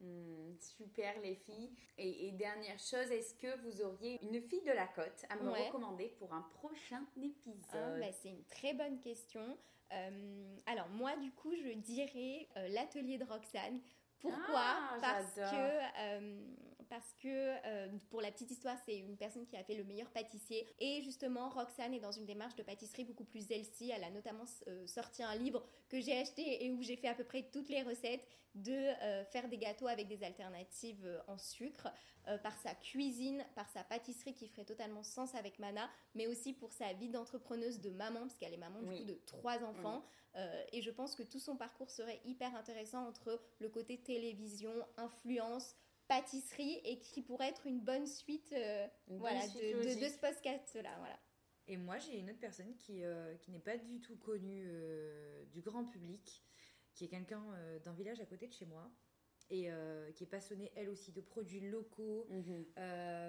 mmh, 0.00 0.54
super 0.58 1.20
les 1.20 1.34
filles. 1.34 1.70
Et, 1.98 2.32
dernière 2.32 2.78
chose 2.78 3.10
est-ce 3.10 3.34
que 3.34 3.60
vous 3.62 3.82
auriez 3.82 4.18
une 4.22 4.40
fille 4.40 4.62
de 4.62 4.72
la 4.72 4.86
côte 4.86 5.24
à 5.28 5.36
me 5.36 5.50
recommander 5.50 6.08
pour 6.18 6.32
un 6.32 6.42
prochain 6.54 7.04
épisode? 7.16 7.54
ah, 7.72 7.98
bah, 7.98 8.12
c'est 8.12 8.30
une 8.30 8.44
très 8.44 8.74
bonne 8.74 8.98
question. 9.00 9.58
Alors 10.66 10.88
moi 10.90 11.16
du 11.16 11.30
coup 11.32 11.54
je 11.54 11.72
dirais 11.78 12.48
l'atelier 12.68 13.18
de 13.18 13.24
Roxane 13.24 13.80
pourquoi? 14.20 14.76
Ah, 14.76 14.98
Parce 15.00 15.34
que 15.34 16.58
parce 16.88 17.14
que 17.22 17.28
euh, 17.28 17.88
pour 18.10 18.20
la 18.20 18.30
petite 18.30 18.50
histoire, 18.50 18.76
c'est 18.86 18.98
une 18.98 19.16
personne 19.16 19.46
qui 19.46 19.56
a 19.56 19.64
fait 19.64 19.74
le 19.74 19.84
meilleur 19.84 20.10
pâtissier. 20.10 20.66
Et 20.78 21.02
justement, 21.02 21.48
Roxane 21.50 21.94
est 21.94 22.00
dans 22.00 22.12
une 22.12 22.26
démarche 22.26 22.56
de 22.56 22.62
pâtisserie 22.62 23.04
beaucoup 23.04 23.24
plus 23.24 23.50
healthy. 23.50 23.90
Elle 23.90 24.04
a 24.04 24.10
notamment 24.10 24.44
euh, 24.68 24.86
sorti 24.86 25.22
un 25.22 25.34
livre 25.34 25.64
que 25.88 26.00
j'ai 26.00 26.18
acheté 26.18 26.64
et 26.64 26.70
où 26.70 26.82
j'ai 26.82 26.96
fait 26.96 27.08
à 27.08 27.14
peu 27.14 27.24
près 27.24 27.42
toutes 27.52 27.68
les 27.68 27.82
recettes 27.82 28.26
de 28.54 28.72
euh, 28.72 29.24
faire 29.26 29.48
des 29.48 29.58
gâteaux 29.58 29.86
avec 29.86 30.08
des 30.08 30.24
alternatives 30.24 31.06
en 31.26 31.38
sucre, 31.38 31.88
par 32.42 32.54
sa 32.58 32.74
cuisine, 32.74 33.42
par 33.54 33.66
sa 33.70 33.82
pâtisserie 33.84 34.34
qui 34.34 34.48
ferait 34.48 34.66
totalement 34.66 35.02
sens 35.02 35.34
avec 35.34 35.58
Mana, 35.58 35.88
mais 36.14 36.26
aussi 36.26 36.52
pour 36.52 36.74
sa 36.74 36.92
vie 36.92 37.08
d'entrepreneuse 37.08 37.80
de 37.80 37.88
maman, 37.88 38.20
parce 38.20 38.36
qu'elle 38.36 38.52
est 38.52 38.58
maman 38.58 38.82
du 38.82 38.90
coup 38.98 39.04
de 39.04 39.14
trois 39.24 39.64
enfants. 39.64 40.04
Et 40.72 40.82
je 40.82 40.90
pense 40.90 41.16
que 41.16 41.22
tout 41.24 41.40
son 41.40 41.56
parcours 41.56 41.90
serait 41.90 42.20
hyper 42.24 42.54
intéressant 42.54 43.06
entre 43.08 43.40
le 43.58 43.68
côté 43.68 43.98
télévision, 43.98 44.72
influence, 44.96 45.74
pâtisserie 46.08 46.80
et 46.84 46.98
qui 46.98 47.22
pourrait 47.22 47.50
être 47.50 47.66
une 47.66 47.80
bonne 47.80 48.06
suite, 48.06 48.52
euh, 48.52 48.88
voilà, 49.06 49.46
de, 49.48 50.00
de, 50.00 50.08
ce 50.08 50.18
podcast-là. 50.18 50.96
Voilà. 50.98 51.20
Et 51.66 51.76
moi, 51.76 51.98
j'ai 51.98 52.18
une 52.18 52.30
autre 52.30 52.40
personne 52.40 52.74
qui, 52.74 53.04
euh, 53.04 53.36
qui 53.36 53.50
n'est 53.50 53.60
pas 53.60 53.76
du 53.76 54.00
tout 54.00 54.16
connue 54.16 54.64
euh, 54.66 55.44
du 55.46 55.60
grand 55.60 55.84
public, 55.84 56.42
qui 56.94 57.04
est 57.04 57.08
quelqu'un 57.08 57.44
d'un 57.84 57.92
village 57.92 58.20
à 58.20 58.26
côté 58.26 58.48
de 58.48 58.52
chez 58.52 58.66
moi, 58.66 58.90
et 59.50 59.70
qui 60.14 60.24
est 60.24 60.30
passionnée 60.30 60.70
elle 60.76 60.88
aussi 60.88 61.12
de 61.12 61.20
produits 61.20 61.60
locaux, 61.60 62.26
mhm. 62.30 62.64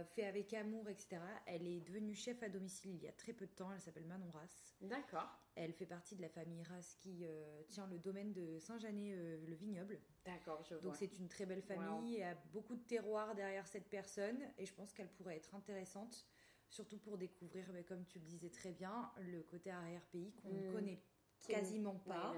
faits 0.05 0.25
avec 0.25 0.53
amour, 0.53 0.89
etc. 0.89 1.21
Elle 1.45 1.67
est 1.67 1.82
devenue 1.82 2.13
chef 2.13 2.41
à 2.43 2.49
domicile 2.49 2.95
il 2.95 3.03
y 3.03 3.08
a 3.08 3.12
très 3.12 3.34
peu 3.34 3.45
de 3.45 3.51
temps, 3.51 3.71
elle 3.71 3.82
s'appelle 3.82 4.05
Manon 4.05 4.29
Rass. 4.32 4.75
D'accord. 4.82 5.29
Elle 5.55 5.73
fait 5.73 5.86
partie 5.86 6.15
de 6.15 6.21
la 6.21 6.29
famille 6.29 6.63
Rass 6.63 6.95
qui 6.95 7.25
tient 7.67 7.88
le 7.88 7.99
domaine 7.99 8.34
de 8.34 8.60
Saint-Janet-le-Vignoble. 8.60 9.99
D'accord, 10.25 10.63
je 10.63 10.75
vois. 10.75 10.84
Donc 10.84 10.95
c'est 10.95 11.17
une 11.17 11.27
très 11.27 11.45
belle 11.45 11.62
famille, 11.62 12.13
il 12.13 12.19
y 12.19 12.23
a 12.23 12.36
beaucoup 12.51 12.75
de 12.75 12.84
terroir 12.84 13.36
derrière 13.36 13.67
cette 13.67 13.89
personne 13.89 14.39
et 14.58 14.65
je 14.65 14.73
pense 14.73 14.93
qu'elle 14.93 15.10
pourrait 15.10 15.38
être 15.38 15.55
intéressante, 15.55 16.25
surtout 16.69 16.97
pour 16.97 17.17
découvrir, 17.17 17.65
mais 17.73 17.84
comme 17.84 18.05
tu 18.05 18.19
le 18.19 18.25
disais 18.25 18.49
très 18.49 18.71
bien, 18.71 19.12
le 19.19 19.41
côté 19.43 19.71
arrière-pays 19.71 20.34
qu'on 20.34 20.53
ne 20.53 20.69
mmh. 20.69 20.73
connaît 20.73 21.01
quasiment 21.47 21.95
pas, 22.08 22.36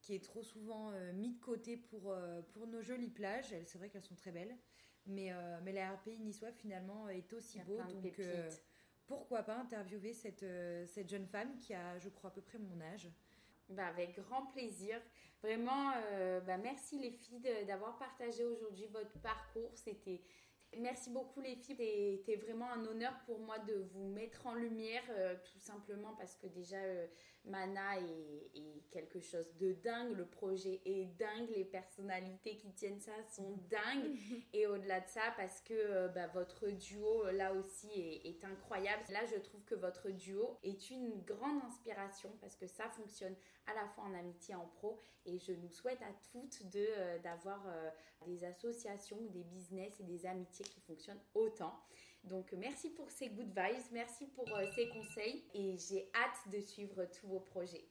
qui 0.00 0.14
est 0.14 0.24
trop 0.24 0.42
souvent 0.42 0.90
euh, 0.90 1.12
mis 1.12 1.30
de 1.30 1.40
côté 1.40 1.76
pour, 1.76 2.10
euh, 2.10 2.42
pour 2.52 2.66
nos 2.66 2.82
jolies 2.82 3.10
plages. 3.10 3.54
C'est 3.64 3.78
vrai 3.78 3.88
qu'elles 3.88 4.04
sont 4.04 4.14
très 4.14 4.32
belles, 4.32 4.56
mais, 5.06 5.32
euh, 5.32 5.58
mais 5.62 5.72
l'arrière-pays 5.72 6.18
niçois 6.18 6.52
finalement 6.52 7.08
est 7.08 7.32
aussi 7.32 7.60
beau, 7.60 7.78
donc 7.82 8.20
pourquoi 9.06 9.42
pas 9.42 9.56
interviewer 9.56 10.12
cette, 10.12 10.44
cette 10.86 11.08
jeune 11.08 11.26
femme 11.26 11.56
qui 11.58 11.74
a, 11.74 11.98
je 11.98 12.08
crois, 12.08 12.30
à 12.30 12.32
peu 12.32 12.42
près 12.42 12.58
mon 12.58 12.80
âge? 12.80 13.08
Bah, 13.68 13.86
avec 13.86 14.16
grand 14.16 14.46
plaisir. 14.46 15.00
Vraiment, 15.42 15.92
bah, 16.46 16.58
merci 16.58 16.98
les 16.98 17.10
filles 17.10 17.40
d'avoir 17.66 17.98
partagé 17.98 18.44
aujourd'hui 18.44 18.86
votre 18.86 19.18
parcours. 19.20 19.72
C'était 19.74 20.22
Merci 20.78 21.10
beaucoup 21.10 21.40
les 21.40 21.56
filles, 21.56 22.16
c'était 22.18 22.36
vraiment 22.36 22.70
un 22.70 22.84
honneur 22.86 23.12
pour 23.26 23.40
moi 23.40 23.58
de 23.58 23.74
vous 23.92 24.08
mettre 24.08 24.46
en 24.46 24.54
lumière, 24.54 25.02
euh, 25.10 25.34
tout 25.52 25.58
simplement 25.58 26.14
parce 26.14 26.36
que 26.36 26.46
déjà 26.46 26.76
euh, 26.76 27.08
Mana 27.44 27.98
est, 27.98 28.90
quelque 28.90 29.20
chose 29.20 29.46
de 29.58 29.72
dingue, 29.74 30.16
le 30.16 30.26
projet 30.26 30.80
est 30.84 31.06
dingue, 31.16 31.48
les 31.54 31.64
personnalités 31.64 32.56
qui 32.56 32.72
tiennent 32.72 33.00
ça 33.00 33.12
sont 33.32 33.56
dingues 33.70 34.16
et 34.52 34.66
au-delà 34.66 35.00
de 35.00 35.08
ça 35.08 35.22
parce 35.36 35.60
que 35.60 36.08
bah, 36.08 36.26
votre 36.28 36.68
duo 36.68 37.30
là 37.30 37.54
aussi 37.54 37.88
est, 37.94 38.26
est, 38.26 38.44
incroyable. 38.44 39.04
Là 39.10 39.24
je 39.26 39.38
trouve 39.38 39.62
que 39.64 39.76
votre 39.76 40.10
duo 40.10 40.58
est 40.64 40.90
une 40.90 41.22
grande 41.22 41.62
inspiration 41.64 42.30
parce 42.40 42.56
que 42.56 42.66
ça 42.66 42.88
fonctionne 42.88 43.36
à 43.66 43.74
la 43.74 43.86
fois 43.88 44.04
en 44.04 44.14
amitié 44.14 44.54
en 44.54 44.66
pro 44.66 45.00
et 45.24 45.38
je 45.38 45.52
nous 45.52 45.70
souhaite 45.70 46.02
à 46.02 46.12
toutes 46.32 46.68
de 46.70 46.84
euh, 46.98 47.18
d'avoir 47.20 47.62
euh, 47.66 47.90
des 48.26 48.44
associations 48.44 49.18
des 49.30 49.44
business 49.44 50.00
et 50.00 50.04
des 50.04 50.26
amitiés 50.26 50.64
qui 50.64 50.80
fonctionnent 50.80 51.20
autant. 51.34 51.80
Donc 52.24 52.52
merci 52.52 52.90
pour 52.90 53.10
ces 53.10 53.28
good 53.28 53.48
vibes, 53.48 53.92
merci 53.92 54.26
pour 54.26 54.46
ces 54.74 54.88
conseils 54.88 55.44
et 55.54 55.76
j'ai 55.78 56.10
hâte 56.14 56.52
de 56.52 56.60
suivre 56.60 57.04
tous 57.06 57.26
vos 57.26 57.40
projets. 57.40 57.84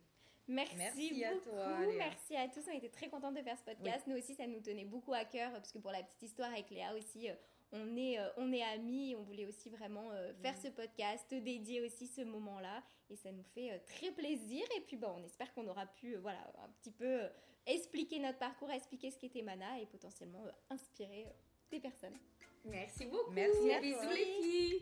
Merci, 0.47 1.23
à 1.23 1.36
toi. 1.38 1.77
Merci 1.95 2.36
à 2.36 2.47
tous. 2.47 2.61
On 2.67 2.75
était 2.75 2.89
très 2.89 3.07
contents 3.07 3.32
de 3.32 3.41
faire 3.41 3.57
ce 3.57 3.63
podcast. 3.63 4.07
Nous 4.07 4.17
aussi, 4.17 4.34
ça 4.34 4.47
nous 4.47 4.59
tenait 4.59 4.86
beaucoup 4.86 5.13
à 5.13 5.23
cœur 5.23 5.51
parce 5.51 5.71
que 5.71 5.77
pour 5.77 5.91
la 5.91 6.01
petite 6.01 6.23
histoire 6.23 6.51
avec 6.51 6.71
Léa 6.71 6.95
aussi, 6.95 7.30
on 7.71 7.95
est, 7.95 8.19
euh, 8.19 8.30
on 8.38 8.51
est 8.51 8.63
amis, 8.63 9.15
on 9.15 9.21
voulait 9.21 9.45
aussi 9.45 9.69
vraiment 9.69 10.11
euh, 10.11 10.34
faire 10.41 10.57
ce 10.57 10.69
podcast, 10.69 11.25
dédier 11.30 11.82
aussi 11.82 12.07
ce 12.07 12.21
moment-là, 12.21 12.82
et 13.11 13.15
ça 13.15 13.32
nous 13.32 13.43
fait 13.43 13.71
euh, 13.71 13.77
très 13.86 14.11
plaisir. 14.11 14.65
Et 14.77 14.82
puis 14.82 14.97
bon, 14.97 15.13
on 15.17 15.23
espère 15.23 15.53
qu'on 15.53 15.67
aura 15.67 15.86
pu, 15.86 16.15
voilà, 16.15 16.39
un 16.63 16.69
petit 16.82 16.91
peu 16.91 17.21
expliquer 17.67 18.19
notre 18.19 18.39
parcours, 18.39 18.71
expliquer 18.71 19.11
ce 19.11 19.19
qu'était 19.19 19.43
Mana 19.43 19.80
et 19.80 19.86
potentiellement 19.86 20.43
inspirer 20.71 21.27
des 21.69 21.80
personnes. 21.80 22.17
Merci 22.66 23.05
beaucoup. 23.05 23.32
Merci. 23.32 23.80
Bisous 23.82 24.10
les 24.10 24.26
filles. 24.41 24.82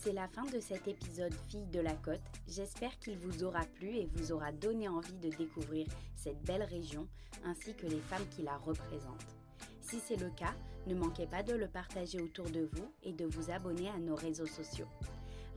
C'est 0.00 0.12
la 0.12 0.28
fin 0.28 0.44
de 0.44 0.60
cet 0.60 0.88
épisode 0.88 1.34
Fille 1.48 1.66
de 1.66 1.80
la 1.80 1.94
Côte. 1.94 2.20
J'espère 2.46 2.98
qu'il 2.98 3.18
vous 3.18 3.42
aura 3.44 3.64
plu 3.74 3.88
et 3.88 4.08
vous 4.14 4.32
aura 4.32 4.52
donné 4.52 4.88
envie 4.88 5.18
de 5.18 5.28
découvrir 5.30 5.86
cette 6.16 6.40
belle 6.44 6.62
région 6.62 7.06
ainsi 7.44 7.74
que 7.74 7.86
les 7.86 8.00
femmes 8.00 8.26
qui 8.30 8.42
la 8.42 8.56
représentent. 8.56 9.36
Si 9.82 9.98
c'est 10.00 10.16
le 10.16 10.30
cas, 10.30 10.54
ne 10.86 10.94
manquez 10.94 11.26
pas 11.26 11.42
de 11.42 11.54
le 11.54 11.68
partager 11.68 12.20
autour 12.20 12.48
de 12.48 12.68
vous 12.72 12.92
et 13.02 13.12
de 13.12 13.26
vous 13.26 13.50
abonner 13.50 13.88
à 13.88 13.98
nos 13.98 14.14
réseaux 14.14 14.46
sociaux. 14.46 14.88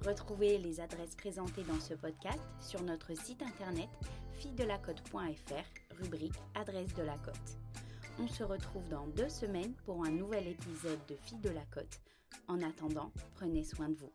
Retrouvez 0.05 0.57
les 0.57 0.79
adresses 0.79 1.15
présentées 1.15 1.63
dans 1.63 1.79
ce 1.79 1.93
podcast 1.93 2.41
sur 2.59 2.81
notre 2.81 3.13
site 3.13 3.43
internet 3.43 3.89
fille-de-la-côte.fr, 4.41 6.01
rubrique 6.01 6.33
Adresse 6.55 6.95
de 6.95 7.03
la 7.03 7.15
Côte. 7.19 7.59
On 8.19 8.27
se 8.27 8.43
retrouve 8.43 8.87
dans 8.89 9.05
deux 9.05 9.29
semaines 9.29 9.75
pour 9.85 10.03
un 10.03 10.09
nouvel 10.09 10.47
épisode 10.47 10.99
de 11.07 11.15
Fille 11.15 11.37
de 11.37 11.51
la 11.51 11.63
Côte. 11.71 12.01
En 12.47 12.59
attendant, 12.63 13.11
prenez 13.35 13.63
soin 13.63 13.89
de 13.89 13.95
vous. 13.95 14.11